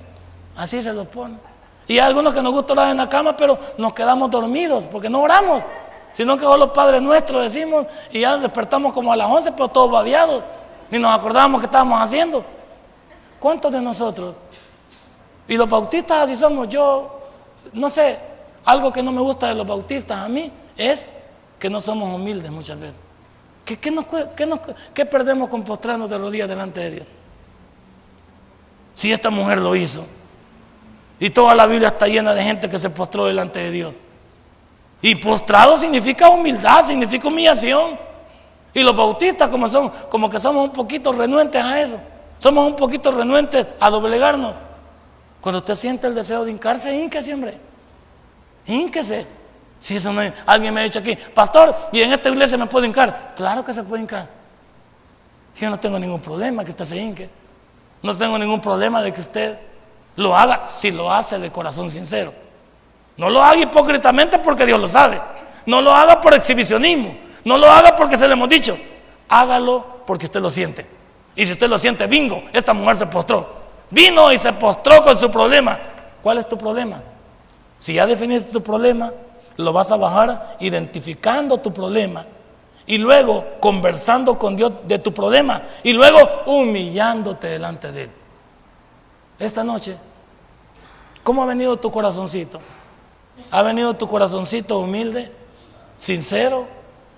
Así 0.56 0.80
se 0.80 0.92
los 0.92 1.06
ponen. 1.08 1.47
Y 1.88 1.94
hay 1.94 2.00
algunos 2.00 2.34
que 2.34 2.42
nos 2.42 2.52
gusta 2.52 2.74
orar 2.74 2.90
en 2.90 2.98
la 2.98 3.08
cama, 3.08 3.34
pero 3.34 3.58
nos 3.78 3.94
quedamos 3.94 4.30
dormidos 4.30 4.84
porque 4.84 5.08
no 5.08 5.22
oramos. 5.22 5.62
Sino 6.12 6.36
que 6.36 6.44
los 6.44 6.70
padres 6.70 7.00
nuestros 7.00 7.42
decimos 7.42 7.86
y 8.10 8.20
ya 8.20 8.36
despertamos 8.36 8.92
como 8.92 9.10
a 9.10 9.16
las 9.16 9.26
11, 9.26 9.52
pero 9.52 9.68
todos 9.68 9.90
babiados. 9.90 10.44
Ni 10.90 10.98
nos 10.98 11.18
acordamos 11.18 11.60
qué 11.60 11.66
estábamos 11.66 12.00
haciendo. 12.00 12.44
¿Cuántos 13.40 13.72
de 13.72 13.80
nosotros? 13.80 14.36
Y 15.46 15.56
los 15.56 15.68
bautistas 15.68 16.24
así 16.24 16.36
somos. 16.36 16.68
Yo, 16.68 17.20
no 17.72 17.88
sé, 17.88 18.18
algo 18.66 18.92
que 18.92 19.02
no 19.02 19.10
me 19.10 19.22
gusta 19.22 19.48
de 19.48 19.54
los 19.54 19.66
bautistas 19.66 20.18
a 20.18 20.28
mí 20.28 20.52
es 20.76 21.10
que 21.58 21.70
no 21.70 21.80
somos 21.80 22.14
humildes 22.14 22.50
muchas 22.50 22.78
veces. 22.78 23.00
¿Qué, 23.64 23.78
qué 23.78 25.06
perdemos 25.06 25.48
con 25.48 25.62
postrarnos 25.62 26.10
de 26.10 26.18
rodillas 26.18 26.48
delante 26.48 26.80
de 26.80 26.90
Dios? 26.90 27.06
Si 28.92 29.10
esta 29.10 29.30
mujer 29.30 29.58
lo 29.58 29.74
hizo. 29.74 30.04
Y 31.20 31.30
toda 31.30 31.54
la 31.54 31.66
Biblia 31.66 31.88
está 31.88 32.06
llena 32.06 32.34
de 32.34 32.42
gente 32.42 32.68
que 32.68 32.78
se 32.78 32.90
postró 32.90 33.26
delante 33.26 33.58
de 33.58 33.70
Dios. 33.70 33.96
Y 35.00 35.14
postrado 35.16 35.76
significa 35.76 36.28
humildad, 36.28 36.84
significa 36.84 37.28
humillación. 37.28 37.98
Y 38.72 38.82
los 38.82 38.96
bautistas 38.96 39.48
como, 39.48 39.68
son, 39.68 39.90
como 40.08 40.28
que 40.28 40.38
somos 40.38 40.64
un 40.64 40.72
poquito 40.72 41.12
renuentes 41.12 41.62
a 41.62 41.80
eso. 41.80 41.98
Somos 42.38 42.66
un 42.66 42.76
poquito 42.76 43.10
renuentes 43.10 43.66
a 43.80 43.90
doblegarnos. 43.90 44.54
Cuando 45.40 45.58
usted 45.58 45.74
siente 45.74 46.06
el 46.06 46.14
deseo 46.14 46.44
de 46.44 46.50
hincarse, 46.50 46.94
hínquese, 46.94 47.34
hombre. 47.34 47.58
Hínquese. 48.66 49.26
Si 49.78 49.96
eso 49.96 50.12
no, 50.12 50.20
alguien 50.46 50.74
me 50.74 50.80
ha 50.80 50.84
dicho 50.84 50.98
aquí, 50.98 51.16
pastor, 51.16 51.74
¿y 51.92 52.02
en 52.02 52.12
esta 52.12 52.28
iglesia 52.28 52.58
me 52.58 52.66
puedo 52.66 52.84
hincar? 52.84 53.34
Claro 53.36 53.64
que 53.64 53.72
se 53.72 53.82
puede 53.84 54.02
hincar. 54.02 54.28
Yo 55.56 55.70
no 55.70 55.78
tengo 55.78 55.98
ningún 55.98 56.20
problema 56.20 56.64
que 56.64 56.70
usted 56.70 56.84
se 56.84 56.96
hinque. 56.96 57.30
No 58.02 58.16
tengo 58.16 58.38
ningún 58.38 58.60
problema 58.60 59.02
de 59.02 59.12
que 59.12 59.20
usted 59.20 59.58
lo 60.18 60.36
haga 60.36 60.66
si 60.66 60.90
lo 60.90 61.12
hace 61.12 61.38
de 61.38 61.52
corazón 61.52 61.90
sincero. 61.92 62.32
No 63.16 63.30
lo 63.30 63.40
haga 63.40 63.60
hipócritamente 63.60 64.40
porque 64.40 64.66
Dios 64.66 64.80
lo 64.80 64.88
sabe. 64.88 65.20
No 65.64 65.80
lo 65.80 65.94
haga 65.94 66.20
por 66.20 66.34
exhibicionismo. 66.34 67.16
No 67.44 67.56
lo 67.56 67.70
haga 67.70 67.94
porque 67.94 68.16
se 68.16 68.26
le 68.26 68.34
hemos 68.34 68.48
dicho. 68.48 68.76
Hágalo 69.28 69.86
porque 70.04 70.26
usted 70.26 70.40
lo 70.40 70.50
siente. 70.50 70.84
Y 71.36 71.46
si 71.46 71.52
usted 71.52 71.68
lo 71.68 71.78
siente, 71.78 72.08
bingo, 72.08 72.42
esta 72.52 72.72
mujer 72.72 72.96
se 72.96 73.06
postró. 73.06 73.48
Vino 73.90 74.32
y 74.32 74.38
se 74.38 74.52
postró 74.52 75.04
con 75.04 75.16
su 75.16 75.30
problema. 75.30 75.78
¿Cuál 76.20 76.38
es 76.38 76.48
tu 76.48 76.58
problema? 76.58 77.00
Si 77.78 77.94
ya 77.94 78.04
definiste 78.04 78.50
tu 78.50 78.60
problema, 78.60 79.12
lo 79.56 79.72
vas 79.72 79.92
a 79.92 79.96
bajar 79.96 80.56
identificando 80.58 81.58
tu 81.58 81.72
problema 81.72 82.24
y 82.86 82.98
luego 82.98 83.44
conversando 83.60 84.36
con 84.36 84.56
Dios 84.56 84.72
de 84.84 84.98
tu 84.98 85.14
problema 85.14 85.62
y 85.84 85.92
luego 85.92 86.18
humillándote 86.46 87.46
delante 87.46 87.92
de 87.92 88.02
Él. 88.02 88.10
Esta 89.38 89.62
noche, 89.62 89.96
¿cómo 91.28 91.42
ha 91.42 91.46
venido 91.46 91.76
tu 91.76 91.90
corazoncito? 91.90 92.58
¿Ha 93.50 93.60
venido 93.60 93.92
tu 93.92 94.08
corazoncito 94.08 94.78
humilde, 94.78 95.30
sincero? 95.98 96.66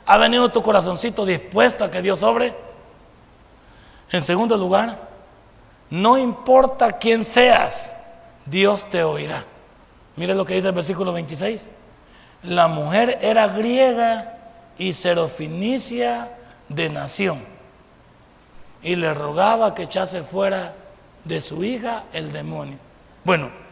¿Ha 0.05 0.19
venido 0.19 0.49
tu 0.49 0.65
corazoncito 0.65 1.25
dispuesto 1.25 1.85
a 1.85 1.93
que 1.93 2.03
Dios 2.03 2.19
sobre? 2.19 2.53
En 4.11 4.21
segundo 4.21 4.57
lugar, 4.57 4.99
no 5.91 6.19
importa 6.19 6.91
quién 6.99 7.23
seas, 7.23 7.97
Dios 8.47 8.85
te 8.91 9.05
oirá. 9.05 9.45
Mire 10.17 10.35
lo 10.35 10.45
que 10.45 10.55
dice 10.55 10.67
el 10.67 10.75
versículo 10.75 11.13
26. 11.13 11.69
La 12.43 12.67
mujer 12.67 13.17
era 13.23 13.47
griega 13.47 14.39
y 14.77 14.93
serofinicia 14.93 16.37
de 16.69 16.89
nación. 16.89 17.45
Y 18.83 18.97
le 18.97 19.15
rogaba 19.15 19.73
que 19.73 19.85
echase 19.85 20.25
fuera 20.25 20.75
de 21.23 21.41
su 21.41 21.63
hija 21.63 22.03
el 22.13 22.33
demonio. 22.33 22.77
Bueno, 23.23 23.70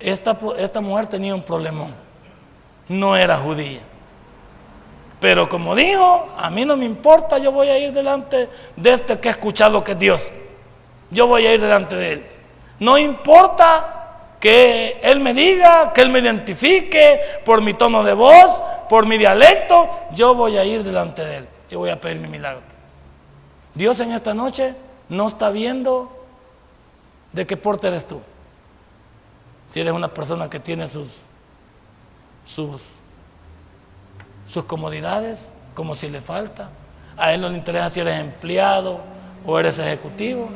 esta, 0.00 0.36
esta 0.58 0.80
mujer 0.80 1.06
tenía 1.06 1.34
un 1.34 1.42
problemón. 1.42 1.94
No 2.88 3.16
era 3.16 3.36
judía. 3.36 3.80
Pero 5.20 5.48
como 5.48 5.74
dijo, 5.74 6.28
a 6.38 6.50
mí 6.50 6.64
no 6.64 6.76
me 6.76 6.86
importa, 6.86 7.38
yo 7.38 7.52
voy 7.52 7.68
a 7.68 7.78
ir 7.78 7.92
delante 7.92 8.48
de 8.74 8.92
este 8.92 9.18
que 9.20 9.28
ha 9.28 9.32
escuchado 9.32 9.84
que 9.84 9.92
es 9.92 9.98
Dios. 9.98 10.30
Yo 11.10 11.26
voy 11.26 11.46
a 11.46 11.54
ir 11.54 11.60
delante 11.60 11.94
de 11.94 12.12
él. 12.14 12.26
No 12.78 12.96
importa 12.96 14.00
que 14.40 14.98
Él 15.02 15.20
me 15.20 15.34
diga, 15.34 15.92
que 15.92 16.00
Él 16.00 16.08
me 16.08 16.18
identifique 16.18 17.20
por 17.44 17.60
mi 17.60 17.74
tono 17.74 18.02
de 18.02 18.14
voz, 18.14 18.64
por 18.88 19.06
mi 19.06 19.18
dialecto, 19.18 19.88
yo 20.14 20.34
voy 20.34 20.56
a 20.56 20.64
ir 20.64 20.82
delante 20.82 21.22
de 21.22 21.36
Él 21.36 21.48
y 21.70 21.76
voy 21.76 21.90
a 21.90 22.00
pedir 22.00 22.18
mi 22.18 22.28
milagro. 22.28 22.62
Dios 23.74 24.00
en 24.00 24.12
esta 24.12 24.32
noche 24.32 24.74
no 25.10 25.28
está 25.28 25.50
viendo 25.50 26.10
de 27.32 27.46
qué 27.46 27.56
porte 27.58 27.88
eres 27.88 28.06
tú. 28.06 28.22
Si 29.70 29.80
eres 29.80 29.94
una 29.94 30.12
persona 30.12 30.50
que 30.50 30.58
tiene 30.58 30.88
sus, 30.88 31.22
sus, 32.44 32.82
sus 34.44 34.64
comodidades, 34.64 35.50
como 35.74 35.94
si 35.94 36.08
le 36.08 36.20
falta. 36.20 36.70
A 37.16 37.32
Él 37.32 37.40
no 37.40 37.48
le 37.48 37.56
interesa 37.56 37.88
si 37.88 38.00
eres 38.00 38.18
empleado 38.18 39.00
o 39.46 39.58
eres 39.58 39.78
ejecutivo. 39.78 40.48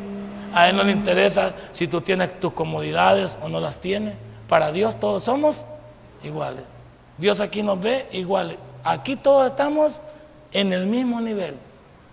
A 0.52 0.68
Él 0.68 0.76
no 0.76 0.82
le 0.82 0.90
interesa 0.90 1.54
si 1.70 1.86
tú 1.86 2.00
tienes 2.00 2.40
tus 2.40 2.52
comodidades 2.52 3.38
o 3.40 3.48
no 3.48 3.60
las 3.60 3.78
tienes. 3.78 4.16
Para 4.48 4.72
Dios 4.72 4.98
todos 4.98 5.22
somos 5.22 5.64
iguales. 6.24 6.64
Dios 7.16 7.38
aquí 7.38 7.62
nos 7.62 7.80
ve 7.80 8.08
iguales. 8.10 8.56
Aquí 8.82 9.14
todos 9.14 9.46
estamos 9.46 10.00
en 10.52 10.72
el 10.72 10.86
mismo 10.86 11.20
nivel, 11.20 11.56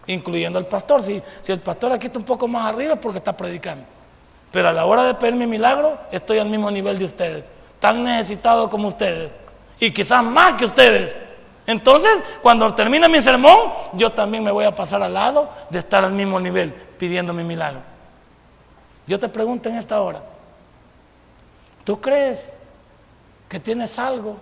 incluyendo 0.06 0.60
el 0.60 0.68
pastor. 0.68 1.02
Si, 1.02 1.22
si 1.42 1.52
el 1.52 1.60
pastor 1.60 1.92
aquí 1.94 2.06
está 2.06 2.20
un 2.20 2.26
poco 2.26 2.48
más 2.48 2.68
arriba 2.72 2.94
es 2.94 3.00
porque 3.00 3.18
está 3.18 3.36
predicando. 3.36 3.86
Pero 4.52 4.70
a 4.70 4.74
la 4.74 4.86
hora 4.86 5.04
de 5.04 5.14
pedir 5.14 5.36
mi 5.36 5.48
milagro, 5.48 5.98
estoy 6.12 6.38
al 6.40 6.50
mismo 6.50 6.70
nivel 6.70 7.00
de 7.00 7.06
ustedes. 7.06 7.44
Tan 7.80 8.04
necesitado 8.04 8.70
como 8.70 8.90
ustedes. 8.90 9.32
Y 9.80 9.92
quizás 9.92 10.24
más 10.24 10.54
que 10.54 10.66
ustedes. 10.66 11.16
Entonces, 11.66 12.12
cuando 12.42 12.74
termine 12.74 13.08
mi 13.08 13.22
sermón, 13.22 13.72
yo 13.94 14.12
también 14.12 14.44
me 14.44 14.52
voy 14.52 14.66
a 14.66 14.76
pasar 14.76 15.02
al 15.02 15.14
lado 15.14 15.50
de 15.70 15.80
estar 15.80 16.04
al 16.04 16.12
mismo 16.12 16.40
nivel 16.40 16.74
pidiendo 16.98 17.34
mi 17.34 17.44
milagro. 17.44 17.80
Yo 19.08 19.20
te 19.20 19.30
pregunto 19.30 19.70
en 19.70 19.78
esta 19.78 20.02
hora, 20.02 20.22
¿tú 21.84 22.00
crees 22.00 22.52
que 23.48 23.60
tienes 23.60 23.98
algo 23.98 24.38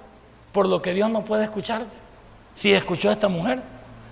por 0.52 0.67
lo 0.67 0.82
que 0.82 0.93
Dios 0.93 1.10
no 1.10 1.24
puede 1.24 1.43
escucharte? 1.43 1.95
Si 2.54 2.74
escuchó 2.74 3.10
a 3.10 3.13
esta 3.13 3.28
mujer. 3.28 3.62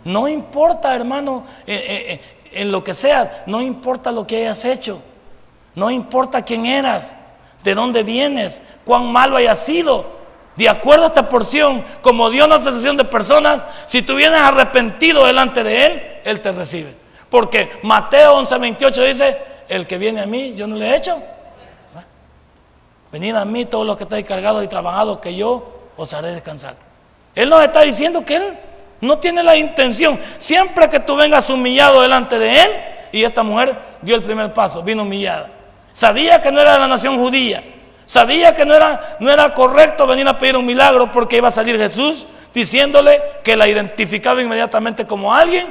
No 0.05 0.27
importa, 0.27 0.95
hermano, 0.95 1.43
eh, 1.65 1.75
eh, 1.75 2.13
eh, 2.13 2.61
en 2.61 2.71
lo 2.71 2.83
que 2.83 2.93
seas, 2.93 3.29
no 3.45 3.61
importa 3.61 4.11
lo 4.11 4.25
que 4.25 4.37
hayas 4.37 4.63
hecho, 4.63 5.01
no 5.77 5.91
importa 5.91 6.41
quién 6.41 6.65
eras, 6.65 7.13
de 7.63 7.75
dónde 7.75 8.01
vienes, 8.01 8.63
cuán 8.83 9.11
malo 9.11 9.37
hayas 9.37 9.59
sido. 9.59 10.07
De 10.55 10.67
acuerdo 10.67 11.03
a 11.03 11.07
esta 11.09 11.29
porción, 11.29 11.85
como 12.01 12.31
Dios 12.31 12.47
una 12.47 12.55
asociación 12.55 12.97
de 12.97 13.03
personas, 13.03 13.61
si 13.85 14.01
tú 14.01 14.15
vienes 14.15 14.41
arrepentido 14.41 15.23
delante 15.27 15.63
de 15.63 15.85
Él, 15.85 16.03
Él 16.23 16.41
te 16.41 16.51
recibe. 16.51 16.95
Porque 17.29 17.79
Mateo 17.83 18.41
11:28 18.41 19.07
dice, 19.07 19.37
el 19.69 19.85
que 19.85 19.99
viene 19.99 20.21
a 20.21 20.25
mí, 20.25 20.55
yo 20.55 20.65
no 20.65 20.77
le 20.77 20.89
he 20.89 20.95
hecho. 20.95 21.21
Venid 23.11 23.35
a 23.35 23.45
mí 23.45 23.65
todos 23.65 23.85
los 23.85 23.97
que 23.97 24.03
estáis 24.05 24.25
cargados 24.25 24.63
y 24.63 24.67
trabajados, 24.67 25.19
que 25.19 25.35
yo 25.35 25.91
os 25.95 26.11
haré 26.11 26.29
descansar. 26.29 26.73
Él 27.35 27.51
nos 27.51 27.61
está 27.61 27.81
diciendo 27.81 28.25
que 28.25 28.37
Él 28.37 28.57
no 28.99 29.19
tiene 29.19 29.43
la 29.43 29.55
intención. 29.55 30.19
Siempre 30.39 30.89
que 30.89 30.99
tú 30.99 31.15
vengas 31.15 31.51
humillado 31.51 32.01
delante 32.01 32.39
de 32.39 32.63
Él, 32.63 32.71
y 33.11 33.23
esta 33.23 33.43
mujer 33.43 33.77
dio 34.01 34.15
el 34.15 34.23
primer 34.23 34.51
paso, 34.53 34.81
vino 34.81 35.03
humillada. 35.03 35.51
Sabía 35.97 36.39
que 36.43 36.51
no 36.51 36.61
era 36.61 36.73
de 36.73 36.79
la 36.81 36.87
nación 36.87 37.17
judía. 37.17 37.63
Sabía 38.05 38.53
que 38.53 38.67
no 38.67 38.75
era, 38.75 39.17
no 39.19 39.31
era 39.31 39.51
correcto 39.55 40.05
venir 40.05 40.27
a 40.27 40.37
pedir 40.37 40.55
un 40.55 40.63
milagro 40.63 41.11
porque 41.11 41.37
iba 41.37 41.47
a 41.47 41.51
salir 41.51 41.75
Jesús 41.75 42.27
diciéndole 42.53 43.19
que 43.43 43.57
la 43.57 43.67
identificaba 43.67 44.39
inmediatamente 44.39 45.07
como 45.07 45.33
alguien 45.33 45.65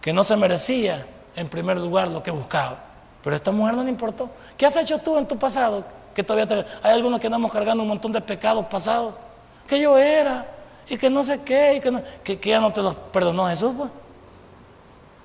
que 0.00 0.10
no 0.10 0.24
se 0.24 0.36
merecía 0.36 1.06
en 1.34 1.50
primer 1.50 1.76
lugar 1.76 2.08
lo 2.08 2.22
que 2.22 2.30
buscaba. 2.30 2.78
Pero 3.22 3.34
a 3.34 3.36
esta 3.36 3.52
mujer 3.52 3.74
no 3.74 3.84
le 3.84 3.90
importó. 3.90 4.30
¿Qué 4.56 4.64
has 4.64 4.76
hecho 4.76 4.96
tú 5.00 5.18
en 5.18 5.28
tu 5.28 5.38
pasado? 5.38 5.84
Que 6.14 6.22
todavía 6.22 6.48
te... 6.48 6.54
hay 6.82 6.94
algunos 6.94 7.20
que 7.20 7.26
andamos 7.26 7.52
cargando 7.52 7.82
un 7.82 7.90
montón 7.90 8.10
de 8.10 8.22
pecados 8.22 8.64
pasados. 8.64 9.16
Que 9.68 9.78
yo 9.78 9.98
era 9.98 10.46
y 10.88 10.96
que 10.96 11.10
no 11.10 11.22
sé 11.22 11.42
qué 11.42 11.74
y 11.74 11.80
que, 11.80 11.90
no... 11.90 12.02
que, 12.24 12.38
ya 12.38 12.58
no 12.58 12.72
te 12.72 12.80
los 12.80 12.94
perdonó 12.94 13.48
Jesús, 13.48 13.74
pues. 13.76 13.90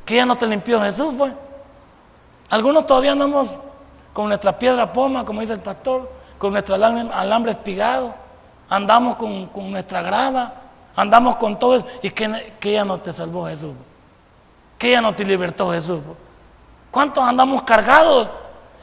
Que 0.04 0.16
ya 0.16 0.26
no 0.26 0.38
te 0.38 0.46
limpió 0.48 0.82
Jesús, 0.82 1.14
pues. 1.18 1.32
Algunos 2.52 2.86
todavía 2.86 3.14
andamos 3.14 3.58
con 4.12 4.28
nuestra 4.28 4.60
piedra 4.60 4.92
poma, 4.92 5.24
como 5.24 5.40
dice 5.40 5.54
el 5.54 5.62
pastor, 5.62 6.12
con 6.38 6.52
nuestro 6.52 6.76
alambre 6.76 7.54
espigado, 7.54 8.14
andamos 8.70 9.16
con, 9.16 9.72
nuestra 9.72 10.02
grava, 10.02 10.54
andamos 10.96 11.38
con 11.38 11.58
todo 11.58 11.78
eso, 11.78 11.88
y 12.02 12.12
que, 12.12 12.54
que 12.60 12.74
ya 12.74 12.84
no 12.84 13.00
te 13.00 13.14
salvó 13.14 13.48
Jesús. 13.48 13.74
Que 14.78 14.92
ya 14.92 15.02
no 15.02 15.16
te 15.16 15.24
libertó 15.24 15.72
Jesús. 15.72 16.02
¿Cuántos 16.92 17.24
andamos 17.24 17.64
cargados? 17.64 18.30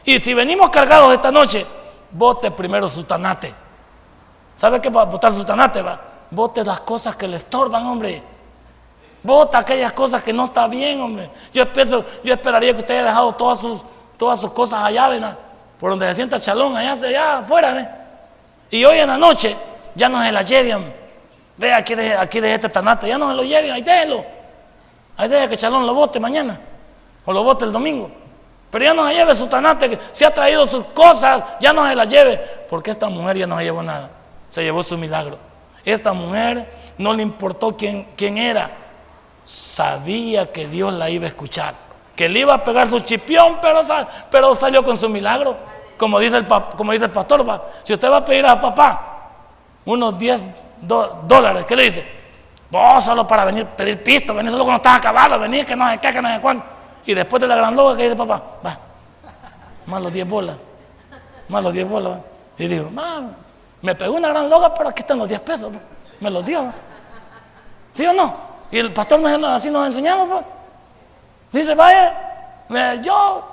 Y 0.02 0.18
si 0.18 0.32
venimos 0.32 0.70
cargados 0.70 1.12
esta 1.12 1.30
noche, 1.30 1.66
vote 2.10 2.50
primero 2.50 2.88
su 2.88 3.04
tanate. 3.04 3.52
¿Sabe 4.56 4.80
qué 4.80 4.88
va 4.88 5.02
a 5.02 5.04
votar 5.04 5.30
su 5.30 5.44
tanate? 5.44 5.82
Va? 5.82 6.00
Vote 6.30 6.64
las 6.64 6.80
cosas 6.80 7.16
que 7.16 7.28
le 7.28 7.36
estorban, 7.36 7.84
hombre. 7.84 8.22
Vota 9.22 9.58
aquellas 9.58 9.92
cosas 9.92 10.22
que 10.22 10.32
no 10.32 10.44
está 10.44 10.66
bien, 10.66 11.00
hombre. 11.00 11.30
Yo, 11.52 11.64
espero, 11.64 12.04
yo 12.22 12.34
esperaría 12.34 12.72
que 12.72 12.80
usted 12.80 12.94
haya 12.94 13.04
dejado 13.06 13.34
todas 13.34 13.58
sus, 13.58 13.84
todas 14.16 14.40
sus 14.40 14.52
cosas 14.52 14.82
allá, 14.82 15.08
¿verdad? 15.08 15.38
Por 15.78 15.90
donde 15.90 16.06
se 16.08 16.14
sienta 16.16 16.40
chalón, 16.40 16.76
allá, 16.76 16.92
allá 16.92 17.38
afuera, 17.38 17.72
¿ve? 17.72 17.88
Y 18.70 18.84
hoy 18.84 18.98
en 18.98 19.08
la 19.08 19.18
noche 19.18 19.56
ya 19.94 20.08
no 20.08 20.22
se 20.22 20.30
la 20.30 20.42
lleven. 20.42 20.94
Ve 21.56 21.72
aquí 21.72 21.94
de, 21.94 22.14
aquí 22.14 22.40
de 22.40 22.54
este 22.54 22.68
tanate, 22.68 23.08
ya 23.08 23.18
no 23.18 23.28
se 23.30 23.34
lo 23.34 23.42
lleven, 23.42 23.72
ahí 23.72 23.82
déjelo. 23.82 24.24
Hay 25.16 25.28
deja 25.28 25.48
que 25.48 25.56
Chalón 25.56 25.84
lo 25.84 25.94
vote 25.94 26.20
mañana 26.20 26.60
o 27.24 27.32
lo 27.32 27.42
vote 27.42 27.64
el 27.64 27.72
domingo. 27.72 28.10
Pero 28.70 28.84
ya 28.84 28.94
no 28.94 29.08
se 29.08 29.14
lleve 29.14 29.34
su 29.34 29.46
tanate, 29.46 29.90
que 29.90 29.98
se 30.12 30.24
ha 30.24 30.32
traído 30.32 30.66
sus 30.66 30.84
cosas, 30.86 31.42
ya 31.60 31.72
no 31.72 31.86
se 31.88 31.94
las 31.94 32.06
lleve, 32.06 32.36
porque 32.68 32.90
esta 32.90 33.08
mujer 33.08 33.38
ya 33.38 33.46
no 33.46 33.56
se 33.56 33.64
llevó 33.64 33.82
nada, 33.82 34.10
se 34.48 34.62
llevó 34.62 34.82
su 34.82 34.96
milagro. 34.96 35.38
Esta 35.84 36.12
mujer 36.12 36.70
no 36.98 37.12
le 37.14 37.22
importó 37.22 37.76
quién, 37.76 38.08
quién 38.16 38.38
era. 38.38 38.70
Sabía 39.48 40.52
que 40.52 40.68
Dios 40.68 40.92
la 40.92 41.08
iba 41.08 41.24
a 41.24 41.28
escuchar. 41.28 41.72
Que 42.14 42.28
le 42.28 42.40
iba 42.40 42.52
a 42.52 42.62
pegar 42.62 42.86
su 42.90 43.00
chipión, 43.00 43.56
pero, 43.62 44.54
salió 44.54 44.84
con 44.84 44.94
su 44.94 45.08
milagro. 45.08 45.56
Como 45.96 46.18
dice 46.18 46.36
el, 46.36 46.46
como 46.46 46.92
dice 46.92 47.06
el 47.06 47.10
pastor, 47.10 47.46
si 47.82 47.94
usted 47.94 48.10
va 48.10 48.18
a 48.18 48.24
pedir 48.26 48.44
a 48.44 48.60
papá 48.60 49.30
unos 49.86 50.18
10 50.18 50.48
dólares, 50.82 51.64
¿qué 51.66 51.76
le 51.76 51.84
dice? 51.84 52.06
Vos 52.70 53.02
solo 53.02 53.26
para 53.26 53.46
venir 53.46 53.64
pedir 53.64 54.02
pisto, 54.02 54.34
venir 54.34 54.52
solo 54.52 54.64
cuando 54.64 54.76
estás 54.76 54.98
acabado, 54.98 55.38
venir 55.38 55.64
que 55.64 55.74
no 55.74 55.88
sé 55.88 55.96
qué, 55.96 56.12
que 56.12 56.20
no 56.20 56.28
sé 56.28 56.40
cuándo. 56.42 56.62
Y 57.06 57.14
después 57.14 57.40
de 57.40 57.48
la 57.48 57.56
gran 57.56 57.74
loga, 57.74 57.96
¿qué 57.96 58.02
dice 58.02 58.16
papá? 58.16 58.42
Va, 58.66 58.78
más 59.86 60.02
los 60.02 60.12
10 60.12 60.28
bolas, 60.28 60.56
más 61.48 61.62
los 61.62 61.72
10 61.72 61.88
bolas. 61.88 62.18
Y 62.58 62.66
digo, 62.66 62.90
me 63.80 63.94
pegó 63.94 64.12
una 64.12 64.28
gran 64.28 64.50
loga, 64.50 64.74
pero 64.74 64.90
aquí 64.90 65.00
están 65.00 65.18
los 65.18 65.28
10 65.28 65.40
pesos. 65.40 65.72
Me 66.20 66.28
los 66.28 66.44
dio. 66.44 66.70
¿Sí 67.94 68.04
o 68.04 68.12
no? 68.12 68.47
Y 68.70 68.78
el 68.78 68.92
pastor 68.92 69.20
así 69.46 69.70
nos 69.70 69.84
ha 69.84 69.86
enseñado. 69.86 70.26
Pues. 70.26 70.44
Dice, 71.52 71.74
vaya, 71.74 72.14
yo 73.02 73.44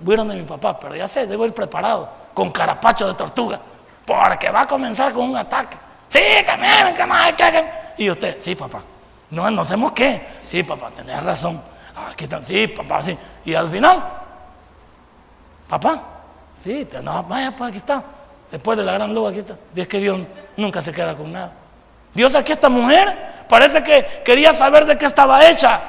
voy 0.00 0.14
a 0.14 0.18
donde 0.18 0.36
mi 0.36 0.44
papá, 0.44 0.78
pero 0.78 0.96
ya 0.96 1.06
sé, 1.06 1.26
debo 1.26 1.44
ir 1.46 1.52
preparado, 1.52 2.08
con 2.34 2.50
carapacho 2.50 3.08
de 3.08 3.14
tortuga, 3.14 3.60
porque 4.06 4.50
va 4.50 4.62
a 4.62 4.66
comenzar 4.66 5.12
con 5.12 5.30
un 5.30 5.36
ataque. 5.36 5.76
Sí, 6.08 6.18
que 6.18 6.56
miren, 6.56 6.94
que 6.94 7.06
no 7.06 7.14
que, 7.36 7.70
Y 7.98 8.10
usted, 8.10 8.38
sí, 8.38 8.54
papá. 8.54 8.80
No, 9.30 9.50
no 9.50 9.62
hacemos 9.62 9.92
qué. 9.92 10.26
Sí, 10.42 10.62
papá, 10.62 10.90
tenés 10.94 11.22
razón. 11.22 11.60
Aquí 12.10 12.24
están, 12.24 12.42
sí, 12.42 12.66
papá, 12.68 13.02
sí. 13.02 13.16
Y 13.44 13.54
al 13.54 13.68
final, 13.70 14.02
papá, 15.68 16.02
sí, 16.58 16.86
no, 17.02 17.22
vaya, 17.24 17.54
pues 17.56 17.70
aquí 17.70 17.78
está. 17.78 18.02
Después 18.50 18.76
de 18.76 18.84
la 18.84 18.92
gran 18.92 19.14
luz, 19.14 19.30
aquí 19.30 19.38
está. 19.38 19.56
Y 19.74 19.80
es 19.80 19.88
que 19.88 19.98
Dios 19.98 20.20
nunca 20.56 20.82
se 20.82 20.92
queda 20.92 21.14
con 21.14 21.32
nada. 21.32 21.52
Dios 22.14 22.34
aquí 22.34 22.52
esta 22.52 22.68
mujer 22.68 23.16
parece 23.48 23.82
que 23.82 24.22
quería 24.24 24.52
saber 24.52 24.86
de 24.86 24.96
qué 24.96 25.06
estaba 25.06 25.48
hecha. 25.48 25.80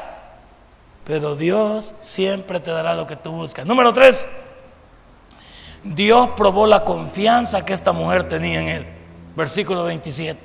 Pero 1.03 1.35
Dios 1.35 1.95
siempre 2.01 2.59
te 2.59 2.71
dará 2.71 2.93
lo 2.93 3.05
que 3.05 3.15
tú 3.15 3.31
buscas. 3.31 3.65
Número 3.65 3.91
tres, 3.91 4.27
Dios 5.83 6.29
probó 6.35 6.65
la 6.65 6.85
confianza 6.85 7.65
que 7.65 7.73
esta 7.73 7.91
mujer 7.91 8.27
tenía 8.27 8.61
en 8.61 8.67
él. 8.69 8.85
Versículo 9.35 9.83
27. 9.83 10.39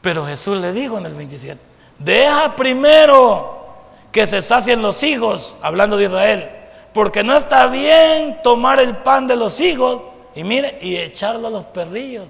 Pero 0.00 0.26
Jesús 0.26 0.58
le 0.58 0.72
dijo 0.72 0.98
en 0.98 1.06
el 1.06 1.14
27, 1.14 1.60
deja 1.98 2.56
primero 2.56 3.62
que 4.10 4.26
se 4.26 4.42
sacien 4.42 4.82
los 4.82 5.02
hijos, 5.04 5.56
hablando 5.62 5.96
de 5.96 6.06
Israel, 6.06 6.50
porque 6.92 7.22
no 7.22 7.36
está 7.36 7.68
bien 7.68 8.40
tomar 8.42 8.80
el 8.80 8.96
pan 8.96 9.28
de 9.28 9.36
los 9.36 9.60
hijos 9.60 10.02
y 10.34 10.42
mire, 10.42 10.78
y 10.82 10.96
echarlo 10.96 11.46
a 11.46 11.50
los 11.50 11.64
perrillos. 11.66 12.26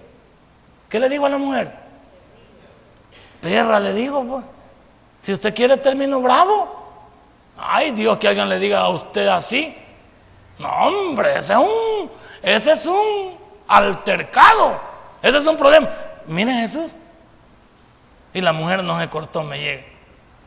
¿Qué 0.90 1.00
le 1.00 1.08
digo 1.08 1.24
a 1.24 1.30
la 1.30 1.38
mujer? 1.38 1.81
Perra 3.42 3.78
le 3.78 3.92
digo, 3.92 4.24
pues. 4.24 4.44
Si 5.20 5.32
usted 5.34 5.54
quiere 5.54 5.76
término 5.76 6.18
bravo, 6.20 6.74
ay 7.58 7.90
Dios 7.90 8.16
que 8.16 8.28
alguien 8.28 8.48
le 8.48 8.58
diga 8.58 8.80
a 8.80 8.88
usted 8.88 9.26
así. 9.28 9.76
No, 10.58 10.68
hombre, 10.68 11.36
ese 11.36 11.52
es 11.52 11.58
un, 11.58 12.10
ese 12.42 12.72
es 12.72 12.86
un 12.86 13.36
altercado. 13.68 14.80
Ese 15.20 15.36
es 15.36 15.46
un 15.46 15.58
problema. 15.58 15.90
Mire 16.26 16.52
Jesús. 16.54 16.96
Y 18.32 18.40
la 18.40 18.54
mujer 18.54 18.82
no 18.82 18.98
se 18.98 19.10
cortó, 19.10 19.42
me 19.42 19.58
llega. 19.58 19.84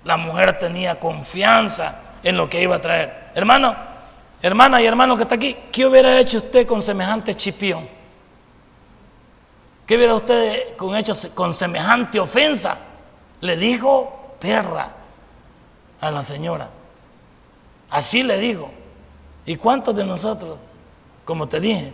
La 0.03 0.17
mujer 0.17 0.57
tenía 0.57 0.99
confianza 0.99 1.99
en 2.23 2.35
lo 2.35 2.49
que 2.49 2.61
iba 2.61 2.77
a 2.77 2.81
traer. 2.81 3.31
Hermano, 3.35 3.75
Hermana 4.45 4.79
y 4.79 4.85
hermano 4.85 5.15
que 5.17 5.23
está 5.23 5.33
aquí, 5.33 5.57
¿qué 5.71 5.87
hubiera 5.87 6.19
hecho 6.19 6.37
usted 6.37 6.67
con 6.67 6.83
semejante 6.83 7.33
chipión? 7.33 7.89
¿Qué 9.85 9.97
hubiera 9.97 10.15
usted 10.15 10.75
con 10.75 10.95
hecho 10.95 11.13
con 11.33 11.53
semejante 11.53 12.19
ofensa? 12.19 12.77
Le 13.41 13.55
dijo 13.55 14.35
perra 14.39 14.91
a 16.01 16.11
la 16.11 16.23
señora. 16.23 16.69
Así 17.89 18.23
le 18.23 18.37
dijo. 18.37 18.71
¿Y 19.45 19.57
cuántos 19.57 19.95
de 19.95 20.03
nosotros, 20.05 20.57
como 21.23 21.47
te 21.47 21.59
dije, 21.59 21.93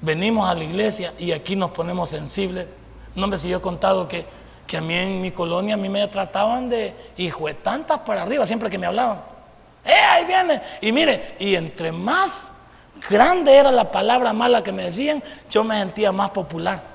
venimos 0.00 0.48
a 0.48 0.54
la 0.54 0.62
iglesia 0.62 1.12
y 1.18 1.32
aquí 1.32 1.56
nos 1.56 1.72
ponemos 1.72 2.08
sensibles? 2.08 2.68
No 3.16 3.26
me 3.26 3.36
si 3.36 3.48
yo 3.48 3.58
he 3.58 3.60
contado 3.60 4.06
que, 4.06 4.24
que 4.64 4.76
a 4.76 4.80
mí 4.80 4.94
en 4.94 5.20
mi 5.20 5.32
colonia 5.32 5.74
a 5.74 5.76
mí 5.76 5.88
me 5.88 6.06
trataban 6.06 6.68
de 6.68 6.94
hijo 7.16 7.48
de 7.48 7.54
tantas 7.54 7.98
para 8.00 8.22
arriba 8.22 8.46
siempre 8.46 8.70
que 8.70 8.78
me 8.78 8.86
hablaban. 8.86 9.22
¡Eh, 9.84 9.92
ahí 9.92 10.24
viene! 10.24 10.62
Y 10.80 10.92
mire, 10.92 11.34
y 11.40 11.56
entre 11.56 11.90
más 11.90 12.52
grande 13.10 13.56
era 13.56 13.72
la 13.72 13.90
palabra 13.90 14.32
mala 14.32 14.62
que 14.62 14.70
me 14.70 14.84
decían, 14.84 15.20
yo 15.50 15.64
me 15.64 15.78
sentía 15.80 16.12
más 16.12 16.30
popular. 16.30 16.93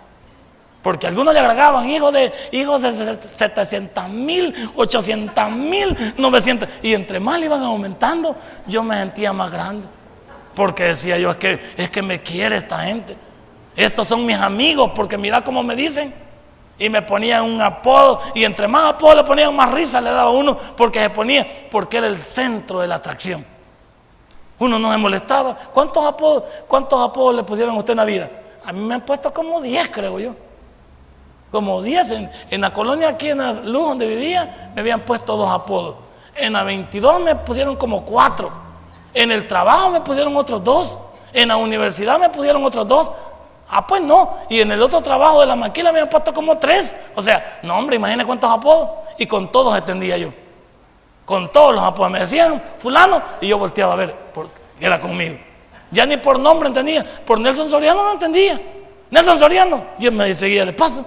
Porque 0.82 1.08
algunos 1.08 1.34
le 1.34 1.40
agregaban 1.42 1.90
hijos 1.90 2.14
de, 2.14 2.32
hijos 2.52 2.82
de 2.82 3.18
700 3.22 4.10
mil, 4.10 4.72
800 4.76 5.52
mil, 5.52 6.14
900. 6.18 6.70
Y 6.82 6.94
entre 6.94 7.20
más 7.20 7.40
le 7.40 7.48
iban 7.48 7.62
aumentando, 7.62 8.36
yo 8.66 8.82
me 8.82 8.96
sentía 8.96 9.34
más 9.34 9.52
grande. 9.52 9.86
Porque 10.56 10.86
decía 10.86 11.18
yo, 11.18 11.32
es 11.32 11.38
que, 11.38 11.60
es 11.76 11.90
que 11.90 12.02
me 12.02 12.22
quiere 12.22 12.56
esta 12.56 12.80
gente. 12.80 13.18
Estos 13.76 14.08
son 14.08 14.26
mis 14.26 14.38
amigos, 14.38 14.92
porque 14.96 15.18
mira 15.18 15.42
cómo 15.42 15.64
me 15.64 15.76
dicen 15.76 16.14
y 16.78 16.90
me 16.90 17.02
ponían 17.02 17.44
un 17.44 17.62
apodo 17.62 18.22
y 18.34 18.46
entre 18.46 18.68
más 18.68 18.94
apodo 18.94 19.16
le 19.16 19.24
ponían 19.26 19.54
más 19.54 19.72
risa 19.74 20.00
le 20.00 20.10
daba 20.10 20.32
uno 20.32 20.58
porque 20.78 21.00
se 21.00 21.10
ponía 21.10 21.46
porque 21.70 21.98
era 21.98 22.08
el 22.08 22.22
centro 22.22 22.80
de 22.80 22.88
la 22.88 22.96
atracción. 22.96 23.46
Uno 24.60 24.80
no 24.80 24.92
se 24.92 24.98
molestaba. 24.98 25.56
¿Cuántos 25.56 26.06
apodos, 26.06 26.44
cuántos 26.68 27.02
apodos 27.02 27.36
le 27.36 27.44
pusieron 27.44 27.76
a 27.76 27.80
usted 27.80 27.92
en 27.92 27.98
la 27.98 28.06
vida? 28.06 28.30
A 28.66 28.74
mí 28.74 28.82
me 28.82 28.96
han 28.96 29.02
puesto 29.02 29.34
como 29.34 29.62
10, 29.62 29.90
creo 29.90 30.20
yo. 30.20 30.36
Como 31.52 31.82
10 31.82 32.12
en, 32.50 32.62
la 32.62 32.72
colonia 32.72 33.10
aquí 33.10 33.30
en 33.30 33.40
la 33.40 33.54
luz 33.54 33.90
donde 33.90 34.08
vivía 34.08 34.72
me 34.76 34.82
habían 34.82 35.02
puesto 35.02 35.36
dos 35.36 35.50
apodos. 35.50 35.96
En 36.36 36.54
la 36.54 36.64
22 36.64 37.22
me 37.22 37.36
pusieron 37.36 37.76
como 37.76 38.06
cuatro. 38.06 38.52
En 39.14 39.32
el 39.32 39.48
trabajo 39.48 39.90
me 39.90 40.02
pusieron 40.02 40.36
otros 40.38 40.64
dos. 40.64 40.98
En 41.34 41.48
la 41.48 41.58
universidad 41.58 42.20
me 42.20 42.30
pusieron 42.30 42.64
otros 42.64 42.88
dos. 42.88 43.12
Ah, 43.70 43.86
pues 43.86 44.02
no. 44.02 44.38
Y 44.50 44.62
en 44.62 44.72
el 44.72 44.82
otro 44.82 45.02
trabajo 45.02 45.42
de 45.42 45.48
la 45.48 45.56
maquila 45.56 45.92
me 45.92 46.00
han 46.00 46.10
puesto 46.10 46.34
como 46.34 46.58
tres. 46.58 46.96
O 47.16 47.22
sea, 47.22 47.60
no, 47.64 47.78
hombre, 47.78 47.96
imagínate 47.98 48.26
cuántos 48.26 48.52
apodos. 48.52 48.90
Y 49.18 49.26
con 49.26 49.52
todos 49.52 49.76
entendía 49.78 50.18
yo. 50.18 50.32
Con 51.26 51.52
todos 51.52 51.76
los 51.76 51.84
apodos. 51.84 52.12
Me 52.12 52.20
decían 52.20 52.62
fulano 52.78 53.22
y 53.42 53.48
yo 53.48 53.58
volteaba 53.58 53.94
a 53.94 53.96
ver, 53.96 54.16
porque 54.34 54.54
era 54.80 55.00
conmigo. 55.00 55.38
Ya 55.92 56.06
ni 56.06 56.18
por 56.18 56.40
nombre 56.40 56.70
entendía. 56.70 57.06
Por 57.26 57.40
Nelson 57.40 57.70
Soriano 57.70 58.04
no 58.04 58.14
entendía. 58.14 58.60
Nelson 59.10 59.38
Soriano. 59.38 59.84
Yo 59.98 60.12
me 60.12 60.34
seguía 60.34 60.66
de 60.66 60.74
paso. 60.74 61.06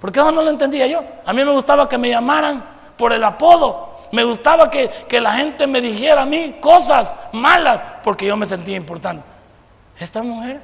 Porque 0.00 0.20
eso 0.20 0.30
no 0.30 0.42
lo 0.42 0.50
entendía 0.50 0.86
yo. 0.86 1.02
A 1.24 1.32
mí 1.32 1.44
me 1.44 1.52
gustaba 1.52 1.88
que 1.88 1.98
me 1.98 2.10
llamaran 2.10 2.62
por 2.96 3.12
el 3.12 3.22
apodo. 3.24 3.96
Me 4.12 4.24
gustaba 4.24 4.70
que, 4.70 4.88
que 5.08 5.20
la 5.20 5.32
gente 5.32 5.66
me 5.66 5.80
dijera 5.80 6.22
a 6.22 6.26
mí 6.26 6.56
cosas 6.60 7.14
malas 7.32 7.82
porque 8.04 8.26
yo 8.26 8.36
me 8.36 8.46
sentía 8.46 8.76
importante. 8.76 9.24
Esta 9.98 10.22
mujer 10.22 10.60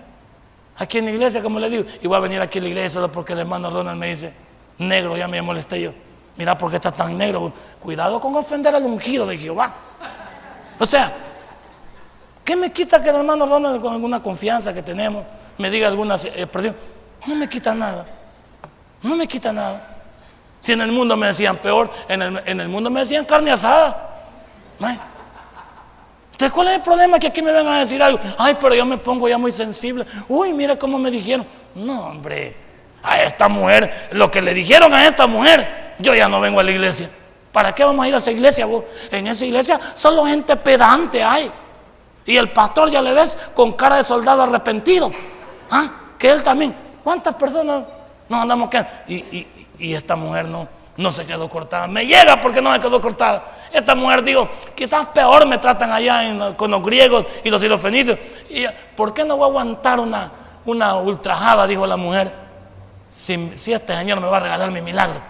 Aquí 0.79 0.99
en 0.99 1.05
la 1.05 1.11
iglesia, 1.11 1.43
como 1.43 1.59
le 1.59 1.69
digo, 1.69 1.85
y 2.01 2.07
voy 2.07 2.17
a 2.17 2.21
venir 2.21 2.41
aquí 2.41 2.59
a 2.59 2.63
la 2.63 2.69
iglesia 2.69 2.91
solo 2.91 3.13
porque 3.13 3.35
el 3.35 3.41
hermano 3.41 3.71
Ronald 3.71 3.99
me 3.99 4.09
dice, 4.09 4.33
negro, 4.79 5.17
ya 5.17 5.29
me 5.29 5.41
molesté 5.43 5.81
yo. 5.81 5.93
Mira, 6.37 6.57
¿por 6.57 6.71
qué 6.71 6.77
está 6.77 6.91
tan 6.91 7.17
negro? 7.17 7.53
Cuidado 7.81 8.19
con 8.19 8.35
ofender 8.35 8.75
al 8.75 8.85
ungido 8.85 9.27
de 9.27 9.37
Jehová. 9.37 9.73
O 10.79 10.87
sea, 10.87 11.13
¿qué 12.45 12.57
me 12.57 12.73
quita 12.73 13.03
que 13.03 13.11
el 13.11 13.17
hermano 13.17 13.45
Ronald, 13.45 13.83
con 13.83 13.93
alguna 13.93 14.23
confianza 14.23 14.73
que 14.73 14.83
tenemos, 14.83 15.25
me 15.59 15.71
diga 15.71 15.89
alguna 15.89 16.15
expresión? 16.15 16.75
No 17.27 17.35
me 17.35 17.49
quita 17.49 17.75
nada. 17.75 18.07
No 19.03 19.17
me 19.17 19.27
quita 19.27 19.53
nada. 19.53 19.89
Si 20.61 20.73
en 20.73 20.81
el 20.81 20.93
mundo 20.93 21.17
me 21.17 21.27
decían 21.27 21.57
peor, 21.57 21.91
en 22.09 22.23
el, 22.23 22.69
mundo 22.69 22.89
me 22.89 23.01
decían 23.01 23.25
carne 23.25 23.51
asada. 23.51 24.11
¿No? 24.79 24.89
Entonces, 24.89 26.53
¿cuál 26.53 26.69
es 26.69 26.75
el 26.75 26.83
problema? 26.83 27.19
Que 27.19 27.27
aquí 27.27 27.43
me 27.43 27.53
vengan 27.53 27.75
a 27.75 27.81
decir 27.81 28.03
algo. 28.03 28.19
Ay, 28.39 28.57
pero 28.61 28.75
yo 28.75 28.87
me 28.87 28.97
pongo 28.97 29.29
ya 29.29 29.39
muy 29.39 29.53
sensible. 29.53 30.07
Uy, 30.29 30.53
mira 30.53 30.77
cómo 30.77 30.99
me 30.99 31.11
dijeron. 31.11 31.45
No, 31.75 32.07
hombre, 32.07 32.57
a 33.03 33.23
esta 33.23 33.49
mujer, 33.49 34.09
lo 34.13 34.31
que 34.31 34.41
le 34.41 34.55
dijeron 34.55 34.95
a 34.95 35.07
esta 35.07 35.27
mujer, 35.27 35.95
yo 35.99 36.15
ya 36.15 36.29
no 36.29 36.41
vengo 36.41 36.61
a 36.61 36.63
la 36.63 36.71
iglesia. 36.71 37.11
¿Para 37.53 37.75
qué 37.75 37.85
vamos 37.85 38.05
a 38.05 38.09
ir 38.09 38.15
a 38.15 38.19
esa 38.19 38.31
iglesia 38.31 38.67
vos? 38.67 38.85
En 39.11 39.27
esa 39.27 39.45
iglesia 39.45 39.79
solo 39.95 40.25
gente 40.25 40.57
pedante 40.57 41.23
hay. 41.23 41.51
Y 42.25 42.37
el 42.37 42.51
pastor 42.51 42.91
ya 42.91 43.03
le 43.03 43.13
ves 43.13 43.37
con 43.55 43.73
cara 43.73 43.97
de 43.97 44.05
soldado 44.05 44.43
arrepentido. 44.43 45.13
¿Ah? 45.71 45.91
Que 46.19 46.31
él 46.31 46.43
también. 46.43 46.75
¿Cuántas 47.03 47.35
personas 47.35 47.85
nos 48.33 48.43
andamos 48.43 48.69
quedando? 48.69 48.91
Y, 49.07 49.47
y 49.79 49.95
esta 49.95 50.17
mujer 50.17 50.47
no, 50.47 50.69
no 50.97 51.13
se 51.13 51.25
quedó 51.25 51.49
cortada. 51.49 51.87
Me 51.87 52.07
llega 52.07 52.41
porque 52.41 52.61
no 52.61 52.73
se 52.73 52.81
quedó 52.81 53.01
cortada. 53.01 53.45
Esta 53.73 53.95
mujer 53.95 54.23
dijo, 54.23 54.49
quizás 54.75 55.07
peor 55.09 55.47
me 55.47 55.59
tratan 55.59 55.93
allá 55.93 56.55
con 56.57 56.71
los 56.71 56.83
griegos 56.85 57.27
y 57.43 57.51
los 57.51 57.61
sirofenicios. 57.61 58.19
Y, 58.51 58.65
¿Por 58.97 59.15
qué 59.15 59.25
no 59.25 59.37
voy 59.37 59.45
a 59.45 59.49
aguantar 59.49 59.99
una, 59.99 60.31
una 60.65 60.97
ultrajada? 60.97 61.67
Dijo 61.67 61.87
la 61.87 61.97
mujer, 61.97 62.33
si, 63.11 63.53
si, 63.57 63.73
este 63.73 63.95
Señor 63.95 64.21
me 64.21 64.29
va 64.29 64.37
a 64.37 64.41
regalar 64.41 64.71
mi 64.71 64.81
milagro. 64.81 65.21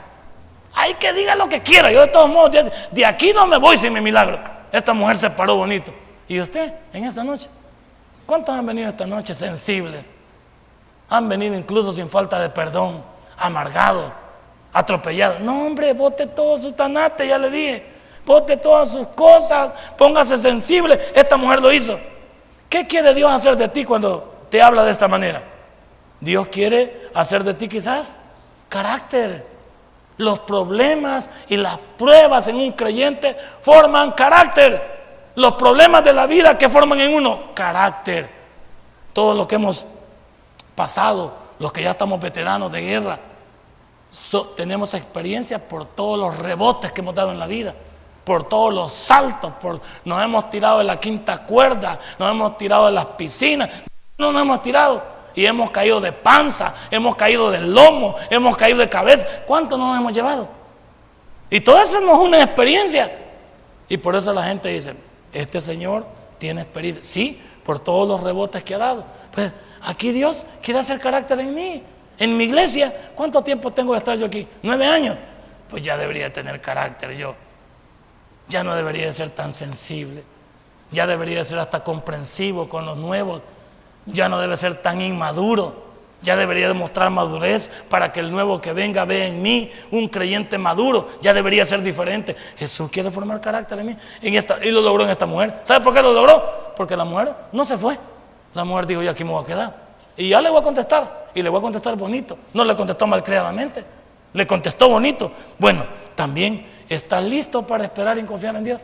Hay 0.75 0.95
que 0.95 1.13
diga 1.13 1.35
lo 1.35 1.49
que 1.49 1.63
quiera. 1.63 1.93
Yo 1.93 2.01
de 2.01 2.09
todos 2.09 2.29
modos, 2.29 2.57
de, 2.91 3.07
aquí 3.07 3.33
no 3.33 3.47
me 3.47 3.59
voy 3.59 3.79
sin 3.79 3.93
mi 3.93 4.01
milagro. 4.01 4.39
Esta 4.73 4.93
mujer 4.93 5.19
se 5.19 5.31
paró 5.31 5.57
bonito. 5.57 5.93
¿Y 6.27 6.41
usted 6.41 6.73
en 6.93 7.05
esta 7.05 7.23
noche? 7.23 7.49
¿Cuántos 8.27 8.55
han 8.55 8.67
venido 8.67 8.89
esta 8.89 9.07
noche 9.07 9.35
sensibles? 9.35 10.11
Han 11.13 11.29
venido 11.29 11.55
incluso 11.55 11.93
sin 11.93 12.09
falta 12.09 12.41
de 12.41 12.49
perdón, 12.49 13.05
amargados. 13.37 14.15
atropellado. 14.73 15.41
No, 15.41 15.67
hombre, 15.67 15.93
bote 15.93 16.27
todo 16.27 16.57
su 16.57 16.73
tanate, 16.73 17.29
ya 17.29 17.37
le 17.37 17.51
dije. 17.51 17.85
Bote 18.25 18.57
todas 18.57 18.93
sus 18.93 19.07
cosas, 19.09 19.73
póngase 19.99 20.39
sensible. 20.39 20.99
Esta 21.15 21.37
mujer 21.37 21.61
lo 21.61 21.71
hizo. 21.71 22.01
¿Qué 22.71 22.87
quiere 22.87 23.13
Dios 23.13 23.31
hacer 23.31 23.59
de 23.59 23.69
ti 23.69 23.85
cuando 23.85 24.47
te 24.49 24.63
habla 24.63 24.85
de 24.85 24.91
esta 24.91 25.07
manera? 25.07 25.43
Dios 26.19 26.49
quiere 26.49 27.11
hacer 27.13 27.45
de 27.45 27.53
ti 27.53 27.69
quizás 27.69 28.17
carácter. 28.71 29.47
Los 30.17 30.39
problemas 30.39 31.29
y 31.47 31.59
las 31.59 31.77
pruebas 31.99 32.49
en 32.49 32.57
un 32.57 32.73
creyente 32.73 33.37
forman 33.61 34.13
carácter. 34.13 34.81
Los 35.35 35.53
problemas 35.57 36.03
de 36.05 36.15
la 36.15 36.27
vida 36.27 36.57
que 36.57 36.71
forman 36.71 37.01
en 37.01 37.13
uno 37.13 37.53
carácter. 37.53 38.31
Todo 39.13 39.35
lo 39.35 39.47
que 39.47 39.57
hemos 39.57 39.87
pasado, 40.75 41.35
los 41.59 41.73
que 41.73 41.83
ya 41.83 41.93
estamos 41.93 42.21
veteranos 42.21 42.71
de 42.73 42.81
guerra, 42.81 43.19
tenemos 44.57 44.95
experiencia 44.95 45.59
por 45.69 45.87
todos 45.87 46.19
los 46.19 46.39
rebotes 46.39 46.93
que 46.93 47.01
hemos 47.01 47.15
dado 47.15 47.33
en 47.33 47.39
la 47.39 47.47
vida, 47.47 47.75
por 48.25 48.49
todos 48.49 48.73
los 48.73 48.93
saltos, 48.93 49.53
por, 49.61 49.81
nos 50.05 50.23
hemos 50.23 50.49
tirado 50.49 50.79
de 50.79 50.85
la 50.85 51.01
quinta 51.01 51.45
cuerda, 51.45 51.99
nos 52.19 52.31
hemos 52.31 52.57
tirado 52.59 52.87
de 52.87 52.93
las 52.93 53.07
piscinas, 53.07 53.69
no 54.19 54.33
nos 54.33 54.43
hemos 54.43 54.63
tirado 54.63 55.03
y 55.35 55.47
hemos 55.47 55.71
caído 55.71 56.01
de 56.01 56.13
panza, 56.13 56.75
hemos 56.91 57.17
caído 57.17 57.51
de 57.51 57.61
lomo, 57.61 58.15
hemos 58.31 58.57
caído 58.57 58.79
de 58.79 58.89
cabeza. 58.89 59.27
¿Cuánto 59.47 59.79
nos 59.79 59.97
hemos 59.97 60.13
llevado? 60.13 60.49
Y 61.51 61.61
todo 61.61 61.81
eso 61.81 62.01
no 62.01 62.13
es 62.13 62.29
una 62.29 62.43
experiencia. 62.43 63.11
Y 63.89 63.97
por 63.97 64.15
eso 64.15 64.33
la 64.33 64.45
gente 64.45 64.69
dice, 64.69 64.95
este 65.33 65.61
Señor 65.61 66.07
tiene 66.39 66.63
experiencia. 66.63 67.03
Sí, 67.03 67.41
por 67.65 67.79
todos 67.79 68.09
los 68.09 68.21
rebotes 68.21 68.63
que 68.63 68.75
ha 68.75 68.79
dado. 68.79 69.05
Pues 69.33 69.53
aquí 69.83 70.13
Dios 70.13 70.47
quiere 70.63 70.81
hacer 70.81 71.01
carácter 71.01 71.41
en 71.41 71.55
mí. 71.55 71.83
En 72.19 72.37
mi 72.37 72.45
iglesia, 72.45 73.13
¿cuánto 73.15 73.43
tiempo 73.43 73.73
tengo 73.73 73.93
de 73.93 73.99
estar 73.99 74.17
yo 74.17 74.27
aquí? 74.27 74.47
Nueve 74.63 74.87
años. 74.87 75.17
Pues 75.69 75.83
ya 75.83 75.97
debería 75.97 76.33
tener 76.33 76.61
carácter 76.61 77.17
yo. 77.17 77.35
Ya 78.49 78.63
no 78.63 78.75
debería 78.75 79.07
de 79.07 79.13
ser 79.13 79.31
tan 79.31 79.55
sensible. 79.55 80.23
Ya 80.91 81.07
debería 81.07 81.39
de 81.39 81.45
ser 81.45 81.59
hasta 81.59 81.83
comprensivo 81.83 82.69
con 82.69 82.85
los 82.85 82.99
nuevos. 82.99 83.43
Ya 84.07 84.29
no 84.29 84.39
debe 84.39 84.57
ser 84.57 84.83
tan 84.83 85.01
inmaduro. 85.01 85.91
Ya 86.21 86.37
debería 86.37 86.69
demostrar 86.69 87.11
madurez 87.11 87.71
para 87.89 88.13
que 88.13 88.21
el 88.21 88.31
nuevo 88.31 88.61
que 88.61 88.73
venga 88.73 89.05
vea 89.05 89.27
en 89.27 89.43
mí 89.43 89.73
un 89.91 90.09
creyente 90.09 90.59
maduro. 90.59 91.09
Ya 91.21 91.35
debería 91.35 91.65
ser 91.65 91.83
diferente. 91.83 92.37
Jesús 92.57 92.91
quiere 92.91 93.11
formar 93.11 93.41
carácter 93.41 93.79
en 93.81 93.87
mí. 93.87 93.97
En 94.21 94.35
esta, 94.35 94.65
y 94.65 94.71
lo 94.71 94.83
logró 94.83 95.03
en 95.05 95.11
esta 95.11 95.27
mujer. 95.27 95.61
¿Sabe 95.65 95.83
por 95.83 95.95
qué 95.95 96.03
lo 96.03 96.13
logró? 96.13 96.75
Porque 96.77 96.97
la 96.97 97.05
mujer 97.05 97.35
no 97.51 97.65
se 97.65 97.77
fue. 97.77 97.99
La 98.55 98.65
mujer 98.65 98.87
dijo, 98.87 99.03
yo 99.03 99.11
aquí 99.11 99.25
me 99.25 99.31
voy 99.31 99.43
a 99.43 99.47
quedar. 99.47 99.77
Y 100.17 100.29
ya 100.29 100.41
le 100.41 100.51
voy 100.51 100.61
a 100.61 100.63
contestar. 100.63 101.29
Y 101.35 101.43
le 101.43 101.49
voy 101.49 101.59
a 101.59 101.63
contestar 101.63 101.97
bonito. 101.97 102.39
No 102.53 102.65
le 102.65 102.77
contestó 102.77 103.07
malcriadamente. 103.07 103.85
Le 104.33 104.47
contestó 104.47 104.89
bonito. 104.89 105.31
Bueno, 105.59 105.85
también 106.15 106.67
está 106.89 107.21
listo 107.21 107.67
para 107.67 107.85
esperar 107.85 108.19
y 108.19 108.23
confiar 108.25 108.57
en 108.57 108.65
Dios. 108.65 108.81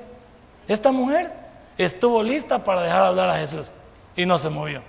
Esta 0.66 0.90
mujer 0.90 1.32
estuvo 1.76 2.22
lista 2.22 2.62
para 2.64 2.82
dejar 2.82 3.02
hablar 3.02 3.28
a 3.30 3.36
Jesús. 3.36 3.72
Y 4.16 4.24
no 4.26 4.38
se 4.38 4.48
movió. 4.48 4.82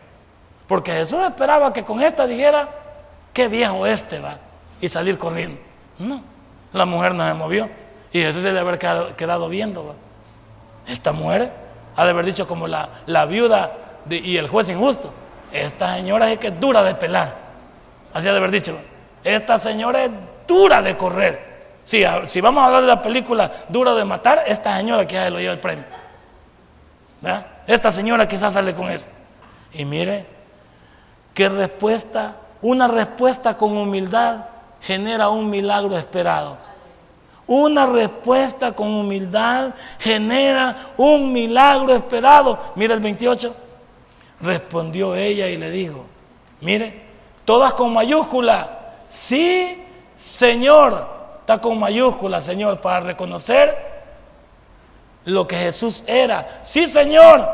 Porque 0.68 0.92
Jesús 0.92 1.20
esperaba 1.24 1.74
que 1.74 1.84
con 1.84 2.02
esta 2.02 2.26
dijera, 2.26 2.70
qué 3.34 3.48
viejo 3.48 3.86
este 3.86 4.20
va. 4.20 4.38
Y 4.80 4.88
salir 4.88 5.18
corriendo. 5.18 5.60
No. 5.98 6.22
La 6.72 6.86
mujer 6.86 7.14
no 7.14 7.28
se 7.28 7.34
movió. 7.34 7.70
Y 8.12 8.22
Jesús 8.22 8.44
se 8.44 8.52
le 8.52 8.60
haber 8.60 8.80
quedado, 8.80 9.50
viendo. 9.50 9.96
Esta 10.88 11.12
mujer 11.12 11.52
ha 11.96 12.06
de 12.06 12.12
haber 12.12 12.26
dicho 12.26 12.48
como 12.48 12.68
la, 12.68 12.90
la 13.06 13.26
viuda 13.26 13.89
y 14.10 14.38
el 14.38 14.48
juez 14.48 14.70
injusto. 14.70 15.14
Esta 15.52 15.96
señora 15.96 16.32
es 16.32 16.38
que 16.38 16.48
es 16.48 16.60
dura 16.60 16.84
de 16.84 16.96
pelar. 16.96 17.36
Así 18.14 18.26
de 18.28 18.36
haber 18.36 18.52
dicho. 18.52 18.78
Esta 19.24 19.58
señora 19.58 20.04
es 20.04 20.12
dura 20.48 20.82
de 20.82 20.96
correr. 20.96 21.50
Si, 21.84 22.04
si 22.28 22.42
vamos 22.42 22.62
a 22.62 22.68
hablar 22.68 22.82
de 22.82 22.88
la 22.88 23.02
película 23.02 23.52
Dura 23.68 23.96
de 23.96 24.06
matar, 24.06 24.44
esta 24.46 24.78
señora 24.78 25.08
quizás 25.08 25.32
lo 25.32 25.40
lleva 25.40 25.54
el 25.54 25.60
premio. 25.60 25.86
Esta 27.66 27.92
señora 27.92 28.28
quizás 28.28 28.54
sale 28.54 28.74
con 28.74 28.90
eso. 28.90 29.08
Y 29.74 29.86
mire, 29.86 30.26
qué 31.34 31.50
respuesta, 31.50 32.36
una 32.62 32.88
respuesta 32.88 33.58
con 33.58 33.78
humildad 33.78 34.46
genera 34.82 35.30
un 35.30 35.50
milagro 35.50 35.98
esperado. 35.98 36.58
Una 37.48 37.88
respuesta 37.88 38.72
con 38.74 38.94
humildad 38.94 39.74
genera 39.98 40.76
un 40.98 41.34
milagro 41.34 41.96
esperado. 41.96 42.74
Mira 42.76 42.94
el 42.94 43.00
28. 43.00 43.56
Respondió 44.42 45.16
ella 45.16 45.48
y 45.48 45.58
le 45.58 45.70
dijo, 45.70 46.06
mire, 46.62 47.02
todas 47.46 47.74
con 47.74 47.94
mayúscula, 47.94 48.96
sí, 49.08 49.84
Señor. 50.16 51.20
Está 51.42 51.60
con 51.60 51.80
mayúscula, 51.80 52.40
Señor, 52.42 52.80
para 52.80 53.00
reconocer 53.02 53.76
lo 55.26 55.48
que 55.48 55.56
Jesús 55.56 56.04
era. 56.08 56.60
Sí, 56.62 56.88
Señor, 56.88 57.50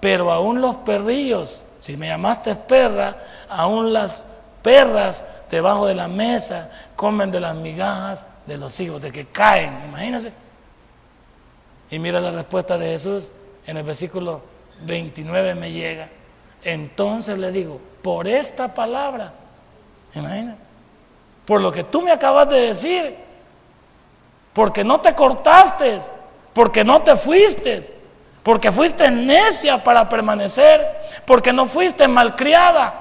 pero 0.00 0.32
aún 0.32 0.60
los 0.60 0.76
perrillos, 0.76 1.64
si 1.78 1.96
me 1.96 2.08
llamaste 2.08 2.54
perra, 2.54 3.16
aún 3.48 3.92
las 3.92 4.24
perras 4.62 5.26
debajo 5.50 5.86
de 5.86 5.94
la 5.94 6.08
mesa 6.08 6.70
comen 6.96 7.30
de 7.30 7.40
las 7.40 7.54
migajas 7.54 8.26
de 8.46 8.56
los 8.56 8.78
hijos, 8.80 9.00
de 9.02 9.12
que 9.12 9.26
caen, 9.26 9.82
imagínense. 9.86 10.32
Y 11.90 11.98
mira 11.98 12.20
la 12.20 12.30
respuesta 12.30 12.78
de 12.78 12.86
Jesús 12.86 13.32
en 13.66 13.76
el 13.76 13.82
versículo 13.82 14.42
29 14.82 15.54
me 15.54 15.70
llega. 15.70 16.08
Entonces 16.64 17.38
le 17.38 17.50
digo, 17.50 17.80
por 18.02 18.28
esta 18.28 18.74
palabra, 18.74 19.32
imagina, 20.14 20.56
por 21.44 21.60
lo 21.60 21.72
que 21.72 21.84
tú 21.84 22.02
me 22.02 22.12
acabas 22.12 22.48
de 22.48 22.60
decir, 22.68 23.16
porque 24.52 24.84
no 24.84 25.00
te 25.00 25.14
cortaste, 25.14 26.00
porque 26.52 26.84
no 26.84 27.02
te 27.02 27.16
fuiste, 27.16 27.94
porque 28.42 28.70
fuiste 28.70 29.10
necia 29.10 29.82
para 29.82 30.08
permanecer, 30.08 30.86
porque 31.26 31.52
no 31.52 31.66
fuiste 31.66 32.06
malcriada, 32.06 32.94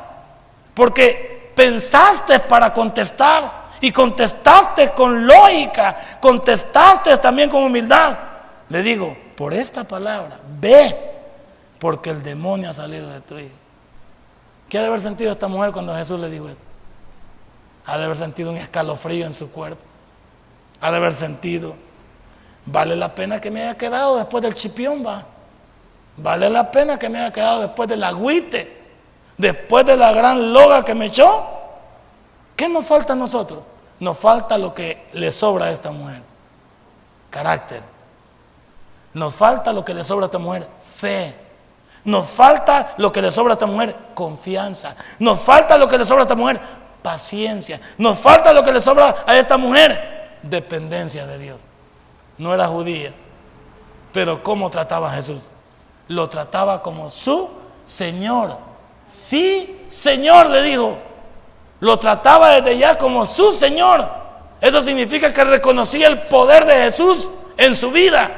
porque 0.74 1.52
pensaste 1.56 2.40
para 2.40 2.74
contestar 2.74 3.62
y 3.82 3.92
contestaste 3.92 4.92
con 4.92 5.28
lógica, 5.28 6.18
contestaste 6.20 7.18
también 7.18 7.50
con 7.50 7.64
humildad. 7.64 8.18
Le 8.70 8.82
digo, 8.82 9.16
por 9.36 9.54
esta 9.54 9.84
palabra, 9.84 10.38
ve 10.60 11.11
porque 11.82 12.12
el 12.12 12.22
demonio 12.22 12.70
ha 12.70 12.74
salido 12.74 13.10
de 13.10 13.22
tu 13.22 13.40
hijo. 13.40 13.56
¿Qué 14.70 14.78
ha 14.78 14.82
de 14.82 14.88
haber 14.88 15.00
sentido 15.00 15.32
esta 15.32 15.48
mujer 15.48 15.72
cuando 15.72 15.96
Jesús 15.96 16.20
le 16.20 16.30
dijo 16.30 16.48
esto? 16.48 16.62
Ha 17.88 17.98
de 17.98 18.04
haber 18.04 18.18
sentido 18.18 18.52
un 18.52 18.58
escalofrío 18.58 19.26
en 19.26 19.34
su 19.34 19.52
cuerpo. 19.52 19.82
Ha 20.80 20.92
de 20.92 20.98
haber 20.98 21.12
sentido, 21.12 21.74
vale 22.68 22.96
la 22.96 23.16
pena 23.16 23.42
que 23.42 23.50
me 23.50 23.64
haya 23.64 23.76
quedado 23.80 24.18
después 24.18 24.44
del 24.44 24.54
chipión, 24.54 25.04
va. 25.04 25.26
Vale 26.18 26.52
la 26.52 26.70
pena 26.70 27.00
que 27.00 27.10
me 27.10 27.18
haya 27.18 27.34
quedado 27.34 27.62
después 27.62 27.90
del 27.90 28.04
agüite, 28.04 28.80
después 29.36 29.84
de 29.84 29.98
la 29.98 30.14
gran 30.14 30.54
loga 30.54 30.86
que 30.86 30.94
me 30.94 31.08
echó. 31.08 31.50
¿Qué 32.56 32.70
nos 32.70 32.86
falta 32.86 33.14
a 33.14 33.16
nosotros? 33.16 33.64
Nos 34.00 34.20
falta 34.20 34.56
lo 34.56 34.72
que 34.72 35.08
le 35.14 35.32
sobra 35.32 35.66
a 35.66 35.72
esta 35.72 35.90
mujer. 35.90 36.22
Carácter. 37.32 37.82
Nos 39.16 39.34
falta 39.34 39.74
lo 39.74 39.84
que 39.84 39.96
le 39.96 40.04
sobra 40.04 40.26
a 40.26 40.28
esta 40.28 40.38
mujer. 40.38 40.68
Fe. 40.96 41.50
Nos 42.04 42.28
falta 42.28 42.94
lo 42.98 43.12
que 43.12 43.22
le 43.22 43.32
sobra 43.32 43.54
a 43.54 43.56
esta 43.56 43.66
mujer, 43.66 43.96
confianza. 44.14 44.96
Nos 45.20 45.40
falta 45.40 45.78
lo 45.78 45.88
que 45.88 45.98
le 45.98 46.06
sobra 46.06 46.22
a 46.22 46.26
esta 46.26 46.36
mujer, 46.36 46.60
paciencia. 47.02 47.80
Nos 47.98 48.18
falta 48.18 48.54
lo 48.54 48.64
que 48.64 48.72
le 48.72 48.80
sobra 48.80 49.24
a 49.26 49.38
esta 49.38 49.58
mujer, 49.58 50.40
dependencia 50.42 51.28
de 51.28 51.38
Dios. 51.38 51.62
No 52.38 52.54
era 52.54 52.68
judía, 52.68 53.14
pero 54.12 54.42
¿cómo 54.42 54.70
trataba 54.70 55.12
a 55.12 55.16
Jesús? 55.16 55.48
Lo 56.08 56.28
trataba 56.28 56.82
como 56.82 57.10
su 57.10 57.50
Señor. 57.84 58.58
Sí, 59.06 59.86
Señor, 59.88 60.50
le 60.50 60.64
dijo. 60.64 60.98
Lo 61.80 61.98
trataba 61.98 62.50
desde 62.50 62.78
ya 62.78 62.98
como 62.98 63.26
su 63.26 63.52
Señor. 63.52 64.08
Eso 64.60 64.82
significa 64.82 65.34
que 65.34 65.44
reconocía 65.44 66.08
el 66.08 66.24
poder 66.24 66.66
de 66.66 66.76
Jesús 66.76 67.30
en 67.58 67.76
su 67.76 67.92
vida. 67.92 68.30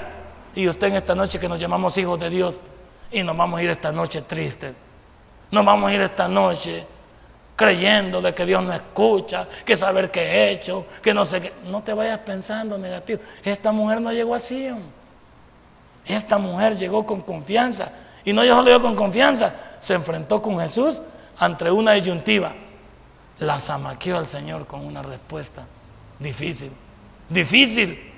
Y 0.56 0.68
usted 0.68 0.88
en 0.88 0.96
esta 0.96 1.16
noche 1.16 1.40
que 1.40 1.50
nos 1.50 1.60
llamamos 1.60 1.98
hijos 1.98 2.20
de 2.20 2.30
Dios, 2.30 2.62
y 3.14 3.24
nos 3.24 3.38
vamos 3.38 3.60
a 3.60 3.64
ir 3.64 3.70
esta 3.70 3.92
noche 3.92 4.22
tristes. 4.24 4.74
Nos 5.52 5.64
vamos 5.64 5.90
a 5.90 5.94
ir 5.94 6.02
esta 6.02 6.28
noche 6.28 6.86
creyendo 7.56 8.22
de 8.22 8.34
que 8.34 8.46
Dios 8.46 8.64
no 8.64 8.74
escucha, 8.74 9.48
que 9.64 9.78
saber 9.78 10.10
qué 10.10 10.22
he 10.22 10.52
hecho, 10.52 10.86
que 11.02 11.14
no 11.14 11.24
sé 11.24 11.42
qué. 11.42 11.54
No 11.66 11.84
te 11.84 11.94
vayas 11.94 12.20
pensando 12.20 12.78
negativo. 12.78 13.22
Esta 13.44 13.72
mujer 13.72 14.02
no 14.02 14.12
llegó 14.12 14.34
así. 14.34 14.70
Esta 16.06 16.38
mujer 16.38 16.78
llegó 16.78 17.06
con 17.06 17.22
confianza. 17.22 17.92
Y 18.26 18.34
no 18.34 18.44
solo 18.44 18.64
llegó 18.64 18.82
con 18.82 18.96
confianza, 18.96 19.54
se 19.80 19.94
enfrentó 19.94 20.42
con 20.42 20.60
Jesús 20.60 21.02
ante 21.38 21.70
una 21.70 21.92
disyuntiva. 21.92 22.54
La 23.40 23.60
zamaqueó 23.60 24.18
al 24.18 24.28
Señor 24.28 24.66
con 24.66 24.86
una 24.86 25.02
respuesta 25.02 25.64
difícil. 26.20 26.72
Difícil. 27.30 28.12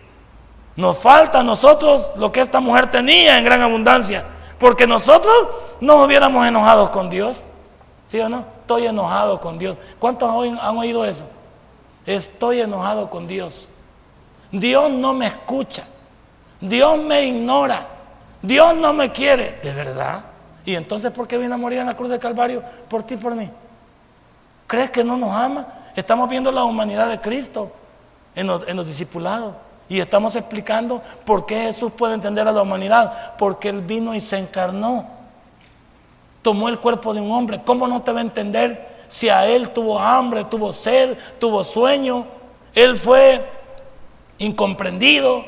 Nos 0.75 0.97
falta 0.97 1.39
a 1.39 1.43
nosotros 1.43 2.11
lo 2.17 2.31
que 2.31 2.41
esta 2.41 2.59
mujer 2.59 2.91
tenía 2.91 3.37
en 3.37 3.45
gran 3.45 3.61
abundancia. 3.61 4.25
Porque 4.59 4.87
nosotros 4.87 5.33
nos 5.81 6.05
hubiéramos 6.05 6.45
enojado 6.45 6.91
con 6.91 7.09
Dios. 7.09 7.43
¿Sí 8.05 8.19
o 8.19 8.29
no? 8.29 8.45
Estoy 8.61 8.87
enojado 8.87 9.39
con 9.39 9.57
Dios. 9.57 9.77
¿Cuántos 9.99 10.29
han 10.29 10.77
oído 10.77 11.05
eso? 11.05 11.25
Estoy 12.05 12.61
enojado 12.61 13.09
con 13.09 13.27
Dios. 13.27 13.69
Dios 14.51 14.91
no 14.91 15.13
me 15.13 15.27
escucha. 15.27 15.83
Dios 16.61 16.97
me 16.99 17.23
ignora. 17.23 17.85
Dios 18.41 18.75
no 18.75 18.93
me 18.93 19.11
quiere. 19.11 19.59
¿De 19.63 19.73
verdad? 19.73 20.23
¿Y 20.65 20.75
entonces 20.75 21.11
por 21.11 21.27
qué 21.27 21.37
viene 21.37 21.53
a 21.53 21.57
morir 21.57 21.79
en 21.79 21.87
la 21.87 21.95
cruz 21.95 22.09
del 22.09 22.19
Calvario 22.19 22.63
por 22.89 23.03
ti 23.03 23.17
por 23.17 23.35
mí? 23.35 23.49
¿Crees 24.67 24.89
que 24.91 25.03
no 25.03 25.17
nos 25.17 25.35
ama? 25.35 25.67
Estamos 25.95 26.29
viendo 26.29 26.51
la 26.51 26.63
humanidad 26.63 27.09
de 27.09 27.19
Cristo 27.19 27.71
en 28.35 28.49
en 28.67 28.77
los 28.77 28.87
discipulados. 28.87 29.53
Y 29.87 29.99
estamos 29.99 30.35
explicando 30.35 31.01
por 31.25 31.45
qué 31.45 31.61
Jesús 31.63 31.91
puede 31.91 32.15
entender 32.15 32.47
a 32.47 32.51
la 32.51 32.61
humanidad. 32.61 33.35
Porque 33.37 33.69
Él 33.69 33.81
vino 33.81 34.15
y 34.15 34.19
se 34.19 34.37
encarnó. 34.37 35.07
Tomó 36.41 36.69
el 36.69 36.79
cuerpo 36.79 37.13
de 37.13 37.21
un 37.21 37.31
hombre. 37.31 37.61
¿Cómo 37.63 37.87
no 37.87 38.01
te 38.01 38.11
va 38.11 38.19
a 38.19 38.23
entender 38.23 39.03
si 39.07 39.29
a 39.29 39.45
Él 39.45 39.69
tuvo 39.69 39.99
hambre, 39.99 40.45
tuvo 40.45 40.73
sed, 40.73 41.17
tuvo 41.39 41.63
sueño? 41.63 42.25
Él 42.73 42.97
fue 42.97 43.45
incomprendido. 44.39 45.45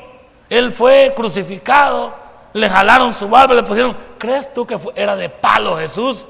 Él 0.48 0.72
fue 0.72 1.12
crucificado. 1.14 2.14
Le 2.52 2.68
jalaron 2.68 3.12
su 3.12 3.28
barba, 3.28 3.54
le 3.54 3.62
pusieron. 3.62 3.96
¿Crees 4.18 4.52
tú 4.54 4.66
que 4.66 4.78
era 4.94 5.16
de 5.16 5.28
palo 5.28 5.76
Jesús? 5.76 6.26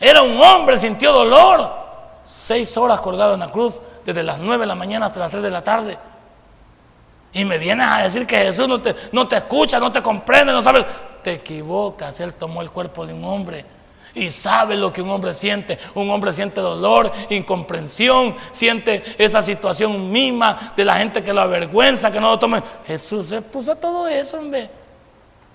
Era 0.00 0.22
un 0.22 0.40
hombre, 0.40 0.76
sintió 0.78 1.12
dolor. 1.12 1.70
Seis 2.24 2.76
horas 2.76 3.00
colgado 3.00 3.34
en 3.34 3.40
la 3.40 3.50
cruz, 3.50 3.80
desde 4.04 4.22
las 4.22 4.38
nueve 4.38 4.62
de 4.62 4.66
la 4.66 4.74
mañana 4.74 5.06
hasta 5.06 5.20
las 5.20 5.30
tres 5.30 5.42
de 5.42 5.50
la 5.50 5.62
tarde. 5.62 5.98
Y 7.32 7.44
me 7.44 7.58
vienes 7.58 7.86
a 7.86 8.02
decir 8.02 8.26
que 8.26 8.36
Jesús 8.36 8.68
no 8.68 8.80
te, 8.80 8.94
no 9.10 9.26
te 9.26 9.36
escucha, 9.36 9.78
no 9.80 9.90
te 9.90 10.02
comprende, 10.02 10.52
no 10.52 10.62
sabe. 10.62 10.84
Te 11.22 11.34
equivocas, 11.34 12.20
Él 12.20 12.34
tomó 12.34 12.62
el 12.62 12.70
cuerpo 12.70 13.06
de 13.06 13.14
un 13.14 13.24
hombre 13.24 13.64
y 14.14 14.30
sabe 14.30 14.76
lo 14.76 14.92
que 14.92 15.02
un 15.02 15.10
hombre 15.10 15.32
siente. 15.34 15.78
Un 15.94 16.10
hombre 16.10 16.32
siente 16.32 16.60
dolor, 16.60 17.10
incomprensión, 17.30 18.36
siente 18.50 19.02
esa 19.18 19.42
situación 19.42 20.10
misma 20.10 20.72
de 20.76 20.84
la 20.84 20.96
gente 20.96 21.22
que 21.22 21.32
lo 21.32 21.40
avergüenza, 21.40 22.10
que 22.10 22.20
no 22.20 22.30
lo 22.30 22.38
tome. 22.38 22.62
Jesús 22.86 23.26
se 23.26 23.40
puso 23.40 23.74
todo 23.76 24.06
eso, 24.08 24.38
hombre. 24.38 24.70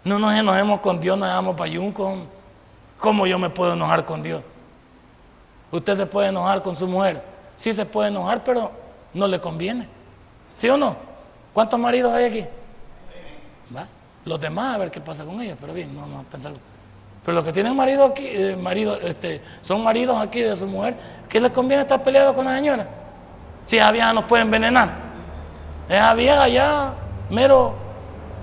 No 0.03 0.17
nos 0.17 0.34
enojemos 0.34 0.80
con 0.80 0.99
Dios, 0.99 1.17
nos 1.17 1.28
damos 1.28 1.55
payunco. 1.55 2.17
¿Cómo 2.97 3.28
yo 3.28 3.38
me 3.38 3.49
puedo 3.49 3.73
enojar 3.73 4.05
con 4.05 4.23
Dios? 4.23 4.41
Usted 5.71 5.95
se 5.95 6.05
puede 6.05 6.30
enojar 6.30 6.63
con 6.63 6.75
su 6.75 6.88
mujer. 6.88 7.21
Sí 7.55 7.73
se 7.73 7.86
puede 7.86 8.09
enojar, 8.09 8.43
pero 8.43 8.71
no 9.13 9.28
le 9.28 9.39
conviene. 9.39 9.88
¿Sí 10.55 10.69
o 10.69 10.78
no? 10.78 11.07
¿Cuántos 11.58 11.80
maridos 11.80 12.14
hay 12.14 12.26
aquí? 12.26 12.45
Los 14.26 14.39
demás 14.39 14.76
a 14.76 14.78
ver 14.78 14.91
qué 14.91 15.01
pasa 15.01 15.26
con 15.26 15.41
ellos, 15.41 15.58
pero 15.60 15.74
bien, 15.74 15.91
no, 15.91 16.05
no 16.05 16.22
pensar. 16.22 16.53
Pero 17.26 17.36
los 17.36 17.43
que 17.43 17.51
tienen 17.51 17.76
marido 17.76 18.05
aquí, 18.05 18.28
eh, 18.28 18.55
marido, 18.55 18.95
este, 19.01 19.41
son 19.64 19.84
maridos 19.84 20.22
aquí 20.22 20.41
de 20.41 20.55
su 20.55 20.68
mujer, 20.68 20.95
¿qué 21.28 21.39
les 21.39 21.49
conviene 21.49 21.82
estar 21.82 22.03
peleados 22.03 22.36
con 22.36 22.45
la 22.45 22.53
señora? 22.58 22.88
Si 23.66 23.76
esa 23.76 23.91
vieja 23.91 24.14
nos 24.14 24.26
puede 24.26 24.43
envenenar. 24.43 24.91
Esa 25.89 26.14
vieja 26.14 26.47
ya, 26.47 26.93
mero 27.32 27.74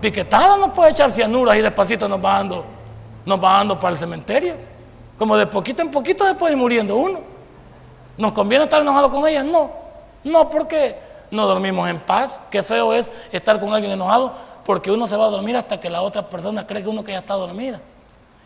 piquetada, 0.01 0.57
no 0.57 0.73
puede 0.73 0.91
echar 0.91 1.09
cianuras 1.13 1.57
y 1.57 1.61
despacito 1.61 2.09
nos 2.09 2.19
va 2.19 2.39
dando, 2.39 2.65
nos 3.25 3.39
va 3.41 3.59
dando 3.59 3.79
para 3.79 3.93
el 3.93 3.99
cementerio. 3.99 4.57
Como 5.17 5.37
de 5.37 5.47
poquito 5.47 5.83
en 5.83 5.93
poquito 5.93 6.25
puede 6.37 6.55
ir 6.55 6.59
muriendo 6.59 6.97
uno. 6.97 7.21
¿Nos 8.19 8.33
conviene 8.33 8.65
estar 8.65 8.83
enojados 8.83 9.13
con 9.13 9.25
ella? 9.25 9.45
No. 9.45 9.71
No, 10.25 10.51
porque 10.51 11.04
no 11.31 11.47
dormimos 11.47 11.89
en 11.89 12.01
paz. 12.01 12.41
Qué 12.51 12.63
feo 12.63 12.93
es 12.93 13.11
estar 13.33 13.59
con 13.61 13.73
alguien 13.73 13.93
enojado 13.93 14.33
porque 14.65 14.91
uno 14.91 15.07
se 15.07 15.17
va 15.17 15.27
a 15.27 15.31
dormir 15.31 15.57
hasta 15.57 15.79
que 15.79 15.91
la 15.91 16.03
otra 16.03 16.29
persona 16.29 16.67
cree 16.67 16.83
que 16.83 16.89
uno 16.89 17.05
que 17.05 17.13
ya 17.13 17.19
está 17.19 17.35
dormida. 17.35 17.81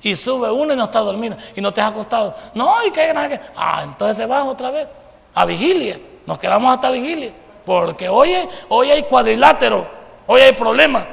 Y 0.00 0.14
sube 0.14 0.50
uno 0.50 0.72
y 0.72 0.76
no 0.76 0.84
está 0.84 1.00
dormida 1.00 1.36
y 1.54 1.60
no 1.60 1.72
te 1.72 1.80
has 1.80 1.90
acostado. 1.92 2.34
No, 2.54 2.74
y 2.86 2.90
que 2.90 3.12
nada 3.12 3.28
que. 3.28 3.40
Ah, 3.56 3.82
entonces 3.84 4.16
se 4.16 4.26
baja 4.26 4.44
otra 4.44 4.70
vez 4.70 4.88
a 5.34 5.44
vigilia. 5.44 5.98
Nos 6.26 6.38
quedamos 6.38 6.72
hasta 6.72 6.90
vigilia. 6.90 7.32
Porque 7.64 8.08
hoy, 8.08 8.34
hoy 8.68 8.90
hay 8.90 9.02
cuadrilátero, 9.02 9.86
hoy 10.26 10.40
hay 10.40 10.52
problemas. 10.52 11.04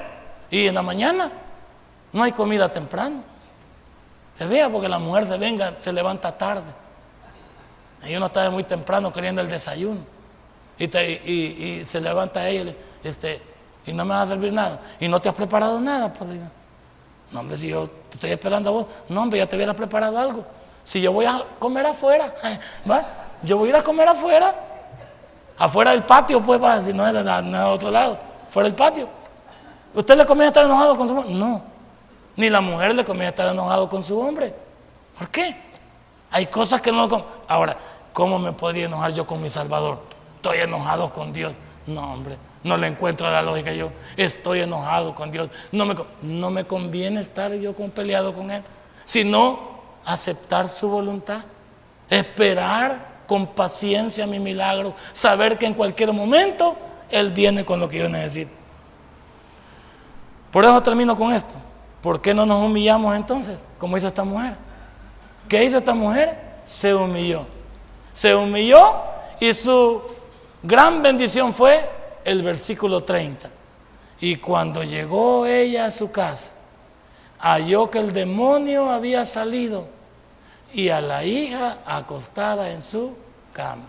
Y 0.50 0.68
en 0.68 0.76
la 0.76 0.82
mañana 0.82 1.32
no 2.14 2.24
hay 2.24 2.32
comida 2.32 2.72
temprano. 2.72 3.24
Se 4.38 4.46
vea 4.46 4.70
porque 4.70 4.88
la 4.88 5.00
mujer 5.00 5.28
se 5.28 5.38
venga, 5.38 5.74
se 5.80 5.92
levanta 5.92 6.32
tarde. 6.32 6.74
Y 8.08 8.16
uno 8.16 8.28
está 8.28 8.50
muy 8.50 8.64
temprano 8.64 9.12
queriendo 9.12 9.42
el 9.42 9.50
desayuno. 9.50 10.02
Y, 10.78 11.84
se 11.86 12.02
levanta 12.02 12.48
ella 12.48 12.72
y, 12.72 13.08
este, 13.08 13.42
y 13.86 13.94
no 13.94 14.04
me 14.04 14.14
va 14.14 14.22
a 14.22 14.26
servir 14.26 14.52
nada. 14.52 14.80
Y 15.00 15.08
no 15.08 15.22
te 15.22 15.30
has 15.30 15.36
preparado 15.36 15.80
nada. 15.80 16.14
Pues, 16.14 16.30
no, 17.32 17.40
hombre, 17.40 17.58
si 17.58 17.70
yo 17.70 17.88
te 18.10 18.16
estoy 18.16 18.32
esperando 18.32 18.70
a 18.70 18.74
vos, 18.74 18.86
no, 19.10 19.22
hombre, 19.22 19.40
ya 19.40 19.48
te 19.48 19.56
hubiera 19.56 19.74
preparado 19.74 20.18
algo. 20.18 20.46
Si 20.84 21.02
yo 21.02 21.12
voy 21.12 21.26
a 21.26 21.44
comer 21.60 21.86
afuera, 21.86 22.34
¿va? 22.90 23.06
yo 23.42 23.58
voy 23.58 23.68
a 23.68 23.70
ir 23.72 23.76
a 23.78 23.84
comer 23.84 24.08
afuera, 24.08 24.54
afuera 25.58 25.92
del 25.92 26.04
patio, 26.04 26.42
pues, 26.42 26.86
si 26.86 26.94
no 26.94 27.08
es 27.08 27.14
de, 27.14 27.60
otro 27.64 27.92
lado, 27.92 28.18
fuera 28.50 28.70
del 28.70 28.76
patio. 28.76 29.08
¿Usted 29.94 30.18
le 30.18 30.26
conviene 30.26 30.48
estar 30.48 30.66
enojado 30.66 30.98
con 30.98 31.08
su 31.08 31.18
hombre? 31.18 31.34
No. 31.34 31.62
Ni 32.36 32.50
la 32.50 32.60
mujer 32.60 32.94
le 32.94 33.06
conviene 33.06 33.30
estar 33.30 33.48
enojado 33.48 33.90
con 33.90 34.04
su 34.04 34.20
hombre. 34.20 34.54
¿Por 35.18 35.30
qué? 35.30 35.56
Hay 36.32 36.48
cosas 36.48 36.82
que 36.82 36.92
no... 36.92 37.08
Ahora, 37.48 37.78
¿cómo 38.12 38.38
me 38.38 38.52
podría 38.52 38.86
enojar 38.86 39.14
yo 39.14 39.26
con 39.26 39.42
mi 39.42 39.50
Salvador? 39.50 40.15
Estoy 40.46 40.60
enojado 40.60 41.12
con 41.12 41.34
Dios. 41.34 41.54
No, 41.88 42.14
hombre, 42.14 42.38
no 42.64 42.78
le 42.78 42.88
encuentro 42.88 43.30
la 43.30 43.42
lógica 43.42 43.74
yo. 43.74 43.92
Estoy 44.16 44.62
enojado 44.62 45.16
con 45.16 45.32
Dios. 45.32 45.50
No 45.72 45.86
me, 45.86 45.96
no 46.22 46.52
me 46.52 46.66
conviene 46.66 47.22
estar 47.22 47.52
yo 47.54 47.76
con, 47.76 47.90
peleado 47.90 48.34
con 48.34 48.52
Él, 48.52 48.62
sino 49.04 49.76
aceptar 50.06 50.70
su 50.70 50.88
voluntad, 50.88 51.42
esperar 52.10 53.16
con 53.28 53.48
paciencia 53.48 54.28
mi 54.28 54.40
milagro, 54.40 54.94
saber 55.14 55.58
que 55.58 55.66
en 55.66 55.74
cualquier 55.74 56.14
momento 56.14 56.78
Él 57.10 57.32
viene 57.32 57.66
con 57.66 57.80
lo 57.80 57.90
que 57.90 58.00
yo 58.00 58.10
necesito. 58.10 58.52
Por 60.52 60.64
eso 60.64 60.82
termino 60.84 61.18
con 61.18 61.34
esto. 61.34 61.54
¿Por 62.02 62.22
qué 62.22 62.36
no 62.36 62.46
nos 62.46 62.64
humillamos 62.64 63.16
entonces, 63.16 63.60
como 63.80 63.98
hizo 63.98 64.08
esta 64.08 64.24
mujer? 64.24 64.56
¿Qué 65.50 65.64
hizo 65.64 65.80
esta 65.80 65.96
mujer? 65.96 66.40
Se 66.64 66.94
humilló. 66.94 67.48
Se 68.12 68.36
humilló 68.36 68.94
y 69.40 69.54
su 69.54 70.15
Gran 70.66 71.04
bendición 71.04 71.54
fue 71.54 71.88
el 72.24 72.42
versículo 72.42 73.04
30. 73.04 73.50
Y 74.20 74.38
cuando 74.38 74.84
llegó 74.84 75.46
ella 75.46 75.86
a 75.86 75.92
su 75.92 76.12
casa, 76.12 76.54
halló 77.38 77.92
que 77.92 78.00
el 78.00 78.12
demonio 78.12 78.90
había 78.90 79.26
salido 79.26 79.88
y 80.74 80.90
a 80.90 81.02
la 81.02 81.24
hija 81.24 81.78
acostada 81.86 82.72
en 82.72 82.82
su 82.82 83.16
cama, 83.54 83.84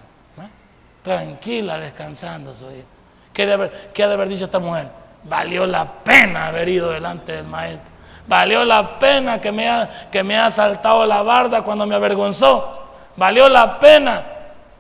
tranquila, 1.03 1.79
descansando 1.79 2.53
su 2.53 2.67
hija. 2.67 2.85
¿Qué, 3.33 3.45
ha 3.45 4.09
de 4.09 4.13
haber 4.13 4.29
dicho 4.29 4.45
esta 4.45 4.59
mujer? 4.59 4.89
Valió 5.25 5.67
la 5.67 5.91
pena 6.05 6.49
haber 6.49 6.69
ido 6.69 6.91
delante 6.91 7.33
del 7.33 7.47
maestro. 7.47 7.91
Valió 8.27 8.67
la 8.67 8.99
pena 8.99 9.41
que 9.41 9.51
me, 9.51 9.67
ha, 9.67 10.09
que 10.11 10.23
me 10.23 10.37
ha 10.37 10.51
saltado 10.51 11.07
la 11.07 11.23
barda 11.23 11.63
cuando 11.63 11.87
me 11.87 11.95
avergonzó. 11.95 12.87
Valió 13.17 13.49
la 13.49 13.79
pena 13.79 14.36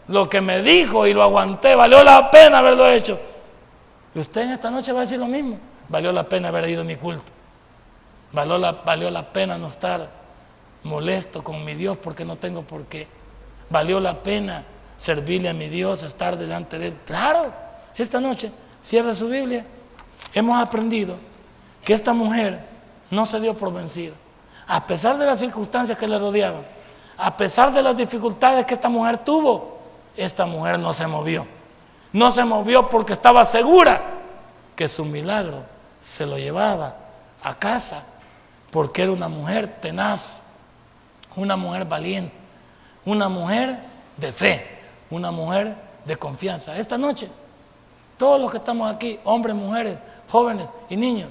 lo 0.08 0.28
que 0.28 0.40
me 0.40 0.62
dijo 0.62 1.06
y 1.06 1.12
lo 1.12 1.22
aguanté, 1.22 1.74
valió 1.74 2.02
la 2.04 2.30
pena 2.30 2.58
haberlo 2.58 2.88
hecho. 2.88 3.18
Y 4.14 4.18
usted 4.18 4.42
en 4.42 4.52
esta 4.52 4.70
noche 4.70 4.92
va 4.92 5.00
a 5.00 5.02
decir 5.02 5.18
lo 5.18 5.26
mismo. 5.26 5.58
Valió 5.88 6.12
la 6.12 6.28
pena 6.28 6.48
haber 6.48 6.68
ido 6.68 6.82
a 6.82 6.84
mi 6.84 6.96
culto. 6.96 7.32
Valió 8.32 8.58
la, 8.58 8.72
valió 8.72 9.10
la 9.10 9.32
pena 9.32 9.58
no 9.58 9.66
estar 9.66 10.08
molesto 10.82 11.42
con 11.42 11.64
mi 11.64 11.74
Dios 11.74 11.96
porque 11.96 12.24
no 12.24 12.36
tengo 12.36 12.62
por 12.62 12.84
qué. 12.84 13.08
Valió 13.68 14.00
la 14.00 14.22
pena 14.22 14.64
servirle 14.96 15.48
a 15.48 15.54
mi 15.54 15.68
Dios, 15.68 16.02
estar 16.02 16.38
delante 16.38 16.78
de 16.78 16.88
Él. 16.88 16.96
Claro, 17.04 17.52
esta 17.96 18.20
noche, 18.20 18.50
cierra 18.80 19.12
su 19.12 19.28
Biblia. 19.28 19.66
Hemos 20.32 20.60
aprendido 20.60 21.16
que 21.84 21.92
esta 21.92 22.12
mujer 22.12 22.60
no 23.10 23.26
se 23.26 23.40
dio 23.40 23.54
por 23.54 23.72
vencida. 23.72 24.14
A 24.66 24.86
pesar 24.86 25.18
de 25.18 25.26
las 25.26 25.38
circunstancias 25.38 25.96
que 25.98 26.08
le 26.08 26.18
rodeaban, 26.18 26.64
a 27.18 27.36
pesar 27.36 27.72
de 27.72 27.82
las 27.82 27.96
dificultades 27.96 28.64
que 28.64 28.74
esta 28.74 28.88
mujer 28.88 29.18
tuvo, 29.18 29.75
esta 30.16 30.46
mujer 30.46 30.78
no 30.78 30.92
se 30.92 31.06
movió. 31.06 31.46
No 32.12 32.30
se 32.30 32.44
movió 32.44 32.88
porque 32.88 33.12
estaba 33.12 33.44
segura 33.44 34.00
que 34.74 34.88
su 34.88 35.04
milagro 35.04 35.64
se 36.00 36.26
lo 36.26 36.38
llevaba 36.38 36.96
a 37.42 37.58
casa, 37.58 38.02
porque 38.70 39.02
era 39.02 39.12
una 39.12 39.28
mujer 39.28 39.80
tenaz, 39.80 40.42
una 41.34 41.56
mujer 41.56 41.84
valiente, 41.84 42.34
una 43.04 43.28
mujer 43.28 43.78
de 44.16 44.32
fe, 44.32 44.66
una 45.10 45.30
mujer 45.30 45.76
de 46.04 46.16
confianza. 46.16 46.76
Esta 46.76 46.96
noche, 46.96 47.28
todos 48.16 48.40
los 48.40 48.50
que 48.50 48.58
estamos 48.58 48.92
aquí, 48.92 49.18
hombres, 49.24 49.54
mujeres, 49.54 49.98
jóvenes 50.28 50.68
y 50.88 50.96
niños, 50.96 51.28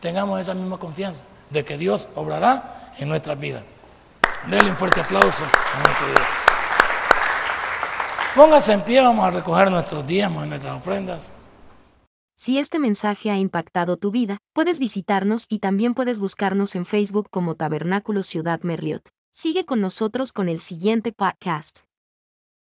tengamos 0.00 0.40
esa 0.40 0.54
misma 0.54 0.78
confianza 0.78 1.24
de 1.50 1.64
que 1.64 1.76
Dios 1.76 2.08
obrará 2.14 2.92
en 2.98 3.08
nuestras 3.08 3.38
vidas. 3.38 3.62
Denle 4.46 4.70
un 4.70 4.76
fuerte 4.76 5.00
aplauso 5.00 5.44
a 5.44 5.82
nuestro 5.82 6.06
Dios. 6.08 6.45
Póngase 8.36 8.74
en 8.74 8.82
pie, 8.82 9.00
vamos 9.00 9.24
a 9.24 9.30
recoger 9.30 9.70
nuestros 9.70 10.06
diezmos 10.06 10.44
y 10.44 10.48
nuestras 10.50 10.76
ofrendas. 10.76 11.32
Si 12.36 12.58
este 12.58 12.78
mensaje 12.78 13.30
ha 13.30 13.38
impactado 13.38 13.96
tu 13.96 14.10
vida, 14.10 14.36
puedes 14.52 14.78
visitarnos 14.78 15.46
y 15.48 15.58
también 15.58 15.94
puedes 15.94 16.18
buscarnos 16.18 16.74
en 16.74 16.84
Facebook 16.84 17.28
como 17.30 17.54
Tabernáculo 17.54 18.22
Ciudad 18.22 18.60
Merliot. 18.60 19.08
Sigue 19.30 19.64
con 19.64 19.80
nosotros 19.80 20.32
con 20.32 20.50
el 20.50 20.60
siguiente 20.60 21.12
podcast. 21.12 21.78